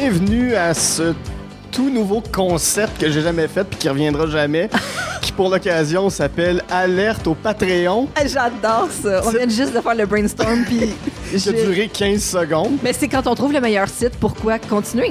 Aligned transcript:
Bienvenue 0.00 0.54
à 0.54 0.74
ce 0.74 1.12
tout 1.72 1.90
nouveau 1.90 2.22
concept 2.32 3.00
que 3.00 3.10
j'ai 3.10 3.20
jamais 3.20 3.48
fait 3.48 3.64
puis 3.64 3.76
qui 3.80 3.88
reviendra 3.88 4.28
jamais, 4.28 4.70
qui 5.22 5.32
pour 5.32 5.50
l'occasion 5.50 6.08
s'appelle 6.08 6.62
Alerte 6.70 7.26
au 7.26 7.34
Patreon. 7.34 8.06
Ah, 8.14 8.24
J'adore 8.24 8.88
ça. 8.92 9.22
On 9.26 9.30
vient 9.30 9.48
juste 9.48 9.74
de 9.74 9.80
faire 9.80 9.96
le 9.96 10.06
brainstorm, 10.06 10.62
puis. 10.64 10.94
Ça 11.36 11.50
a 11.50 11.52
duré 11.52 11.90
15 11.92 12.22
secondes. 12.22 12.78
Mais 12.80 12.92
c'est 12.92 13.08
quand 13.08 13.26
on 13.26 13.34
trouve 13.34 13.52
le 13.52 13.60
meilleur 13.60 13.88
site, 13.88 14.12
pourquoi 14.20 14.60
continuer? 14.60 15.10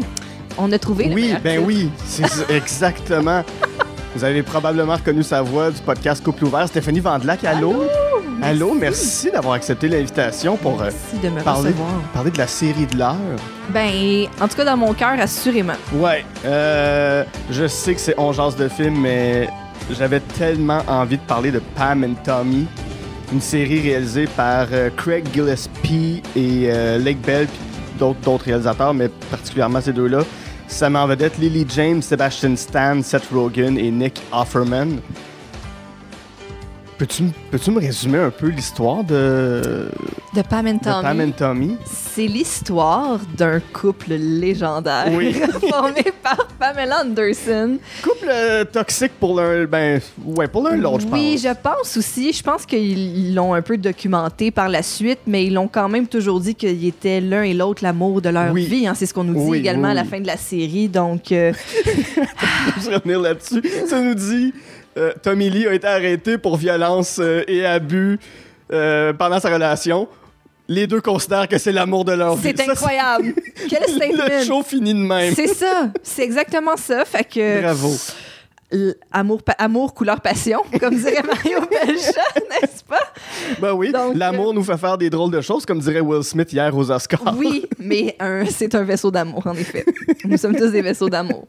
On 0.58 0.72
a 0.72 0.80
trouvé 0.80 1.10
le 1.10 1.16
Oui, 1.16 1.22
meilleur 1.24 1.42
ben 1.42 1.58
site. 1.58 1.68
oui, 1.68 1.90
c'est 2.06 2.50
exactement. 2.56 3.44
Vous 4.16 4.24
avez 4.24 4.42
probablement 4.42 4.96
reconnu 4.96 5.22
sa 5.22 5.42
voix 5.42 5.70
du 5.70 5.82
podcast 5.82 6.24
Couple 6.24 6.46
ouvert. 6.46 6.66
Stéphanie 6.70 7.02
Vandelac, 7.02 7.44
allô? 7.44 7.72
Allô, 7.72 7.84
merci 8.40 9.32
d'avoir 9.32 9.54
accepté 9.56 9.88
l'invitation 9.88 10.58
pour 10.58 10.82
euh, 10.82 10.86
Merci 10.92 11.26
de 11.26 11.30
me 11.30 11.42
parler, 11.42 11.70
recevoir. 11.70 11.90
parler 12.14 12.32
de 12.32 12.38
la 12.38 12.48
série 12.48 12.86
de 12.86 12.98
l'heure. 12.98 13.16
Ben, 13.70 14.26
en 14.40 14.48
tout 14.48 14.56
cas, 14.56 14.66
dans 14.66 14.78
mon 14.78 14.94
cœur, 14.94 15.20
assurément. 15.20 15.74
Ouais, 15.94 16.24
euh, 16.46 17.24
je 17.50 17.68
sais 17.68 17.96
que 17.96 18.02
c'est 18.02 18.16
On 18.18 18.32
jase 18.32 18.56
de 18.56 18.68
film, 18.68 19.00
mais 19.02 19.50
j'avais 19.92 20.20
tellement 20.20 20.82
envie 20.88 21.18
de 21.18 21.24
parler 21.24 21.52
de 21.52 21.60
Pam 21.76 22.04
and 22.04 22.16
Tommy, 22.24 22.68
une 23.34 23.42
série 23.42 23.82
réalisée 23.82 24.28
par 24.28 24.68
euh, 24.72 24.90
Craig 24.96 25.26
Gillespie 25.34 26.22
et 26.36 26.66
euh, 26.70 26.98
Lake 27.00 27.22
Bell, 27.22 27.48
puis 27.48 27.60
d'autres 28.00 28.20
d'autres 28.22 28.46
réalisateurs, 28.46 28.94
mais 28.94 29.10
particulièrement 29.32 29.82
ces 29.82 29.94
deux-là. 29.94 30.20
Ça 30.70 30.90
met 30.90 31.00
en 31.00 31.08
vedette 31.08 31.38
Lily 31.38 31.66
James, 31.70 32.02
Sebastian 32.02 32.56
Stan, 32.58 33.02
Seth 33.02 33.30
Rogen 33.34 33.78
et 33.78 33.90
Nick 33.90 34.22
Offerman. 34.34 35.00
Peux-tu 36.98 37.26
peux-tu 37.52 37.70
me 37.70 37.80
résumer 37.80 38.18
un 38.18 38.32
peu 38.32 38.48
l'histoire 38.48 39.04
de, 39.04 39.88
De 40.36 40.42
Pam 40.42 40.66
and 40.66 40.74
de 40.74 40.80
Tommy? 40.84 41.04
Pam 41.04 41.20
and 41.22 41.32
Tommy? 41.38 41.78
C'est 41.86 42.26
l'histoire 42.26 43.20
d'un 43.38 43.60
couple 43.60 44.16
légendaire 44.16 45.06
Oui. 45.14 45.32
formé 45.70 46.06
par 46.24 46.48
Pamela 46.60 47.02
Anderson. 47.04 47.78
Couple 48.02 48.28
euh, 48.32 48.66
toxique 48.66 49.12
pour 49.20 49.40
l'un, 49.40 49.66
ben, 49.66 50.02
ouais, 50.26 50.48
pour 50.48 50.64
l'un 50.64 50.76
l'autre, 50.76 51.02
je 51.02 51.06
pense. 51.08 51.20
Oui, 51.20 51.38
je 51.38 51.54
pense 51.54 51.98
aussi. 51.98 52.34
Je 52.34 52.42
pense 52.42 52.66
qu'ils 52.66 53.36
l'ont 53.36 53.54
un 53.54 53.62
peu 53.62 53.78
documenté 53.78 54.50
par 54.50 54.68
la 54.68 54.82
suite, 54.82 55.20
mais 55.28 55.46
ils 55.46 55.54
l'ont 55.54 55.68
quand 55.68 55.90
même 55.90 56.08
toujours 56.08 56.40
dit 56.40 56.56
qu'ils 56.56 56.84
étaient 56.88 57.22
l'un 57.22 57.44
et 57.44 57.54
l'autre 57.54 57.84
l'amour 57.84 58.24
de 58.24 58.30
leur 58.30 58.52
Oui. 58.52 58.66
vie. 58.66 58.88
hein. 58.88 58.94
C'est 58.96 59.06
ce 59.06 59.14
qu'on 59.14 59.24
nous 59.24 59.36
dit 59.36 59.50
Oui, 59.52 59.60
également 59.60 59.90
à 59.90 59.94
la 59.94 60.04
fin 60.04 60.20
de 60.20 60.26
la 60.26 60.38
série. 60.38 60.88
Donc, 60.88 61.32
euh, 61.32 61.54
Je 62.84 62.90
vais 62.90 62.96
revenir 62.96 63.20
là-dessus. 63.20 63.62
Ça 63.88 64.02
nous 64.02 64.16
dit 64.16 64.52
euh, 64.98 65.14
Tommy 65.22 65.50
Lee 65.50 65.68
a 65.68 65.74
été 65.74 65.88
arrêté 65.88 66.38
pour 66.38 66.58
violence 66.58 67.18
euh, 67.20 67.44
et 67.48 67.66
abus 67.66 68.20
euh, 68.74 69.14
pendant 69.14 69.40
sa 69.40 69.50
relation. 69.50 70.08
Les 70.70 70.86
deux 70.86 71.00
considèrent 71.00 71.48
que 71.48 71.58
c'est 71.58 71.72
l'amour 71.72 72.04
de 72.04 72.12
leur 72.12 72.36
vie. 72.36 72.54
c'est 72.56 72.66
Ça, 72.66 72.72
incroyable. 72.72 73.34
Quel 73.70 73.80
Le 73.88 73.88
statement. 73.88 74.44
show 74.46 74.64
finit 74.64 74.94
de 74.94 75.00
même. 75.00 75.34
C'est 75.34 75.48
ça. 75.48 75.90
C'est 76.04 76.24
exactement 76.24 76.76
ça. 76.76 77.06
Fait 77.06 77.24
que 77.24 77.62
Bravo. 77.62 77.96
Amour, 79.12 79.42
amour, 79.58 79.94
couleur, 79.94 80.22
passion, 80.22 80.62
comme 80.80 80.96
dirait 80.96 81.24
Mario 81.24 81.60
Pelchat, 81.62 82.12
n'est-ce 82.36 82.84
pas? 82.84 83.00
Ben 83.60 83.74
oui, 83.74 83.92
euh, 83.96 84.14
l'amour 84.14 84.54
nous 84.54 84.64
fait 84.64 84.78
faire 84.78 84.98
des 84.98 85.10
drôles 85.10 85.32
de 85.32 85.42
choses, 85.42 85.66
comme 85.66 85.80
dirait 85.80 86.02
Will 86.02 86.24
Smith 86.24 86.52
hier 86.52 86.76
aux 86.76 86.92
Oscars. 86.92 87.36
Oui, 87.38 87.66
mais 87.80 88.18
c'est 88.50 88.76
un 88.76 88.84
vaisseau 88.84 89.12
d'amour, 89.12 89.46
en 89.46 89.54
effet. 89.54 89.86
Nous 90.26 90.38
sommes 90.38 90.56
tous 90.56 90.72
des 90.72 90.82
vaisseaux 90.82 91.10
d'amour. 91.10 91.48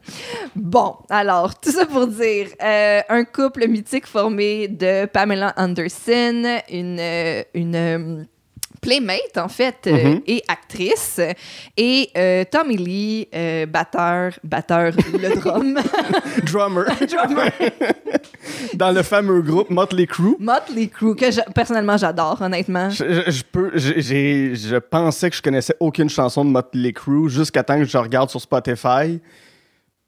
Bon, 0.55 0.95
alors, 1.09 1.59
tout 1.59 1.71
ça 1.71 1.85
pour 1.85 2.07
dire, 2.07 2.47
euh, 2.63 3.01
un 3.09 3.23
couple 3.25 3.67
mythique 3.67 4.07
formé 4.07 4.67
de 4.67 5.05
Pamela 5.05 5.53
Anderson, 5.57 6.59
une, 6.71 6.99
euh, 6.99 7.43
une 7.53 8.27
playmate, 8.81 9.37
en 9.37 9.47
fait, 9.49 9.75
euh, 9.87 9.91
Mhm. 10.15 10.21
et 10.27 10.43
actrice, 10.47 11.19
et 11.77 12.09
euh, 12.17 12.43
Tommy 12.49 12.77
Lee, 12.77 13.27
euh, 13.35 13.65
batteur, 13.65 14.31
batteur, 14.43 14.91
le 15.13 15.35
drum, 15.39 15.77
Drummer. 16.43 16.85
drummer, 17.07 17.51
Dans 18.73 18.91
le 18.91 19.03
fameux 19.03 19.41
groupe 19.41 19.69
Motley 19.69 20.05
Crue. 20.07 20.35
Motley 20.39 20.87
Crue, 20.87 21.15
que 21.15 21.31
je- 21.31 21.41
personnellement 21.53 21.97
j'adore, 21.97 22.41
honnêtement. 22.41 22.89
Je, 22.89 23.03
je- 23.25 23.31
je 23.31 23.43
peux, 23.43 23.71
je 23.75 24.77
pensais 24.77 25.29
que 25.29 25.35
je 25.35 25.41
connaissais 25.41 25.75
aucune 25.79 26.09
chanson 26.09 26.45
de 26.45 26.49
Motley 26.49 26.93
Crue 26.93 27.29
jusqu'à 27.29 27.63
temps 27.63 27.77
que 27.77 27.83
je 27.85 27.97
regarde 27.97 28.29
sur 28.29 28.39
Spotify, 28.41 29.19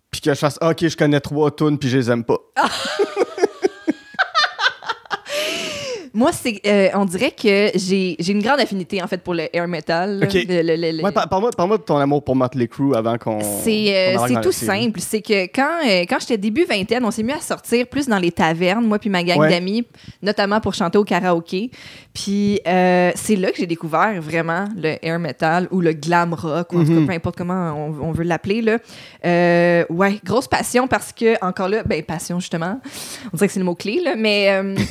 puis 0.09 0.22
que 0.22 0.34
je 0.34 0.40
fasse 0.40 0.58
OK, 0.62 0.88
je 0.88 0.96
connais 0.98 1.20
trois 1.20 1.52
tunes, 1.52 1.78
puis 1.78 1.90
je 1.90 1.98
les 1.98 2.12
aime 2.12 2.24
pas. 2.24 2.38
Moi, 6.14 6.32
c'est, 6.34 6.60
euh, 6.66 6.90
on 6.96 7.06
dirait 7.06 7.32
que 7.32 7.72
j'ai, 7.76 8.18
j'ai 8.20 8.32
une 8.34 8.42
grande 8.42 8.60
affinité 8.60 9.02
en 9.02 9.08
fait 9.08 9.20
pour 9.22 9.34
le 9.34 9.48
air 9.56 9.66
metal. 9.68 10.20
là. 10.20 10.26
Ok. 10.28 10.34
Le- 10.34 10.62
le- 10.62 10.76
le- 10.76 10.98
le- 10.98 11.04
Ouais, 11.04 11.12
par- 11.12 11.30
parle-moi 11.30 11.52
parle-moi 11.56 11.78
de 11.78 11.84
ton 11.84 11.96
amour 11.98 12.22
pour 12.24 12.36
Motley 12.36 12.68
Crue 12.68 12.96
avant 12.96 13.18
qu'on. 13.18 13.40
C'est 13.64 13.96
euh, 13.96 14.18
qu'on 14.18 14.28
c'est 14.28 14.34
dans 14.34 14.42
tout 14.42 14.50
la 14.50 14.54
série. 14.54 14.84
simple. 14.84 15.00
C'est 15.00 15.22
que 15.22 15.44
quand, 15.46 15.80
euh, 15.88 16.02
quand 16.10 16.18
j'étais 16.20 16.38
début 16.38 16.66
vingtaine, 16.66 17.06
on 17.06 17.12
s'est 17.12 17.24
mis 17.24 17.32
à 17.32 17.40
sortir 17.40 17.88
plus 17.88 18.08
dans 18.08 18.18
les 18.20 18.32
tavernes, 18.32 18.86
moi 18.86 19.00
puis 19.00 19.10
ma 19.10 19.24
gang 19.24 19.40
Ouais. 19.40 19.50
d'amis, 19.50 19.86
notamment 20.22 20.60
pour 20.60 20.74
chanter 20.74 20.98
au 20.98 21.04
karaoké. 21.06 21.72
Puis 22.14 22.60
euh, 22.68 23.12
c'est 23.16 23.38
là 23.38 23.52
que 23.52 23.58
j'ai 23.58 23.66
découvert 23.68 24.22
vraiment 24.22 24.66
le 24.76 24.96
air 25.06 25.18
metal 25.18 25.68
ou 25.72 25.80
le 25.80 25.94
glam 25.94 26.34
rock, 26.34 26.74
ou 26.74 26.82
en 26.82 26.84
tout 26.86 26.92
Mhm. 26.92 27.00
cas, 27.02 27.06
peu 27.08 27.14
importe 27.16 27.38
comment 27.38 27.72
on, 28.02 28.10
on 28.10 28.12
veut 28.12 28.26
l'appeler. 28.26 28.62
Là. 28.62 28.80
Euh, 29.26 29.86
ouais, 29.90 30.20
grosse 30.26 30.48
passion 30.50 30.88
parce 30.88 31.14
que, 31.14 31.36
encore 31.46 31.70
là, 31.70 31.84
ben 31.86 32.04
passion 32.04 32.40
justement, 32.40 32.82
on 33.34 33.38
dirait 33.38 33.48
que 33.48 33.54
c'est 33.54 33.60
le 33.60 33.66
mot-clé, 33.66 34.02
là, 34.04 34.16
mais... 34.18 34.50
euh, 34.50 34.76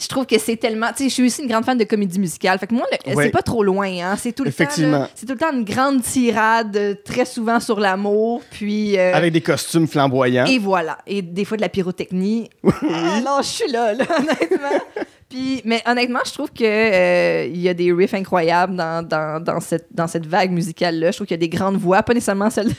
Je 0.00 0.08
trouve 0.08 0.26
que 0.26 0.38
c'est 0.38 0.56
tellement. 0.56 0.88
Tu 0.88 1.04
sais, 1.04 1.08
je 1.10 1.14
suis 1.14 1.26
aussi 1.26 1.42
une 1.42 1.48
grande 1.48 1.64
fan 1.64 1.76
de 1.78 1.84
comédie 1.84 2.18
musicale. 2.18 2.58
Fait 2.58 2.66
que 2.66 2.74
moi, 2.74 2.86
le- 2.90 3.14
c'est 3.22 3.30
pas 3.30 3.42
trop 3.42 3.62
loin. 3.62 3.86
Hein? 3.88 4.16
C'est 4.18 4.32
tout 4.32 4.44
le 4.44 4.50
temps. 4.50 4.54
Effectivement. 4.64 4.98
là, 5.00 5.10
C'est 5.14 5.26
tout 5.26 5.32
le 5.32 5.38
temps 5.38 5.52
une 5.52 5.64
grande 5.64 6.02
tirade, 6.02 6.76
euh, 6.76 6.94
très 7.04 7.24
souvent 7.24 7.60
sur 7.60 7.78
l'amour. 7.78 8.42
Puis. 8.50 8.98
euh, 8.98 9.12
Avec 9.14 9.32
des 9.32 9.40
costumes 9.42 9.86
flamboyants. 9.86 10.46
et 10.46 10.58
voilà. 10.58 10.98
Et 11.06 11.22
des 11.22 11.44
fois 11.44 11.56
de 11.56 11.62
la 11.62 11.68
pyrotechnie. 11.68 12.48
Alors, 12.64 13.42
je 13.42 13.48
suis 13.48 13.70
là, 13.70 13.92
là, 13.94 14.04
honnêtement. 14.18 14.80
Puis, 15.28 15.62
mais 15.64 15.80
honnêtement, 15.86 16.18
je 16.26 16.32
trouve 16.32 16.50
que 16.50 16.64
euh, 16.64 17.46
y 17.54 17.68
a 17.68 17.74
des 17.74 17.92
riffs 17.92 18.14
incroyables 18.14 18.74
dans, 18.74 19.06
dans, 19.06 19.40
dans 19.40 19.60
cette, 19.60 19.86
dans 19.92 20.08
cette 20.08 20.26
vague 20.26 20.50
musicale-là. 20.50 21.12
Je 21.12 21.16
trouve 21.18 21.26
qu'il 21.28 21.34
y 21.36 21.38
a 21.38 21.46
des 21.46 21.48
grandes 21.48 21.76
voix, 21.76 22.02
pas 22.02 22.14
nécessairement 22.14 22.50
celles 22.50 22.72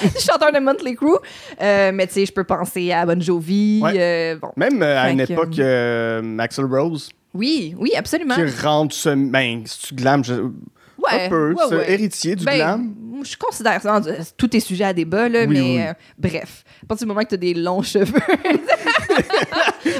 chanteur 0.18 0.52
de 0.52 0.58
Motley 0.58 0.94
Crue, 0.94 1.16
euh, 1.60 1.90
mais 1.92 2.06
tu 2.06 2.14
sais, 2.14 2.26
je 2.26 2.32
peux 2.32 2.44
penser 2.44 2.92
à 2.92 3.04
Bon 3.06 3.20
Jovi. 3.20 3.80
Ouais. 3.82 3.92
euh, 3.96 4.36
bon. 4.36 4.50
Même 4.56 4.82
euh, 4.82 5.00
à 5.02 5.10
une 5.10 5.24
que, 5.26 5.32
époque, 5.32 5.58
Axl 6.40 6.64
Rose, 6.64 7.10
Oui, 7.34 7.74
oui, 7.78 7.92
absolument. 7.96 8.34
qui 8.34 8.44
rentre 8.64 8.94
ce. 8.94 9.10
Ben, 9.10 9.62
c'est 9.66 9.88
du 9.94 10.02
glam, 10.02 10.24
je- 10.24 10.34
Ouais, 11.02 11.24
un 11.24 11.28
peu. 11.30 11.54
ouais, 11.54 11.90
héritier 11.92 12.36
du 12.36 12.44
Ben, 12.44 12.56
glam. 12.56 12.94
Je 13.24 13.34
considère 13.36 13.80
ça. 13.80 14.00
Tout 14.36 14.54
est 14.54 14.60
sujet 14.60 14.84
à 14.84 14.92
débat, 14.92 15.28
là, 15.30 15.44
Oui, 15.46 15.54
mais 15.54 15.88
oui. 15.88 15.94
bref. 16.18 16.62
À 16.82 16.86
partir 16.86 17.06
du 17.06 17.08
moment 17.08 17.22
que 17.24 17.28
tu 17.30 17.34
as 17.34 17.38
des 17.38 17.54
longs 17.54 17.80
cheveux. 17.82 18.20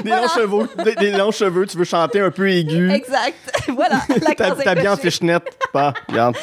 Des, 0.03 0.09
longs 0.09 0.27
cheveux, 0.27 0.69
des, 0.85 0.95
des 0.95 1.11
longs 1.11 1.31
cheveux, 1.31 1.65
tu 1.65 1.77
veux 1.77 1.83
chanter 1.83 2.19
un 2.19 2.29
peu 2.31 2.49
aigu. 2.49 2.89
exact. 2.91 3.35
voilà. 3.75 3.99
T'as 4.37 4.75
bien 4.75 4.93
en 4.93 4.97
fishnet. 4.97 5.39
Pas, 5.73 5.93
regarde. 6.07 6.35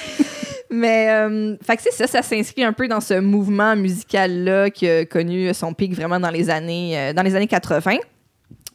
Mais, 0.70 1.08
euh, 1.10 1.56
fait 1.62 1.76
que 1.76 1.82
c'est 1.82 1.92
ça, 1.92 2.06
ça 2.06 2.22
s'inscrit 2.22 2.62
un 2.62 2.72
peu 2.74 2.88
dans 2.88 3.00
ce 3.00 3.18
mouvement 3.20 3.74
musical-là 3.74 4.70
qui 4.70 4.88
a 4.88 5.04
connu 5.06 5.52
son 5.54 5.72
pic 5.72 5.94
vraiment 5.94 6.20
dans 6.20 6.30
les 6.30 6.50
années, 6.50 6.98
euh, 6.98 7.12
dans 7.12 7.22
les 7.22 7.34
années 7.34 7.46
80. 7.46 7.96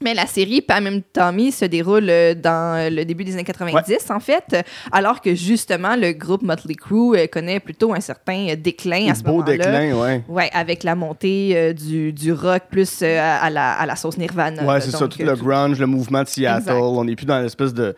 Mais 0.01 0.13
la 0.15 0.25
série 0.25 0.59
Pam 0.61 0.85
and 0.87 0.99
Tommy 1.13 1.51
se 1.51 1.63
déroule 1.65 2.09
euh, 2.09 2.33
dans 2.33 2.91
le 2.93 3.05
début 3.05 3.23
des 3.23 3.33
années 3.35 3.43
90, 3.43 4.09
en 4.09 4.19
fait, 4.19 4.65
alors 4.91 5.21
que 5.21 5.33
justement, 5.35 5.95
le 5.95 6.11
groupe 6.13 6.41
Motley 6.41 6.73
Crue 6.73 7.15
euh, 7.15 7.27
connaît 7.27 7.59
plutôt 7.59 7.93
un 7.93 8.01
certain 8.01 8.53
déclin 8.57 9.11
à 9.11 9.15
ce 9.15 9.23
Beau 9.23 9.33
moment-là. 9.33 9.57
déclin, 9.57 9.95
ouais. 9.95 10.23
Ouais, 10.27 10.49
avec 10.51 10.83
la 10.83 10.95
montée 10.95 11.73
du, 11.75 12.11
du 12.11 12.33
rock 12.33 12.63
plus 12.71 13.03
à, 13.03 13.35
à 13.37 13.49
la, 13.51 13.71
à 13.73 13.85
la 13.85 13.95
sauce 13.95 14.17
Nirvana. 14.17 14.63
Ouais, 14.65 14.81
c'est 14.81 14.91
ça, 14.91 15.07
tout 15.07 15.21
le 15.21 15.35
grunge, 15.35 15.79
le 15.79 15.87
mouvement 15.87 16.23
de 16.23 16.27
Seattle. 16.27 16.57
Exact. 16.63 16.73
On 16.81 17.05
n'est 17.05 17.15
plus 17.15 17.27
dans 17.27 17.39
l'espèce 17.39 17.73
de 17.73 17.95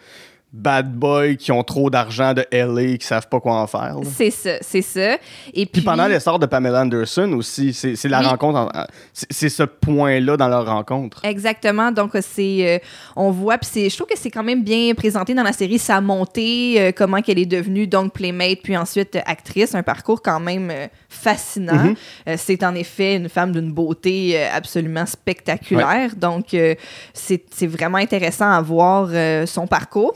bad 0.58 0.92
boy 0.94 1.36
qui 1.36 1.52
ont 1.52 1.64
trop 1.64 1.90
d'argent 1.90 2.34
de 2.34 2.46
LA 2.52 2.98
qui 2.98 3.06
savent 3.06 3.28
pas 3.28 3.40
quoi 3.42 3.62
en 3.62 3.68
faire. 3.68 3.98
C'est 4.04 4.32
ça, 4.32 4.52
c'est 4.62 4.82
ça. 4.82 5.16
Et 5.54 5.66
puis, 5.66 5.68
Puis 5.74 5.82
pendant 5.82 6.08
l'essor 6.08 6.40
de 6.40 6.46
Pamela 6.46 6.82
Anderson 6.82 7.34
aussi, 7.34 7.74
c'est 7.74 8.08
la 8.08 8.20
Oui. 8.22 8.26
rencontre, 8.26 8.58
en- 8.60 8.68
en- 8.68 8.86
c'est 9.14 9.50
ce 9.50 9.64
point-là 9.64 10.38
dans 10.38 10.48
leur 10.48 10.66
rencontre. 10.66 11.20
Exactement. 11.26 11.92
Donc, 11.92 12.12
c'est, 12.22 12.76
euh, 12.76 12.80
on 13.18 13.32
voit, 13.32 13.58
puis 13.58 13.70
c'est, 13.72 13.90
je 13.90 13.96
trouve 13.96 14.08
que 14.08 14.18
c'est 14.18 14.32
quand 14.32 14.44
même 14.44 14.64
bien 14.64 14.94
présenté 14.96 15.34
dans 15.34 15.44
la 15.44 15.52
série 15.54 15.78
sa 15.78 16.00
montée, 16.00 16.76
euh, 16.80 16.92
comment 16.96 17.22
qu'elle 17.22 17.40
est 17.40 17.46
devenue 17.46 17.86
donc 17.88 18.14
playmate, 18.14 18.60
puis 18.64 18.78
ensuite 18.78 19.18
euh, 19.18 19.22
actrice, 19.26 19.76
un 19.76 19.84
parcours 19.84 20.22
quand 20.22 20.40
même 20.40 20.70
euh, 20.72 20.88
fascinant. 21.10 21.74
Mhm. 21.84 21.96
Euh, 22.30 22.36
c'est 22.38 22.64
en 22.64 22.76
effet 22.76 23.16
une 23.18 23.28
femme 23.30 23.52
d'une 23.52 23.72
beauté 23.74 24.34
euh, 24.38 24.46
absolument 24.54 25.06
spectaculaire. 25.06 26.16
Donc, 26.16 26.54
euh, 26.54 26.76
c'est, 27.14 27.44
vraiment 27.68 27.98
intéressant 27.98 28.50
à 28.50 28.62
voir 28.62 29.10
euh, 29.12 29.46
son 29.46 29.68
parcours. 29.68 30.14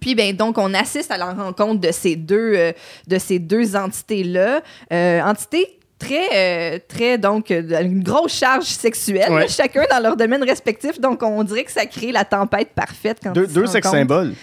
Puis 0.00 0.14
ben 0.14 0.34
donc 0.36 0.58
on 0.58 0.74
assiste 0.74 1.10
à 1.10 1.16
la 1.16 1.32
rencontre 1.32 1.80
de 1.80 1.90
ces 1.92 2.16
deux 2.16 2.52
euh, 2.54 2.72
de 3.06 3.18
ces 3.18 3.38
deux 3.38 3.74
entités 3.76 4.24
là, 4.24 4.60
euh, 4.92 5.20
entités 5.22 5.78
très 5.98 6.74
euh, 6.76 6.78
très 6.86 7.16
donc 7.16 7.48
une 7.50 8.02
grosse 8.02 8.34
charge 8.34 8.64
sexuelle 8.66 9.32
Ouais. 9.32 9.48
chacun 9.48 9.84
dans 9.90 10.00
leur 10.02 10.16
domaine 10.16 10.44
respectif 10.44 11.00
donc 11.00 11.22
on 11.22 11.42
dirait 11.42 11.64
que 11.64 11.72
ça 11.72 11.86
crée 11.86 12.12
la 12.12 12.24
tempête 12.24 12.68
parfaite 12.74 13.18
quand 13.22 13.32
Deux, 13.32 13.46
deux 13.46 13.66
sex 13.66 13.86
rencontrent. 13.86 14.00
symboles. 14.00 14.34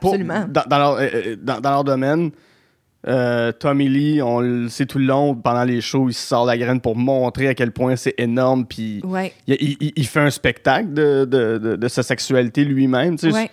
Pour- 0.00 0.10
Absolument. 0.12 0.46
dans, 0.48 0.62
dans 0.66 0.78
leur, 0.78 0.98
dans- 1.42 1.60
dans 1.60 1.70
leur 1.70 1.84
domaine. 1.84 2.30
Euh, 3.08 3.50
Tommy 3.50 3.88
Lee, 3.88 4.22
on 4.22 4.38
le 4.38 4.68
sait 4.68 4.86
tout 4.86 4.98
le 4.98 5.06
long, 5.06 5.34
pendant 5.34 5.64
les 5.64 5.80
shows, 5.80 6.08
il 6.08 6.14
sort 6.14 6.46
la 6.46 6.56
graine 6.56 6.80
pour 6.80 6.94
montrer 6.94 7.48
à 7.48 7.54
quel 7.54 7.72
point 7.72 7.96
c'est 7.96 8.14
énorme. 8.16 8.64
Puis 8.64 9.00
Ouais. 9.04 9.32
il, 9.48 9.76
il- 9.80 9.92
il 9.96 10.06
fait 10.06 10.20
un 10.20 10.30
spectacle 10.30 10.92
de, 10.92 11.24
de, 11.24 11.58
de- 11.58 11.74
de 11.76 11.88
sa 11.88 12.04
sexualité 12.04 12.64
lui-même. 12.64 13.18
tu 13.18 13.28
sais. 13.28 13.36
Ouais. 13.36 13.50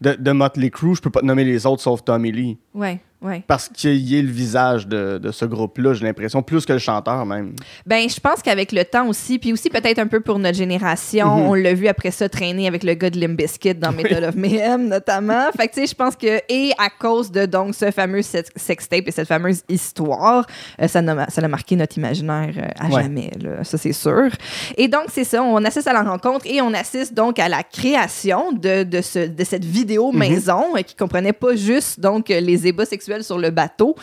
De, 0.00 0.14
de 0.14 0.32
Motley 0.32 0.70
Crue, 0.70 0.94
je 0.96 1.02
peux 1.02 1.10
pas 1.10 1.20
te 1.20 1.26
nommer 1.26 1.44
les 1.44 1.66
autres 1.66 1.82
sauf 1.82 2.04
Tommy 2.04 2.32
Lee. 2.32 2.58
Ouais. 2.74 3.00
Ouais. 3.22 3.42
Parce 3.46 3.68
qu'il 3.68 4.14
est 4.14 4.22
le 4.22 4.30
visage 4.30 4.86
de, 4.86 5.18
de 5.18 5.30
ce 5.30 5.44
groupe-là, 5.44 5.92
j'ai 5.92 6.04
l'impression, 6.06 6.42
plus 6.42 6.64
que 6.64 6.72
le 6.72 6.78
chanteur 6.78 7.26
même. 7.26 7.52
Ben, 7.84 8.08
je 8.08 8.18
pense 8.18 8.40
qu'avec 8.42 8.72
le 8.72 8.82
temps 8.84 9.06
aussi, 9.08 9.38
puis 9.38 9.52
aussi 9.52 9.68
peut-être 9.68 9.98
un 9.98 10.06
peu 10.06 10.20
pour 10.20 10.38
notre 10.38 10.56
génération, 10.56 11.36
Mhm. 11.36 11.46
on 11.48 11.54
l'a 11.54 11.74
vu 11.74 11.86
après 11.88 12.10
ça 12.10 12.28
traîner 12.30 12.66
avec 12.66 12.82
le 12.82 12.94
gars 12.94 13.10
de 13.10 13.20
Limp 13.20 13.36
Bizkit 13.36 13.74
dans 13.74 13.92
Method 13.92 14.24
of 14.24 14.34
Mayhem, 14.36 14.88
notamment. 14.88 15.50
Fait 15.56 15.68
que, 15.68 15.74
tu 15.74 15.80
sais, 15.80 15.86
je 15.88 15.94
pense 15.94 16.16
que, 16.16 16.40
et 16.48 16.70
à 16.78 16.88
cause 16.88 17.30
de 17.30 17.44
donc 17.46 17.74
ce 17.74 17.90
fameux 17.90 18.22
sex- 18.22 18.48
sextape 18.56 19.06
et 19.06 19.10
cette 19.10 19.28
fameuse 19.28 19.62
histoire, 19.68 20.46
euh, 20.80 20.88
ça 20.88 21.02
n'a 21.02 21.28
ça 21.28 21.42
a 21.42 21.48
marqué 21.48 21.76
notre 21.76 21.98
imaginaire 21.98 22.52
euh, 22.56 22.68
à 22.78 22.86
Ouais. 22.88 23.02
jamais, 23.02 23.30
là, 23.40 23.62
ça 23.64 23.76
c'est 23.76 23.92
sûr. 23.92 24.30
Et 24.78 24.88
donc, 24.88 25.04
c'est 25.08 25.24
ça, 25.24 25.42
on 25.42 25.62
assiste 25.64 25.86
à 25.88 25.92
la 25.92 26.02
rencontre 26.02 26.46
et 26.46 26.60
on 26.62 26.72
assiste 26.72 27.12
donc 27.14 27.38
à 27.38 27.48
la 27.48 27.62
création 27.62 28.52
de, 28.52 28.82
de, 28.84 29.00
ce, 29.02 29.26
de 29.28 29.44
cette 29.44 29.64
vidéo 29.64 30.10
maison 30.12 30.74
euh, 30.76 30.80
qui 30.82 30.94
comprenait 30.96 31.32
pas 31.34 31.54
juste 31.54 32.00
donc 32.00 32.28
les 32.30 32.66
ébats 32.66 32.86
sexuels 32.86 33.09
sur 33.22 33.38
le 33.38 33.50
bateau, 33.50 33.94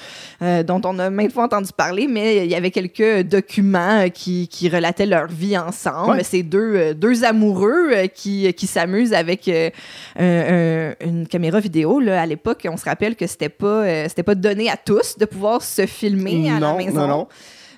euh, 0.42 0.64
dont 0.64 0.82
on 0.86 1.00
a 1.00 1.10
maintes 1.10 1.32
fois 1.32 1.44
entendu 1.46 1.70
parler, 1.76 2.08
mais 2.08 2.46
il 2.46 2.52
y 2.52 2.56
avait 2.56 2.72
quelques 2.72 3.22
documents 3.28 4.02
euh, 4.06 4.10
qui, 4.10 4.48
qui 4.48 4.70
relataient 4.70 5.06
leur 5.06 5.28
vie 5.28 5.58
ensemble. 5.58 6.22
Ouais. 6.32 6.44
Deux, 6.44 6.76
euh, 6.76 6.94
deux 6.94 7.24
amoureux 7.24 7.92
qui, 8.14 8.54
qui 8.54 8.68
s'amusent 8.68 9.14
avec 9.14 9.48
euh, 9.48 9.70
un- 10.18 10.92
un- 11.02 11.08
une 11.08 11.28
caméra 11.28 11.60
vidéo. 11.60 12.00
Là. 12.00 12.22
À 12.22 12.26
l'époque, 12.26 12.68
on 12.70 12.78
se 12.78 12.86
rappelle 12.86 13.16
que 13.16 13.26
c'était 13.28 13.50
pas, 13.50 14.08
c'était 14.10 14.24
pas 14.24 14.36
donné 14.36 14.70
à 14.70 14.78
tous 14.78 15.18
de 15.18 15.26
pouvoir 15.26 15.62
se 15.62 15.86
filmer 15.86 16.50
à 16.50 16.54
la 16.54 16.60
non, 16.60 16.78
maison. 16.78 17.00
non, 17.02 17.08
non. 17.08 17.28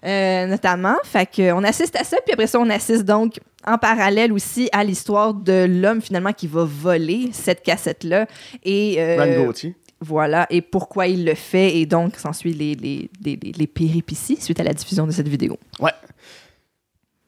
Euh, 0.05 0.45
notamment. 0.47 0.95
Fait 1.03 1.25
que, 1.25 1.51
on 1.51 1.61
assiste 1.63 1.95
à 1.99 2.05
ça, 2.05 2.17
puis 2.25 2.31
après 2.33 2.47
ça, 2.47 2.57
on 2.59 2.69
assiste 2.69 3.03
donc 3.03 3.39
en 3.67 3.77
parallèle 3.77 4.31
aussi 4.31 4.69
à 4.71 4.85
l'histoire 4.85 5.33
de 5.33 5.65
l'homme 5.69 6.01
finalement 6.01 6.31
qui 6.31 6.47
va 6.47 6.63
voler 6.63 7.29
cette 7.33 7.61
cassette-là. 7.63 8.25
Et 8.63 8.95
euh, 8.99 9.17
Rand 9.19 9.45
Gauthier. 9.45 9.75
Voilà, 10.01 10.47
et 10.49 10.61
pourquoi 10.61 11.07
il 11.07 11.25
le 11.25 11.35
fait, 11.35 11.77
et 11.77 11.85
donc 11.85 12.15
s'ensuit 12.15 12.53
les, 12.53 12.75
les, 12.75 13.09
les, 13.23 13.67
péripéties 13.67 14.37
suite 14.39 14.59
à 14.59 14.63
la 14.63 14.73
diffusion 14.73 15.05
de 15.05 15.11
cette 15.11 15.27
vidéo. 15.27 15.57
Ouais. 15.79 15.91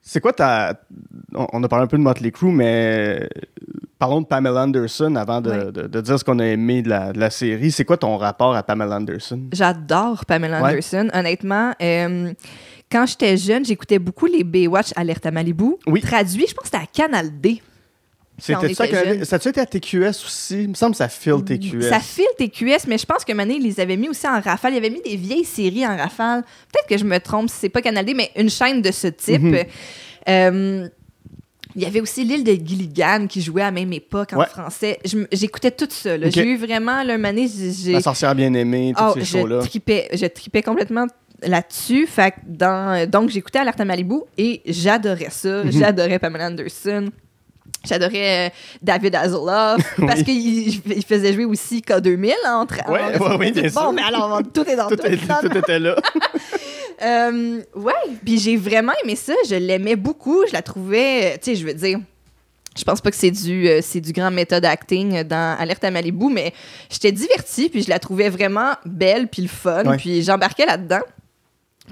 C'est 0.01 0.19
quoi 0.19 0.33
ta. 0.33 0.73
On 1.33 1.47
on 1.53 1.63
a 1.63 1.67
parlé 1.67 1.83
un 1.83 1.87
peu 1.87 1.97
de 1.97 2.01
Motley 2.01 2.31
Crue, 2.31 2.51
mais 2.51 3.29
parlons 3.99 4.21
de 4.21 4.25
Pamela 4.25 4.63
Anderson 4.63 5.15
avant 5.15 5.39
de, 5.41 5.49
Ouais. 5.51 5.71
de- 5.71 5.87
de 5.87 6.01
dire 6.01 6.17
ce 6.19 6.23
qu'on 6.23 6.39
a 6.39 6.45
aimé 6.45 6.81
de 6.81 6.89
la, 6.89 7.13
de 7.13 7.19
la 7.19 7.29
série. 7.29 7.71
C'est 7.71 7.85
quoi 7.85 7.97
ton 7.97 8.17
rapport 8.17 8.55
à 8.55 8.63
Pamela 8.63 8.97
Anderson? 8.97 9.39
J'adore 9.53 10.25
Pamela 10.25 10.61
Ouais. 10.61 10.71
Anderson. 10.71 11.09
Honnêtement, 11.13 11.73
euh, 11.81 12.33
quand 12.91 13.05
j'étais 13.05 13.37
jeune, 13.37 13.63
j'écoutais 13.63 13.99
beaucoup 13.99 14.25
les 14.25 14.43
Baywatch 14.43 14.91
Alerte 14.95 15.25
à 15.27 15.31
Malibu. 15.31 15.75
Oui. 15.87 16.01
Traduit, 16.01 16.45
je 16.47 16.53
pense 16.55 16.63
que 16.69 16.77
c'était 16.77 16.83
à 16.83 16.87
Canal 17.07 17.39
D. 17.39 17.61
C'était 18.41 18.73
ça 18.73 18.85
jeune. 18.87 19.23
Ça 19.25 19.35
a-tu 19.37 19.49
été 19.49 19.61
à 19.61 19.65
TQS 19.65 20.09
aussi? 20.25 20.63
Il 20.63 20.69
me 20.69 20.73
semble 20.73 20.91
que 20.93 20.97
ça 20.97 21.07
file 21.09 21.43
TQS. 21.45 21.89
Ça 21.89 21.99
file 21.99 22.25
TQS, 22.37 22.87
mais 22.87 22.97
je 22.97 23.05
pense 23.05 23.23
que 23.23 23.31
Mané, 23.33 23.55
ils 23.55 23.63
les 23.63 23.79
avait 23.79 23.97
mis 23.97 24.09
aussi 24.09 24.27
en 24.27 24.39
rafale. 24.41 24.73
Il 24.73 24.77
avait 24.77 24.89
mis 24.89 25.01
des 25.01 25.15
vieilles 25.15 25.45
séries 25.45 25.85
en 25.85 25.95
rafale. 25.95 26.41
Peut-être 26.73 26.87
que 26.89 26.97
je 26.97 27.03
me 27.05 27.19
trompe 27.19 27.49
si 27.49 27.55
c'est 27.59 27.69
pas 27.69 27.81
Canal 27.81 28.03
D, 28.05 28.13
mais 28.15 28.31
une 28.35 28.49
chaîne 28.49 28.81
de 28.81 28.91
ce 28.91 29.07
type. 29.07 29.41
Mhm. 29.41 29.63
Euh, 30.29 30.87
il 31.75 31.81
y 31.81 31.85
avait 31.85 32.01
aussi 32.01 32.23
l'île 32.25 32.43
de 32.43 32.51
Gilligan 32.53 33.27
qui 33.29 33.41
jouait 33.41 33.61
à 33.61 33.65
la 33.65 33.71
même 33.71 33.93
époque 33.93 34.33
en 34.33 34.39
Ouais. 34.39 34.45
français. 34.47 34.99
J'écoutais 35.31 35.71
tout 35.71 35.87
ça. 35.89 36.17
J'ai 36.29 36.45
eu 36.45 36.57
vraiment, 36.57 37.01
là, 37.03 37.17
Mané. 37.17 37.47
La 37.87 38.01
sorcière 38.01 38.35
bien 38.35 38.53
aimée, 38.53 38.93
tous 38.97 39.03
Oh, 39.07 39.11
ces 39.13 39.21
je 39.21 39.25
shows-là. 39.37 39.59
je 39.61 40.25
tripais 40.25 40.63
complètement 40.63 41.07
là-dessus. 41.43 42.07
Fait 42.07 42.31
que 42.31 42.35
dans, 42.45 43.09
donc, 43.09 43.29
j'écoutais 43.29 43.59
Alerte 43.59 43.79
à 43.79 43.85
Malibu 43.85 44.15
et 44.37 44.61
j'adorais 44.65 45.29
ça. 45.29 45.63
Mhm. 45.63 45.71
J'adorais 45.71 46.19
Pamela 46.19 46.47
Anderson. 46.47 47.09
J'adorais 47.83 48.47
euh, 48.47 48.49
David 48.81 49.15
Hasselhoff 49.15 49.95
parce 50.07 50.21
qu'il 50.23 50.67
il 50.69 51.03
faisait 51.05 51.33
jouer 51.33 51.45
aussi 51.45 51.79
K2000 51.81 52.31
entre. 52.47 52.75
Ouais, 52.89 53.17
ouais, 53.17 53.35
oui, 53.39 53.51
bien 53.51 53.63
bon, 53.63 53.69
sûr. 53.69 53.91
mais 53.93 54.03
alors, 54.03 54.41
tout 54.53 54.67
est 54.69 54.75
dans 54.75 54.87
Tout, 54.87 54.97
tout. 54.97 55.05
est- 55.07 55.17
tout 55.49 55.57
était 55.57 55.79
là. 55.79 55.95
Euh, 57.03 57.61
ouais, 57.75 57.93
puis 58.23 58.37
j'ai 58.37 58.57
vraiment 58.57 58.91
aimé 59.03 59.15
ça. 59.15 59.33
Je 59.49 59.55
l'aimais 59.55 59.95
beaucoup. 59.95 60.45
Je 60.47 60.53
la 60.53 60.61
trouvais, 60.61 61.23
euh, 61.33 61.37
tu 61.41 61.49
sais, 61.51 61.55
je 61.55 61.65
veux 61.65 61.73
dire. 61.73 61.97
Je 62.77 62.83
pense 62.83 63.01
pas 63.01 63.09
que 63.09 63.17
c'est 63.17 63.31
du, 63.31 63.67
euh, 63.67 63.79
c'est 63.81 63.99
du 63.99 64.11
grand 64.13 64.29
méthode 64.29 64.63
acting 64.65 65.23
dans 65.23 65.57
Alerte 65.59 65.83
à 65.83 65.89
Malibu, 65.89 66.27
mais 66.31 66.53
j'étais 66.91 67.11
divertie, 67.11 67.69
puis 67.69 67.81
je 67.81 67.89
la 67.89 67.97
trouvais 67.97 68.29
vraiment 68.29 68.73
belle, 68.85 69.27
puis 69.29 69.41
le 69.41 69.47
fun, 69.47 69.83
Ouais. 69.85 69.97
puis 69.97 70.21
j'embarquais 70.21 70.65
là-dedans. 70.67 71.01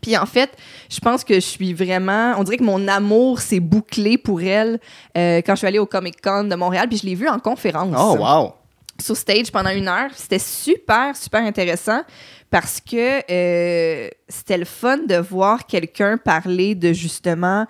Puis 0.01 0.17
en 0.17 0.25
fait, 0.25 0.49
je 0.89 0.99
pense 0.99 1.23
que 1.23 1.35
je 1.35 1.39
suis 1.39 1.73
vraiment. 1.73 2.33
On 2.37 2.43
dirait 2.43 2.57
que 2.57 2.63
mon 2.63 2.87
amour 2.87 3.39
s'est 3.39 3.59
bouclé 3.59 4.17
pour 4.17 4.41
elle 4.41 4.79
euh, 5.17 5.41
quand 5.45 5.53
je 5.53 5.59
suis 5.59 5.67
allée 5.67 5.79
au 5.79 5.85
Comic 5.85 6.21
Con 6.21 6.45
de 6.45 6.55
Montréal, 6.55 6.87
puis 6.87 6.97
je 6.97 7.05
l'ai 7.05 7.15
vue 7.15 7.27
en 7.29 7.39
conférence 7.39 7.95
Oh, 7.97 8.17
wow. 8.19 8.53
sur 9.01 9.15
stage 9.17 9.51
pendant 9.51 9.71
une 9.71 9.87
heure. 9.87 10.09
C'était 10.15 10.39
super, 10.39 11.15
super 11.15 11.41
intéressant 11.41 12.01
parce 12.49 12.79
que 12.81 13.21
euh, 13.31 14.09
c'était 14.27 14.57
le 14.57 14.65
fun 14.65 14.97
de 15.07 15.15
voir 15.17 15.65
quelqu'un 15.67 16.17
parler 16.17 16.75
de 16.75 16.93
justement 16.93 17.65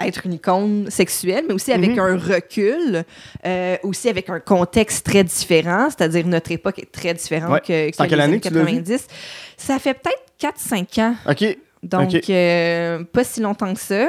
être 0.00 0.26
une 0.26 0.34
icône 0.34 0.88
sexuelle, 0.90 1.44
mais 1.48 1.54
aussi 1.54 1.72
avec 1.72 1.90
Mhm. 1.90 1.98
un 1.98 2.16
recul, 2.16 3.04
euh, 3.44 3.76
aussi 3.82 4.08
avec 4.08 4.30
un 4.30 4.38
contexte 4.38 5.04
très 5.04 5.24
différent, 5.24 5.88
c'est-à-dire 5.90 6.24
notre 6.26 6.52
époque 6.52 6.78
est 6.78 6.92
très 6.92 7.14
différente 7.14 7.50
Ouais. 7.50 7.60
que, 7.60 7.96
que 7.96 8.14
les 8.14 8.20
années 8.20 8.38
que 8.38 8.46
tu 8.48 8.54
l'as 8.54 8.60
vu? 8.60 8.66
90. 8.82 9.06
Ça 9.56 9.78
fait 9.80 9.94
peut-être 9.94 10.22
4-5 10.40 11.00
ans. 11.00 11.14
OK. 11.28 11.58
Donc, 11.82 12.14
euh, 12.28 13.04
pas 13.04 13.24
si 13.24 13.40
longtemps 13.40 13.72
que 13.72 13.80
ça. 13.80 14.08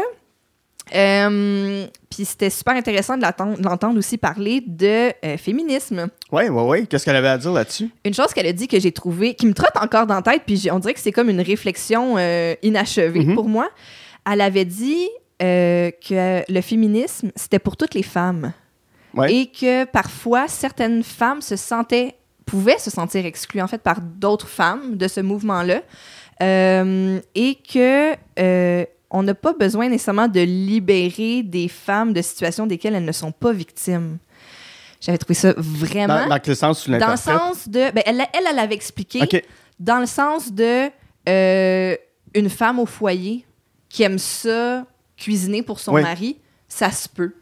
Euh, 0.96 1.86
Puis 2.10 2.26
c'était 2.26 2.50
super 2.50 2.74
intéressant 2.76 3.16
de 3.16 3.24
l'entendre 3.64 3.98
aussi 4.00 4.18
parler 4.18 4.64
de 4.66 5.12
euh, 5.24 5.38
féminisme. 5.38 6.08
Ouais, 6.32 6.50
ouais, 6.50 6.64
ouais. 6.64 6.86
Qu'est-ce 6.88 7.06
qu'elle 7.06 7.16
avait 7.16 7.28
à 7.28 7.38
dire 7.38 7.52
là-dessus? 7.52 7.90
Une 8.04 8.14
chose 8.14 8.34
qu'elle 8.34 8.48
a 8.48 8.54
dit 8.54 8.68
que 8.68 8.80
j'ai 8.80 8.92
trouvé, 8.92 9.36
qui 9.36 9.46
me 9.46 9.54
trotte 9.54 9.78
encore 9.80 10.08
dans 10.08 10.16
la 10.16 10.22
tête, 10.24 10.42
puis 10.48 10.68
on 10.72 10.80
dirait 10.80 10.96
que 10.96 11.00
c'est 11.00 11.12
comme 11.12 11.30
une 11.30 11.42
réflexion 11.42 12.16
euh, 12.18 12.56
inachevée 12.64 13.24
Mhm. 13.26 13.36
pour 13.36 13.48
moi. 13.48 13.70
Elle 14.30 14.42
avait 14.42 14.66
dit 14.66 15.08
que 15.40 16.52
le 16.52 16.62
féminisme, 16.62 17.32
c'était 17.36 17.60
pour 17.60 17.78
toutes 17.78 17.94
les 17.94 18.04
femmes. 18.04 18.52
Ouais. 19.14 19.34
Et 19.34 19.46
que 19.48 19.86
parfois, 19.86 20.48
certaines 20.48 21.02
femmes 21.04 21.42
se 21.42 21.56
sentaient, 21.56 22.16
pouvaient 22.46 22.78
se 22.78 22.90
sentir 22.90 23.26
exclues, 23.26 23.62
en 23.62 23.68
fait, 23.68 23.82
par 23.82 24.02
d'autres 24.02 24.48
femmes 24.48 24.98
de 24.98 25.08
ce 25.08 25.22
mouvement-là. 25.22 25.82
Euh, 26.42 27.20
et 27.36 27.56
que 27.56 28.16
euh, 28.40 28.86
on 29.10 29.24
n'a 29.24 29.34
pas 29.34 29.54
besoin 29.54 29.90
nécessairement 29.90 30.28
de 30.28 30.40
libérer 30.40 31.44
des 31.44 31.68
femmes 31.68 32.14
de 32.14 32.22
situations 32.22 32.66
desquelles 32.66 32.96
elles 32.96 33.06
ne 33.06 33.12
sont 33.12 33.32
pas 33.32 33.52
victimes. 33.52 34.20
J'avais 35.02 35.18
trouvé 35.18 35.34
ça 35.34 35.54
vraiment 35.58 36.24
Dans, 36.24 36.30
dans 36.30 36.40
quel 36.40 36.56
sens 36.56 36.84
tu 36.84 36.92
dans 36.98 37.12
le 37.12 37.18
sens 37.18 37.68
de. 37.68 37.92
Ben, 37.92 38.04
elle, 38.06 38.22
elle, 38.34 38.44
elle 38.50 38.60
avait 38.60 38.76
expliqué. 38.76 39.44
Dans 39.80 40.00
le 40.00 40.06
sens 40.06 40.52
de 40.52 40.90
euh, 41.28 41.96
une 42.34 42.50
femme 42.50 42.80
au 42.80 42.86
foyer 42.86 43.46
qui 43.88 44.04
aime 44.04 44.20
ça 44.20 44.86
cuisiner 45.18 45.64
pour 45.64 45.80
son 45.80 45.94
Oui. 45.94 46.02
mari, 46.02 46.38
ça 46.68 46.92
se 46.92 47.08
peut. 47.10 47.34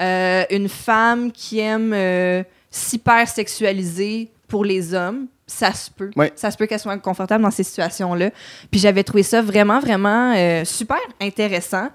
Euh, 0.00 0.44
une 0.50 0.68
femme 0.68 1.30
qui 1.32 1.58
aime 1.58 1.92
euh, 1.92 2.42
s'hyper 2.70 3.28
sexualiser 3.28 4.30
pour 4.48 4.64
les 4.64 4.94
hommes, 4.94 5.26
ça 5.52 5.72
se 5.72 5.90
peut. 5.90 6.10
Ça 6.34 6.50
se 6.50 6.56
peut 6.56 6.66
qu'elle 6.66 6.78
soit 6.80 6.92
inconfortable 6.92 7.42
dans 7.44 7.50
ces 7.50 7.62
situations-là. 7.62 8.30
Puis 8.70 8.80
j'avais 8.80 9.04
trouvé 9.04 9.22
ça 9.22 9.40
vraiment, 9.42 9.80
vraiment 9.80 10.34
euh, 10.36 10.64
super 10.64 10.98
intéressant. 11.20 11.88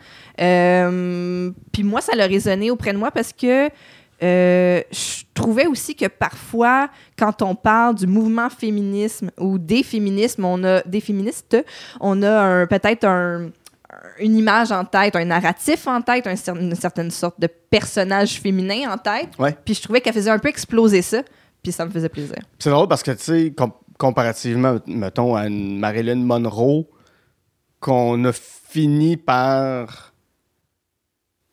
Euh, 0.51 1.51
puis 1.71 1.83
moi, 1.83 2.01
ça 2.01 2.15
l'a 2.15 2.25
résonné 2.27 2.71
auprès 2.71 2.93
de 2.93 2.97
moi 2.97 3.11
parce 3.11 3.33
que 3.33 3.69
euh, 4.23 4.81
je 4.91 5.23
trouvais 5.33 5.67
aussi 5.67 5.95
que 5.95 6.07
parfois, 6.07 6.89
quand 7.17 7.41
on 7.41 7.53
parle 7.53 7.95
du 7.95 8.07
mouvement 8.07 8.49
féminisme 8.49 9.29
ou 9.39 9.57
des 9.59 9.83
féminismes, 9.83 10.45
on 10.45 10.63
a 10.63 10.81
des 10.83 11.01
féministes, 11.01 11.57
on 11.99 12.23
a 12.23 12.65
peut-être 12.65 13.03
un- 13.05 13.49
une 14.19 14.35
image 14.35 14.71
en 14.71 14.83
tête, 14.85 15.15
un 15.15 15.25
narratif 15.25 15.87
en 15.87 16.01
tête, 16.01 16.27
un 16.27 16.35
une 16.55 16.75
certaine 16.75 17.11
sorte 17.11 17.39
de 17.39 17.47
personnage 17.47 18.39
féminin 18.39 18.91
en 18.91 18.97
tête. 18.97 19.29
Ouais. 19.39 19.55
Puis 19.65 19.75
je 19.75 19.81
trouvais 19.81 20.01
qu'elle 20.01 20.13
faisait 20.13 20.31
un 20.31 20.39
peu 20.39 20.49
exploser 20.49 21.01
ça, 21.01 21.21
puis 21.67 21.73
ça 21.73 21.85
me 21.85 21.91
faisait 21.91 22.07
plaisir. 22.07 22.37
C'est 22.59 22.69
drôle 22.69 22.87
parce 22.87 23.03
que, 23.03 23.11
tu 23.11 23.23
sais, 23.23 23.51
com- 23.51 23.73
comparativement, 23.97 24.77
mettons, 24.87 25.35
à 25.35 25.47
une 25.47 25.77
Marilyn 25.79 26.15
Monroe, 26.23 26.85
qu'on 27.81 28.23
a 28.23 28.31
fini 28.31 29.17
par 29.17 30.13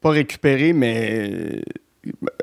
pas 0.01 0.11
récupérer, 0.11 0.73
mais 0.73 1.63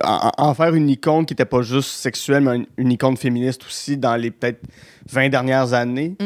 en, 0.03 0.31
en 0.37 0.53
faire 0.53 0.75
une 0.75 0.89
icône 0.89 1.25
qui 1.25 1.31
n'était 1.33 1.45
pas 1.45 1.61
juste 1.61 1.91
sexuelle, 1.91 2.43
mais 2.43 2.57
une, 2.57 2.65
une 2.77 2.91
icône 2.91 3.15
féministe 3.15 3.63
aussi 3.65 3.95
dans 3.95 4.17
les 4.17 4.31
peut-être 4.31 4.59
20 5.09 5.29
dernières 5.29 5.71
années. 5.73 6.17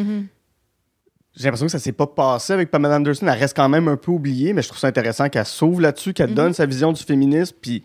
J'ai 1.36 1.44
l'impression 1.44 1.66
que 1.68 1.72
ça 1.72 1.80
s'est 1.80 1.92
pas 1.92 2.08
passé 2.08 2.54
avec 2.54 2.72
Pamela 2.72 2.96
Anderson. 2.96 3.28
Elle 3.28 3.38
reste 3.38 3.56
quand 3.56 3.70
même 3.70 3.88
un 3.90 3.98
peu 3.98 4.12
oubliée, 4.12 4.54
mais 4.54 4.62
je 4.64 4.70
trouve 4.70 4.80
ça 4.80 4.88
intéressant 4.88 5.30
qu'elle 5.30 5.46
s'ouvre 5.46 5.82
là-dessus, 5.82 6.14
qu'elle 6.14 6.30
Mhm. 6.30 6.36
donne 6.36 6.54
sa 6.54 6.66
vision 6.66 6.92
du 6.94 7.04
féminisme, 7.04 7.56
puis 7.62 7.84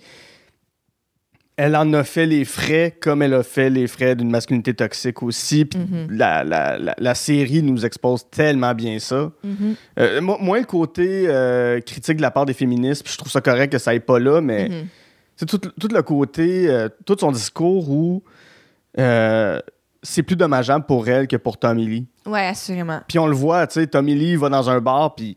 elle 1.63 1.77
en 1.77 1.93
a 1.93 2.05
fait 2.05 2.25
les 2.25 2.45
frais 2.47 2.97
comme 3.01 3.21
elle 3.21 3.35
a 3.35 3.43
fait 3.43 3.69
les 3.69 3.87
frais 3.87 4.17
d'une 4.17 4.31
masculinité 4.31 4.73
toxique 4.73 5.23
aussi. 5.23 5.67
Puis 5.67 5.79
Mhm. 5.79 6.07
la, 6.11 6.43
la- 6.43 6.79
la- 6.79 6.95
la 6.99 7.15
série 7.15 7.63
nous 7.63 7.85
expose 7.85 8.25
tellement 8.31 8.75
bien 8.75 8.99
ça. 8.99 9.31
Mhm. 9.45 9.75
Euh, 9.99 10.21
mo- 10.23 10.39
moins 10.41 10.59
le 10.61 10.65
côté 10.65 11.25
euh, 11.27 11.81
critique 11.81 12.17
de 12.17 12.23
la 12.23 12.31
part 12.31 12.47
des 12.47 12.55
féministes, 12.55 13.03
puis 13.05 13.13
je 13.13 13.19
trouve 13.19 13.31
ça 13.31 13.41
correct 13.43 13.71
que 13.73 13.79
ça 13.79 13.91
aille 13.91 14.01
pas 14.01 14.19
là, 14.19 14.41
mais 14.41 14.69
Mhm. 14.71 14.87
c'est 15.37 15.47
tout, 15.47 15.59
tout 15.59 15.89
le 15.93 16.03
côté, 16.03 16.67
euh, 16.69 16.89
tout 17.05 17.17
son 17.21 17.31
discours 17.33 17.91
où 17.91 18.23
c'est 20.03 20.23
plus 20.23 20.37
dommageable 20.37 20.87
pour 20.87 21.09
elle 21.09 21.27
que 21.29 21.37
pour 21.37 21.59
Tommy 21.59 21.87
Lee. 21.87 22.07
Ouais, 22.27 22.47
assurément. 22.47 23.01
Puis 23.07 23.19
on 23.19 23.27
le 23.27 23.35
voit, 23.35 23.67
tu 23.67 23.75
sais, 23.81 23.87
Tommy 23.87 24.15
Lee 24.15 24.37
va 24.37 24.49
dans 24.49 24.71
un 24.71 24.81
bar, 24.81 25.15
puis 25.15 25.37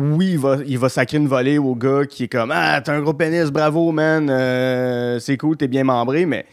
oui, 0.00 0.30
il 0.32 0.38
va, 0.38 0.56
il 0.66 0.78
va 0.78 0.88
sacrer 0.88 1.16
une 1.18 1.28
volée 1.28 1.58
au 1.58 1.74
gars 1.74 2.04
qui 2.08 2.24
est 2.24 2.28
comme 2.28 2.50
Ah, 2.54 2.80
t'as 2.82 2.94
un 2.94 3.00
gros 3.00 3.14
pénis, 3.14 3.50
bravo, 3.50 3.92
man, 3.92 4.28
euh, 4.30 5.18
c'est 5.18 5.36
cool, 5.36 5.56
t'es 5.56 5.68
bien 5.68 5.84
membré, 5.84 6.26
mais 6.26 6.46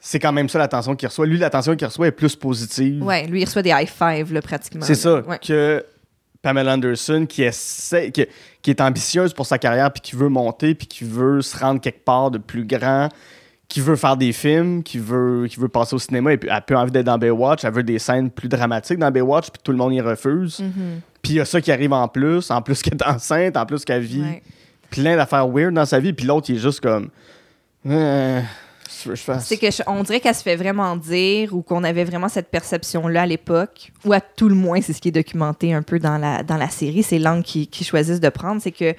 c'est 0.00 0.18
quand 0.18 0.32
même 0.32 0.48
ça 0.48 0.58
l'attention 0.58 0.94
qu'il 0.96 1.08
reçoit. 1.08 1.26
Lui, 1.26 1.38
l'attention 1.38 1.74
qu'il 1.76 1.86
reçoit 1.86 2.06
est 2.08 2.12
plus 2.12 2.36
positive. 2.36 3.02
Ouais, 3.04 3.26
lui, 3.26 3.40
il 3.42 3.44
reçoit 3.44 3.62
des 3.62 3.70
high 3.70 3.88
five, 3.88 4.32
là, 4.32 4.40
pratiquement. 4.42 4.84
C'est 4.84 4.94
ça, 4.94 5.22
Ouais. 5.26 5.38
que 5.44 5.84
Pamela 6.42 6.74
Anderson, 6.74 7.26
qui, 7.28 7.42
essaie, 7.42 8.10
qui, 8.12 8.24
qui 8.62 8.70
est 8.70 8.80
ambitieuse 8.80 9.32
pour 9.34 9.44
sa 9.46 9.58
carrière, 9.58 9.92
puis 9.92 10.00
qui 10.00 10.14
veut 10.16 10.28
monter, 10.28 10.74
puis 10.74 10.86
qui 10.86 11.04
veut 11.04 11.42
se 11.42 11.56
rendre 11.58 11.80
quelque 11.80 12.04
part 12.04 12.30
de 12.30 12.38
plus 12.38 12.64
grand, 12.64 13.08
qui 13.66 13.80
veut 13.80 13.96
faire 13.96 14.16
des 14.16 14.32
films, 14.32 14.82
qui 14.82 14.98
veut, 14.98 15.46
qui 15.48 15.58
veut 15.60 15.68
passer 15.68 15.94
au 15.94 15.98
cinéma, 15.98 16.32
et 16.32 16.38
puis 16.38 16.48
elle 16.48 16.56
a 16.56 16.60
peu 16.60 16.76
envie 16.76 16.90
d'être 16.92 17.04
dans 17.06 17.18
Baywatch, 17.18 17.64
elle 17.64 17.72
veut 17.74 17.82
des 17.82 17.98
scènes 17.98 18.30
plus 18.30 18.48
dramatiques 18.48 18.98
dans 18.98 19.10
Baywatch, 19.10 19.50
puis 19.50 19.60
tout 19.62 19.72
le 19.72 19.78
monde 19.78 19.92
y 19.92 20.00
refuse. 20.00 20.60
Mhm. 20.60 21.00
Puis 21.22 21.32
il 21.34 21.36
y 21.36 21.40
a 21.40 21.44
ça 21.44 21.60
qui 21.60 21.72
arrive 21.72 21.92
en 21.92 22.08
plus, 22.08 22.50
en 22.50 22.62
plus 22.62 22.82
qu'elle 22.82 22.94
est 22.94 23.06
enceinte, 23.06 23.56
en 23.56 23.66
plus 23.66 23.84
qu'elle 23.84 24.02
vit 24.02 24.22
Ouais. 24.22 24.42
plein 24.90 25.16
d'affaires 25.16 25.48
weird 25.48 25.74
dans 25.74 25.84
sa 25.86 26.00
vie, 26.00 26.12
puis 26.12 26.26
l'autre, 26.26 26.48
il 26.50 26.56
est 26.56 26.60
juste 26.60 26.80
comme... 26.80 27.08
Euh, 27.86 28.40
je? 29.04 29.14
C'est 29.40 29.56
que 29.58 29.70
je- 29.70 29.82
on 29.86 30.02
dirait 30.02 30.20
qu'elle 30.20 30.34
se 30.34 30.42
fait 30.42 30.56
vraiment 30.56 30.96
dire 30.96 31.54
ou 31.54 31.62
qu'on 31.62 31.84
avait 31.84 32.04
vraiment 32.04 32.28
cette 32.28 32.50
perception-là 32.50 33.22
à 33.22 33.26
l'époque, 33.26 33.92
ou 34.04 34.12
à 34.12 34.20
tout 34.20 34.48
le 34.48 34.54
moins, 34.54 34.80
c'est 34.80 34.92
ce 34.92 35.00
qui 35.00 35.08
est 35.08 35.12
documenté 35.12 35.72
un 35.74 35.82
peu 35.82 35.98
dans 35.98 36.18
la, 36.18 36.42
dans 36.42 36.56
la 36.56 36.68
série, 36.68 37.02
c'est 37.02 37.18
l'angle 37.18 37.42
qu'ils 37.44 37.68
qui 37.68 37.84
choisissent 37.84 38.20
de 38.20 38.28
prendre, 38.28 38.60
c'est 38.62 38.72
que 38.72 38.94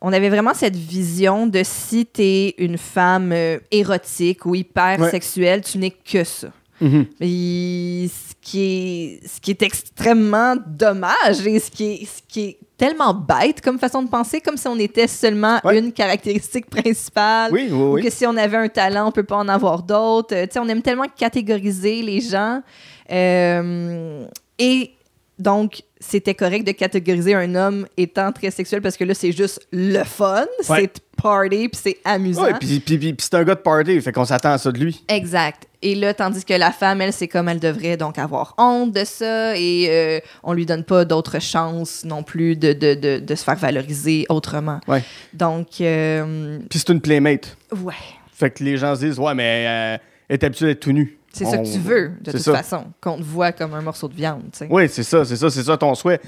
on 0.00 0.12
avait 0.12 0.28
vraiment 0.28 0.54
cette 0.54 0.76
vision 0.76 1.46
de 1.48 1.62
si 1.64 2.06
t'es 2.06 2.54
une 2.58 2.78
femme 2.78 3.32
euh, 3.32 3.58
érotique 3.72 4.46
ou 4.46 4.54
hyper 4.54 5.00
Ouais. 5.00 5.10
sexuelle, 5.10 5.62
tu 5.62 5.78
n'es 5.78 5.90
que 5.90 6.22
ça. 6.24 6.48
Mhm. 6.80 7.06
Et 7.20 8.08
ce 8.08 8.34
qui 8.40 8.60
est, 8.62 9.26
ce 9.26 9.40
qui 9.40 9.50
est 9.50 9.62
extrêmement 9.62 10.54
dommage 10.66 11.46
et 11.46 11.58
ce 11.58 11.70
qui 11.70 11.84
est, 11.92 12.04
ce 12.06 12.22
qui 12.28 12.40
est 12.44 12.58
tellement 12.76 13.12
bête 13.12 13.60
comme 13.60 13.78
façon 13.78 14.02
de 14.02 14.08
penser, 14.08 14.40
comme 14.40 14.56
si 14.56 14.68
on 14.68 14.78
était 14.78 15.08
seulement 15.08 15.58
Ouais. 15.64 15.78
une 15.78 15.92
caractéristique 15.92 16.70
principale. 16.70 17.50
Oui, 17.52 17.68
oui, 17.70 17.72
Ou 17.76 17.92
oui. 17.94 18.02
que 18.02 18.10
si 18.10 18.24
on 18.26 18.36
avait 18.36 18.56
un 18.56 18.68
talent, 18.68 19.08
on 19.08 19.12
peut 19.12 19.24
pas 19.24 19.36
en 19.36 19.48
avoir 19.48 19.82
d'autres. 19.82 20.34
Euh, 20.34 20.46
tu 20.46 20.52
sais, 20.52 20.58
on 20.60 20.68
aime 20.68 20.82
tellement 20.82 21.06
catégoriser 21.16 22.02
les 22.02 22.20
gens. 22.20 22.62
Euh, 23.10 24.26
et 24.58 24.90
donc, 25.38 25.82
c'était 26.00 26.34
correct 26.34 26.64
de 26.66 26.72
catégoriser 26.72 27.34
un 27.34 27.54
homme 27.54 27.86
étant 27.96 28.30
très 28.32 28.50
sexuel 28.50 28.80
parce 28.82 28.96
que 28.96 29.04
là, 29.04 29.14
c'est 29.14 29.32
juste 29.32 29.60
le 29.72 30.02
fun, 30.04 30.46
Ouais. 30.68 30.82
c'est 30.82 31.02
party, 31.20 31.68
puis 31.68 31.80
c'est 31.82 31.96
amusant. 32.04 32.42
Ouais, 32.44 32.54
puis, 32.58 32.80
puis, 32.80 32.98
puis- 32.98 33.12
puis 33.14 33.16
c'est 33.28 33.34
un 33.34 33.42
gars 33.44 33.54
de 33.56 33.60
party, 33.60 34.00
fait 34.00 34.12
qu'on 34.12 34.24
s'attend 34.24 34.52
à 34.52 34.58
ça 34.58 34.70
de 34.70 34.78
lui. 34.78 35.02
Exact. 35.08 35.64
Et 35.82 35.94
là, 35.94 36.14
tandis 36.14 36.44
que 36.44 36.54
la 36.54 36.70
femme, 36.72 37.00
elle, 37.00 37.12
c'est 37.12 37.28
comme 37.28 37.48
elle 37.48 37.60
devrait 37.60 37.96
donc 37.96 38.18
avoir 38.18 38.54
honte 38.58 38.92
de 38.92 39.04
ça 39.04 39.56
et 39.56 39.86
euh, 39.88 40.20
on 40.42 40.52
lui 40.52 40.66
donne 40.66 40.84
pas 40.84 41.04
d'autres 41.04 41.40
chances 41.40 42.04
non 42.04 42.22
plus 42.22 42.56
de, 42.56 42.72
de, 42.72 42.94
de, 42.94 43.18
de 43.18 43.34
se 43.34 43.44
faire 43.44 43.56
valoriser 43.56 44.26
autrement. 44.28 44.80
Ouais. 44.88 45.02
Donc, 45.34 45.80
euh, 45.80 46.58
Puis 46.70 46.78
c'est 46.80 46.90
une 46.92 47.00
playmate. 47.00 47.56
ouais. 47.84 47.94
Fait 48.32 48.50
que 48.50 48.62
les 48.62 48.76
gens 48.76 48.94
se 48.94 49.00
disent, 49.04 49.18
ouais, 49.18 49.34
mais 49.34 49.64
euh, 49.68 49.98
elle 50.28 50.34
est 50.34 50.44
habituée 50.44 50.66
d'être 50.66 50.80
tout 50.80 50.92
nu. 50.92 51.17
C'est 51.32 51.44
ça 51.44 51.58
que 51.58 51.70
tu 51.72 51.78
veux, 51.78 52.12
de 52.20 52.32
toute 52.32 52.40
ça. 52.40 52.54
façon, 52.56 52.84
qu'on 53.00 53.18
te 53.18 53.22
voit 53.22 53.52
comme 53.52 53.74
un 53.74 53.82
morceau 53.82 54.08
de 54.08 54.14
viande, 54.14 54.42
tu 54.52 54.58
sais. 54.60 54.68
Oui, 54.70 54.88
c'est 54.88 55.02
ça, 55.02 55.24
c'est 55.24 55.36
ça, 55.36 55.50
c'est 55.50 55.62
ça 55.62 55.76
ton 55.76 55.94
souhait. 55.94 56.20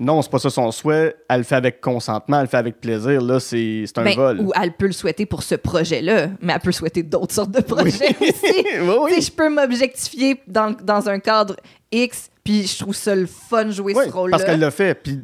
Non, 0.00 0.20
c'est 0.20 0.30
pas 0.30 0.38
ça 0.38 0.50
son 0.50 0.70
souhait. 0.72 1.14
Elle 1.28 1.38
le 1.38 1.42
fait 1.44 1.54
avec 1.54 1.80
consentement, 1.80 2.38
elle 2.38 2.44
le 2.44 2.48
fait 2.48 2.56
avec 2.56 2.80
plaisir. 2.80 3.20
Là, 3.20 3.38
c'est 3.38 3.84
un 3.96 4.02
Ben, 4.04 4.16
vol. 4.16 4.40
Ou 4.40 4.52
elle 4.60 4.72
peut 4.72 4.86
le 4.86 4.92
souhaiter 4.92 5.26
pour 5.26 5.42
ce 5.42 5.54
projet-là, 5.54 6.28
mais 6.40 6.52
elle 6.54 6.60
peut 6.60 6.72
souhaiter 6.72 7.02
d'autres 7.02 7.34
sortes 7.34 7.52
de 7.52 7.60
projets 7.60 8.16
Oui. 8.20 8.28
aussi. 8.44 9.14
oui, 9.14 9.22
je 9.22 9.30
peux 9.30 9.48
m'objectifier 9.48 10.40
dans, 10.48 10.74
dans 10.82 11.08
un 11.08 11.18
cadre 11.20 11.56
X, 11.92 12.30
puis 12.42 12.66
je 12.66 12.78
trouve 12.80 12.94
ça 12.96 13.14
le 13.14 13.26
fun 13.26 13.66
de 13.66 13.70
jouer 13.70 13.94
ce 13.94 14.10
rôle-là. 14.10 14.36
parce 14.38 14.48
qu'elle 14.48 14.60
l'a 14.60 14.70
fait. 14.70 14.94
Puis 14.94 15.20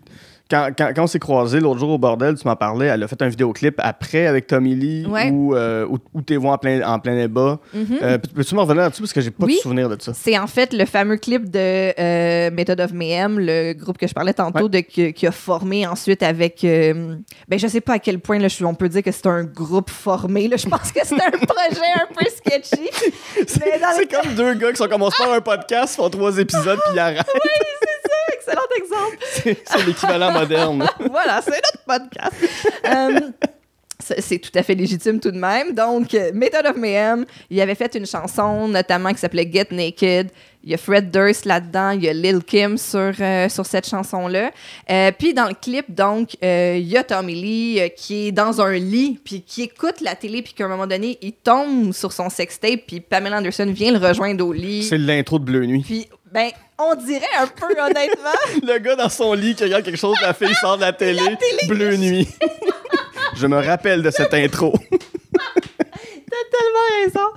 quand, 0.51 0.71
quand, 0.77 0.93
quand 0.97 1.03
on 1.05 1.07
s'est 1.07 1.19
croisés 1.19 1.61
l'autre 1.61 1.79
jour 1.79 1.91
au 1.91 1.99
bordel, 1.99 2.35
tu 2.37 2.47
m'en 2.49 2.57
parlais, 2.57 2.87
elle 2.87 3.03
a 3.03 3.09
fait 3.09 3.21
un 3.23 3.29
vidéoclip 3.29 3.75
après 3.79 4.27
avec 4.27 4.47
Tommy 4.47 4.75
Lee 4.75 5.07
Ouais. 5.07 5.31
où, 5.31 5.55
euh, 5.55 5.87
où, 5.89 5.99
où 6.15 6.23
t'es 6.23 6.37
vois 6.37 6.53
en 6.53 6.59
plein, 6.59 6.81
en 6.89 6.99
plein 6.99 7.15
débat. 7.17 7.59
Euh, 7.75 8.19
peux- 8.19 8.29
Peux-tu 8.35 8.55
me 8.55 8.61
revenir 8.61 8.83
là-dessus? 8.83 9.03
Parce 9.03 9.13
que 9.13 9.21
j'ai 9.21 9.31
pas 9.31 9.45
Oui. 9.47 9.57
de 9.57 9.61
souvenir 9.61 9.89
de 9.89 10.01
ça? 10.01 10.13
C'est 10.15 10.39
en 10.39 10.47
fait 10.47 10.73
le 10.73 10.85
fameux 10.87 11.17
clip 11.17 11.51
de 11.51 11.59
euh, 11.99 12.51
Method 12.51 12.81
of 12.81 12.93
Mayhem, 12.93 13.39
le 13.39 13.75
groupe 13.75 13.99
que 13.99 14.07
je 14.07 14.15
parlais 14.15 14.33
tantôt, 14.33 14.69
de, 14.69 14.79
qui, 14.81 15.13
qui 15.13 15.27
a 15.27 15.33
formé 15.33 15.87
ensuite 15.87 16.23
avec. 16.23 16.65
euh, 16.65 17.17
ben, 17.49 17.59
je 17.59 17.67
sais 17.67 17.81
pas 17.81 17.95
à 17.95 17.99
quel 17.99 18.19
point 18.21 18.39
là, 18.39 18.49
on 18.65 18.75
peut 18.75 18.89
dire 18.89 19.03
que 19.03 19.13
c'est 19.13 19.27
un 19.27 19.45
groupe 19.45 19.91
formé. 19.91 20.49
Là. 20.49 20.57
Je 20.57 20.67
pense 20.69 20.93
que 20.93 21.01
c'est 21.05 21.15
un 21.15 21.31
projet 21.47 21.93
un 21.95 22.07
peu 22.15 22.25
sketchy. 22.31 22.89
C'est 23.47 24.11
comme 24.11 24.35
deux 24.35 24.55
gars 24.55 24.71
qui 24.71 24.77
sont 24.77 24.89
commencés 24.89 25.23
par 25.23 25.33
un 25.33 25.41
podcast, 25.41 25.97
font 25.97 26.09
trois 26.11 26.37
épisodes 26.39 26.79
puis 26.87 26.95
ils 26.95 26.99
arrêtent. 26.99 27.27
Excellent 28.49 28.63
exemple. 28.77 29.19
C'est 29.67 29.87
l'équivalent 29.87 30.33
moderne. 30.33 30.87
voilà, 31.11 31.41
c'est 31.43 31.51
notre 31.51 31.85
podcast. 31.87 32.37
Euh, 32.87 33.31
c'est 34.01 34.39
tout 34.39 34.51
à 34.55 34.63
fait 34.63 34.75
légitime 34.75 35.21
tout 35.21 35.31
de 35.31 35.39
même. 35.39 35.75
Donc, 35.75 36.13
Method 36.33 36.67
of 36.67 36.77
Mayhem, 36.77 37.25
il 37.51 37.61
avait 37.61 37.75
fait 37.75 37.95
une 37.97 38.07
chanson 38.07 38.69
notamment 38.69 39.13
qui 39.13 39.19
s'appelait 39.19 39.51
Get 39.51 39.69
Naked. 39.73 40.31
Il 40.65 40.71
y 40.71 40.75
a 40.75 40.77
Fred 40.77 41.11
Durst 41.11 41.45
là-dedans, 41.45 41.93
il 41.93 42.03
y 42.03 42.09
a 42.09 42.13
Lil 42.13 42.41
Kim 42.45 42.77
sur, 42.77 43.13
euh, 43.21 43.49
sur 43.49 43.65
cette 43.65 43.89
chanson-là. 43.89 44.51
Euh, 44.91 45.13
puis 45.17 45.33
dans 45.33 45.47
le 45.47 45.55
clip, 45.55 45.87
donc, 45.89 46.37
euh, 46.43 46.77
il 46.79 46.87
y 46.87 46.97
a 46.97 47.05
Tommy 47.05 47.35
Lee 47.35 47.81
qui 47.97 48.29
est 48.29 48.33
dans 48.33 48.61
un 48.61 48.73
lit, 48.73 49.21
puis 49.25 49.43
qui 49.43 49.63
écoute 49.63 50.01
la 50.01 50.17
télé, 50.17 50.43
puis 50.43 50.53
qu'à 50.55 50.65
un 50.65 50.69
moment 50.69 50.87
donné, 50.87 51.17
il 51.23 51.33
tombe 51.33 51.93
sur 51.93 52.13
son 52.13 52.29
sextape, 52.29 52.81
puis 52.87 53.01
Pamela 53.01 53.39
Anderson 53.39 53.71
vient 53.73 53.93
le 53.93 53.99
rejoindre 53.99 54.45
au 54.45 54.53
lit. 54.53 54.83
C'est 54.83 54.99
l'intro 54.99 55.39
de 55.39 55.45
Bleu 55.45 55.65
Nuit. 55.65 55.83
Puis, 55.83 56.09
ben, 56.33 56.51
on 56.79 56.95
dirait 56.95 57.27
un 57.39 57.47
peu, 57.47 57.73
honnêtement, 57.81 58.63
Le 58.63 58.79
gars 58.79 58.97
dans 58.97 59.09
son 59.09 59.33
lit 59.35 59.55
qui 59.55 59.65
regarde 59.65 59.85
quelque 59.85 59.99
chose, 59.99 60.17
la 60.23 60.35
fille 60.35 60.55
sort 60.61 60.77
de 60.77 60.83
la 60.83 60.93
télé, 60.95 61.23
Bleu 61.67 61.97
Nuit. 61.97 62.29
Je 63.35 63.47
me 63.47 63.57
rappelle 63.57 64.03
de 64.03 64.11
cette 64.11 64.35
intro. 64.35 64.75
T'as 66.31 66.59
tellement 66.59 67.05
raison. 67.05 67.29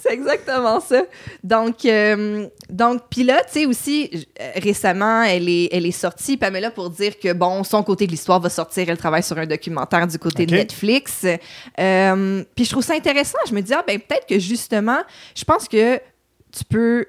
C'est 0.00 0.12
exactement 0.12 0.80
ça. 0.80 1.02
Donc, 1.42 1.84
euh, 1.84 2.46
donc 2.70 3.02
puis 3.10 3.24
là, 3.24 3.42
tu 3.44 3.60
sais, 3.60 3.66
aussi, 3.66 4.26
euh, 4.40 4.50
récemment, 4.56 5.22
elle 5.22 5.48
est, 5.48 5.68
elle 5.72 5.84
est 5.84 5.90
sortie, 5.90 6.36
Pamela, 6.36 6.70
pour 6.70 6.90
dire 6.90 7.18
que, 7.18 7.32
bon, 7.32 7.64
son 7.64 7.82
côté 7.82 8.06
de 8.06 8.12
l'histoire 8.12 8.40
va 8.40 8.48
sortir. 8.48 8.88
Elle 8.88 8.98
travaille 8.98 9.22
sur 9.22 9.36
un 9.38 9.46
documentaire 9.46 10.06
du 10.06 10.18
côté 10.18 10.46
de. 10.46 10.54
Netflix. 10.54 11.26
Euh, 11.78 12.44
puis 12.54 12.64
je 12.64 12.70
trouve 12.70 12.84
ça 12.84 12.94
intéressant. 12.94 13.38
Je 13.48 13.54
me 13.54 13.60
dis, 13.60 13.74
ah, 13.74 13.84
ben, 13.86 13.98
peut-être 13.98 14.26
que 14.26 14.38
justement, 14.38 15.00
je 15.34 15.44
pense 15.44 15.68
que 15.68 15.96
tu 16.56 16.64
peux. 16.68 17.04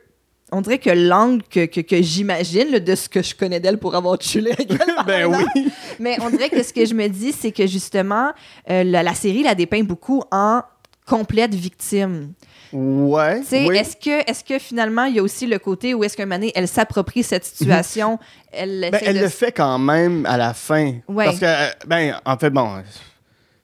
On 0.52 0.62
dirait 0.62 0.80
que 0.80 0.90
l'angle 0.90 1.44
que, 1.50 1.66
que, 1.66 1.82
que 1.82 2.02
j'imagine 2.02 2.80
de 2.80 2.96
ce 2.96 3.08
que 3.08 3.22
je 3.22 3.36
connais 3.36 3.60
d'elle 3.60 3.78
pour 3.78 3.96
avoir 3.96 4.18
tué 4.18 4.52
régulièrement. 4.54 5.04
ben 5.08 5.26
oui. 5.28 5.72
Mais 6.00 6.18
on 6.22 6.30
dirait 6.30 6.50
que 6.50 6.64
ce 6.64 6.74
que 6.74 6.86
je 6.86 6.94
me 6.94 7.08
dis, 7.08 7.32
c'est 7.32 7.52
que 7.52 7.68
justement, 7.68 8.32
euh, 8.70 8.84
la, 8.84 9.04
la 9.04 9.14
série 9.14 9.44
la 9.44 9.54
dépeint 9.56 9.84
beaucoup 9.84 10.24
en 10.32 10.62
complète 11.06 11.54
victime. 11.56 12.34
Ouais. 12.72 13.42
Oui. 13.52 13.78
est-ce 13.78 13.96
que, 13.96 14.20
est 14.30 14.48
que 14.48 14.60
finalement, 14.60 15.06
il 15.06 15.16
y 15.16 15.20
a 15.20 15.24
aussi 15.24 15.48
le 15.48 15.58
côté 15.58 15.94
où 15.96 16.04
est-ce 16.04 16.16
qu'un 16.16 16.26
moment 16.26 16.36
donné, 16.40 16.52
elle 16.56 16.68
s'approprie 16.68 17.24
cette 17.24 17.44
situation, 17.46 18.20
elle, 18.52 18.82
Ben, 18.92 18.94
essaie 18.96 19.06
elle 19.08 19.16
de- 19.18 19.22
le 19.22 19.28
fait 19.30 19.52
quand 19.52 19.80
même 19.80 20.26
à 20.28 20.38
la 20.38 20.54
fin. 20.54 20.94
Ouais. 21.08 21.26
Parce 21.26 21.40
que, 21.40 21.46
euh, 21.46 21.68
ben, 21.88 22.16
en 22.26 22.38
fait, 22.38 22.52
bon, 22.52 22.70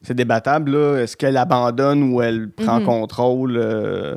c'est 0.02 0.14
débattable. 0.14 0.74
Est-ce 1.00 1.16
qu'elle 1.16 1.36
abandonne 1.36 2.12
ou 2.12 2.20
elle 2.20 2.50
prend 2.50 2.80
Mhm. 2.80 2.86
contrôle? 2.86 3.56
euh, 3.56 4.16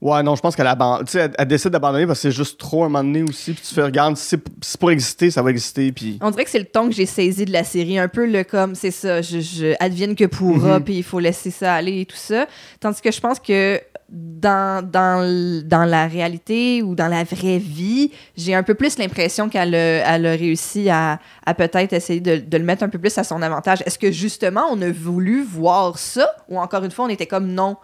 Ouais, 0.00 0.22
non, 0.22 0.36
je 0.36 0.42
pense 0.42 0.54
qu'elle 0.54 0.66
abandonne. 0.66 1.06
Tu 1.06 1.12
sais, 1.12 1.20
elle, 1.20 1.32
elle 1.38 1.48
décide 1.48 1.70
d'abandonner 1.70 2.06
parce 2.06 2.18
que 2.20 2.28
c'est 2.30 2.36
juste 2.36 2.60
trop 2.60 2.84
un 2.84 2.88
moment 2.90 3.02
donné 3.02 3.22
aussi. 3.22 3.52
Puis 3.54 3.62
tu 3.66 3.74
fais, 3.74 3.82
regarde, 3.82 4.16
si 4.18 4.36
c'est- 4.60 4.76
pour 4.78 4.90
exister, 4.90 5.30
ça 5.30 5.40
va 5.42 5.50
exister. 5.50 5.90
Puis. 5.90 6.18
On 6.20 6.30
dirait 6.30 6.44
que 6.44 6.50
c'est 6.50 6.58
le 6.58 6.66
ton 6.66 6.88
que 6.88 6.94
j'ai 6.94 7.06
saisi 7.06 7.46
de 7.46 7.52
la 7.52 7.64
série, 7.64 7.98
un 7.98 8.08
peu 8.08 8.26
le 8.26 8.44
comme, 8.44 8.74
c'est 8.74 8.90
ça, 8.90 9.22
je, 9.22 9.40
je 9.40 9.74
advienne 9.80 10.14
que 10.14 10.26
pourra, 10.26 10.78
Mhm. 10.78 10.84
puis 10.84 10.96
il 10.98 11.02
faut 11.02 11.18
laisser 11.18 11.50
ça 11.50 11.74
aller 11.74 12.02
et 12.02 12.04
tout 12.06 12.16
ça. 12.16 12.46
Tandis 12.78 13.00
que 13.00 13.10
je 13.10 13.20
pense 13.20 13.40
que 13.40 13.80
dans, 14.10 14.86
dans, 14.86 15.62
dans 15.64 15.84
la 15.84 16.06
réalité 16.06 16.82
ou 16.82 16.94
dans 16.94 17.08
la 17.08 17.24
vraie 17.24 17.58
vie, 17.58 18.12
j'ai 18.36 18.54
un 18.54 18.62
peu 18.62 18.74
plus 18.74 18.98
l'impression 18.98 19.48
qu'elle 19.48 19.74
a, 19.74 20.14
elle 20.14 20.26
a 20.26 20.30
réussi 20.32 20.90
à, 20.90 21.18
à 21.46 21.54
peut-être 21.54 21.94
essayer 21.94 22.20
de, 22.20 22.36
de 22.36 22.58
le 22.58 22.64
mettre 22.64 22.82
un 22.82 22.88
peu 22.90 22.98
plus 22.98 23.16
à 23.18 23.24
son 23.24 23.40
avantage. 23.42 23.82
Est-ce 23.86 23.98
que 23.98 24.12
justement, 24.12 24.64
on 24.70 24.80
a 24.82 24.90
voulu 24.92 25.42
voir 25.42 25.98
ça 25.98 26.28
ou 26.50 26.60
encore 26.60 26.84
une 26.84 26.90
fois, 26.90 27.06
on 27.06 27.08
était 27.08 27.26
comme 27.26 27.48
non? 27.48 27.76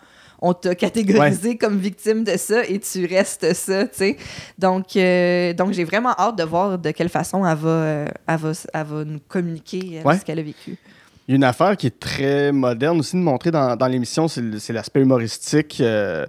On 0.44 0.52
t'a 0.54 0.75
catégorisé 0.75 1.56
comme 1.56 1.78
victime 1.78 2.25
de 2.25 2.37
ça 2.37 2.64
et 2.66 2.78
tu 2.80 3.06
restes 3.06 3.54
ça, 3.54 3.84
tu 3.84 3.90
sais. 3.94 4.16
Donc, 4.58 4.96
euh, 4.96 5.52
donc 5.54 5.72
j'ai 5.72 5.84
vraiment 5.84 6.14
hâte 6.18 6.37
de 6.37 6.42
voir 6.42 6.78
de 6.78 6.90
quelle 6.90 7.08
façon 7.08 7.46
elle 7.46 7.56
va, 7.56 7.68
euh, 7.68 8.06
elle 8.26 8.37
va, 8.38 8.52
elle 8.75 8.84
va 8.87 9.04
nous 9.04 9.20
communiquer 9.28 10.00
euh, 10.00 10.08
Ouais. 10.08 10.18
ce 10.18 10.25
qu'elle 10.25 10.40
a 10.40 10.42
vécu. 10.42 10.76
Il 11.28 11.30
y 11.30 11.34
a 11.34 11.37
une 11.37 11.44
affaire 11.44 11.76
qui 11.76 11.87
est 11.87 12.00
très 12.00 12.50
moderne 12.50 12.99
aussi 12.99 13.14
de 13.16 13.20
montrer 13.22 13.52
dans, 13.52 13.76
dans 13.76 13.87
l'émission, 13.87 14.26
c'est 14.26 14.72
l'aspect 14.72 15.00
humoristique. 15.00 15.78
euh, 15.80 16.26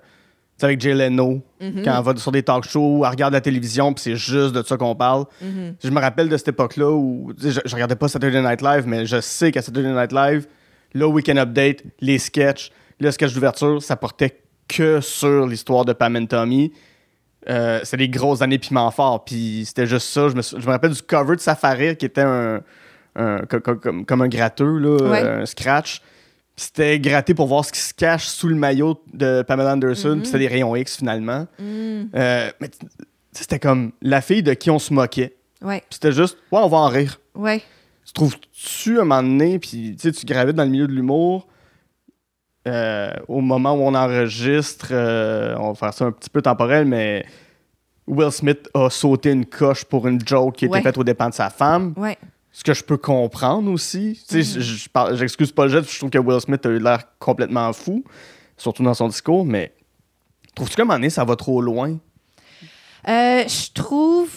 avec 0.62 0.79
Jay 0.79 0.93
Leno, 0.93 1.41
Mhm. 1.60 1.82
quand 1.84 1.98
elle 1.98 2.03
va 2.05 2.15
sur 2.15 2.32
des 2.32 2.41
talk 2.43 2.63
shows, 2.63 3.01
elle 3.03 3.10
regarde 3.12 3.34
la 3.34 3.41
télévision, 3.41 3.93
puis 3.93 4.01
c'est 4.01 4.15
juste 4.15 4.53
de 4.53 4.63
ça 4.63 4.77
qu'on 4.77 4.96
parle. 4.96 5.25
Mhm. 5.41 5.75
Je 5.84 5.89
me 5.89 6.00
rappelle 6.00 6.29
de 6.29 6.38
cette 6.38 6.48
époque-là 6.50 6.89
où 6.89 7.34
je, 7.38 7.50
je 7.65 7.74
regardais 7.75 7.98
pas 7.98 8.08
Saturday 8.08 8.41
Night 8.41 8.62
Live, 8.62 8.84
mais 8.88 9.05
je 9.05 9.20
sais 9.20 9.51
qu'à 9.51 9.62
Saturday 9.62 9.91
Night 9.91 10.13
Live, 10.13 10.48
le 10.93 11.05
Weekend 11.08 11.38
Update, 11.39 11.84
les 12.00 12.17
sketchs, 12.17 12.72
le 13.00 13.12
sketch 13.12 13.34
d'ouverture, 13.34 13.82
ça 13.82 13.96
portait 13.96 14.40
que 14.68 15.02
sur 15.02 15.46
l'histoire 15.48 15.86
de 15.86 15.94
Pam 15.94 16.16
and 16.16 16.26
Tommy. 16.28 16.72
Euh, 17.50 17.82
c'est 17.84 17.98
des 17.98 18.08
grosses 18.08 18.42
années 18.42 18.58
piment 18.60 18.90
fort, 18.92 19.26
puis 19.26 19.64
c'était 19.66 19.86
juste 19.86 20.08
ça. 20.08 20.30
Je 20.30 20.36
me, 20.36 20.42
sou- 20.42 20.60
je 20.60 20.66
me 20.66 20.72
rappelle 20.72 20.94
du 20.94 21.02
cover 21.02 21.36
de 21.36 21.42
Safari 21.42 21.98
qui 21.98 22.06
était 22.06 22.22
un, 22.22 22.62
un- 23.16 23.40
co- 23.42 23.60
co- 23.60 23.76
comme, 23.76 24.06
comme 24.06 24.22
un 24.22 24.30
gratteux, 24.30 24.78
là, 24.78 25.10
Ouais. 25.10 25.22
un 25.22 25.46
scratch. 25.46 26.02
C'était 26.56 27.00
gratté 27.00 27.34
pour 27.34 27.48
voir 27.48 27.66
ce 27.66 27.72
qui 27.74 27.80
se 27.80 27.94
cache 27.94 28.28
sous 28.28 28.48
le 28.48 28.56
maillot 28.56 29.04
de 29.14 29.42
Pamela 29.42 29.74
Anderson, 29.74 30.10
Mhm. 30.12 30.18
puis 30.20 30.26
c'était 30.28 30.40
des 30.40 30.48
rayons 30.48 30.76
X 30.76 30.98
finalement. 30.98 31.48
Mm. 31.60 32.04
Euh, 32.16 32.52
mais 32.62 32.70
c'était 33.34 33.60
comme 33.60 33.92
la 34.02 34.22
fille 34.22 34.44
de 34.44 34.54
qui 34.54 34.70
on 34.72 34.80
se 34.80 34.94
moquait. 34.94 35.36
Ouais, 35.62 35.80
Puis 35.80 35.88
C'était 35.96 36.12
juste, 36.12 36.38
ouais, 36.52 36.60
on 36.62 36.68
va 36.70 36.78
en 36.78 36.88
rire. 36.88 37.20
ouais. 37.36 37.62
Tu 38.06 38.14
trouves-tu 38.14 39.00
un 39.00 39.06
moment 39.06 39.24
donné, 39.24 39.60
puis 39.60 39.96
tu 39.98 40.12
gravites 40.26 40.56
dans 40.56 40.64
le 40.66 40.70
milieu 40.70 40.88
de 40.88 40.92
l'humour, 40.94 41.48
euh, 42.67 43.12
au 43.27 43.41
moment 43.41 43.74
où 43.74 43.82
on 43.82 43.93
enregistre, 43.96 44.88
euh, 44.91 45.55
on 45.60 45.70
va 45.70 45.75
faire 45.75 45.93
ça 45.93 46.05
un 46.05 46.12
petit 46.12 46.29
peu 46.29 46.41
temporel, 46.41 46.86
mais 46.86 47.25
Will 48.08 48.32
Smith 48.32 48.70
a 48.74 48.89
sauté 48.89 49.32
une 49.32 49.46
coche 49.46 49.86
pour 49.86 50.08
une 50.08 50.20
joke 50.25 50.55
qui 50.58 50.65
était 50.65 50.74
Ouais. 50.75 50.82
faite 50.82 50.98
aux 50.98 51.03
dépens 51.03 51.29
de 51.29 51.34
sa 51.34 51.50
femme. 51.50 51.93
Ouais. 51.98 52.17
Ce 52.51 52.63
que 52.63 52.74
je 52.74 52.84
peux 52.84 52.98
comprendre 52.98 53.72
aussi. 53.72 54.20
Parle- 54.93 55.15
j'excuse 55.17 55.51
pas 55.51 55.65
le 55.65 55.72
jet, 55.72 55.84
je 55.89 55.98
trouve 55.98 56.10
que 56.10 56.17
Will 56.20 56.39
Smith 56.39 56.65
a 56.65 56.70
eu 56.70 56.79
l'air 56.79 57.03
complètement 57.20 57.72
fou, 57.74 58.03
surtout 58.58 58.84
dans 58.84 58.93
son 58.93 59.08
discours, 59.08 59.43
mais 59.46 59.72
trouves-tu 60.55 60.75
qu'à 60.75 60.84
un 60.84 60.86
moment 60.86 60.98
donné, 61.00 61.10
ça 61.10 61.24
va 61.24 61.36
trop 61.36 61.62
loin? 61.62 61.98
Euh, 63.08 63.43
je 63.48 63.72
trouve, 63.74 64.29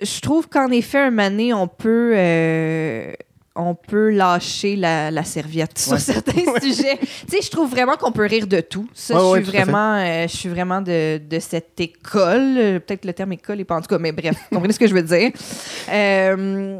je 0.00 0.20
trouve 0.20 0.48
qu'en 0.48 0.70
effet, 0.70 0.98
un 0.98 1.10
donné, 1.12 1.52
on 1.52 1.68
peut, 1.68 2.14
euh, 2.16 3.12
on 3.56 3.74
peut 3.74 4.10
lâcher 4.10 4.76
la, 4.76 5.10
la 5.10 5.24
serviette 5.24 5.78
sur 5.78 5.92
Ouais. 5.94 5.98
certains 5.98 6.32
sujets. 6.62 6.98
Tu 6.98 7.36
sais, 7.36 7.42
je 7.42 7.50
trouve 7.50 7.70
vraiment 7.70 7.96
qu'on 7.96 8.12
peut 8.12 8.26
rire 8.26 8.46
de 8.46 8.60
tout. 8.60 8.88
Ça, 8.94 9.14
Ouais, 9.30 9.40
je, 9.40 9.44
suis 9.48 9.56
vraiment, 9.56 9.94
euh, 9.96 10.26
je 10.28 10.36
suis 10.36 10.48
vraiment 10.48 10.80
de, 10.80 11.18
de 11.18 11.38
cette 11.38 11.78
école. 11.80 12.80
Peut-être 12.86 13.04
le 13.04 13.12
terme 13.12 13.32
école 13.32 13.60
est 13.60 13.64
pas 13.64 13.76
en 13.76 13.80
tout 13.80 13.88
cas, 13.88 13.98
mais 13.98 14.12
bref, 14.12 14.34
vous 14.50 14.56
comprenez 14.56 14.72
ce 14.74 14.78
que 14.78 14.86
je 14.86 14.94
veux 14.94 15.02
dire. 15.02 15.30
Euh, 15.92 16.78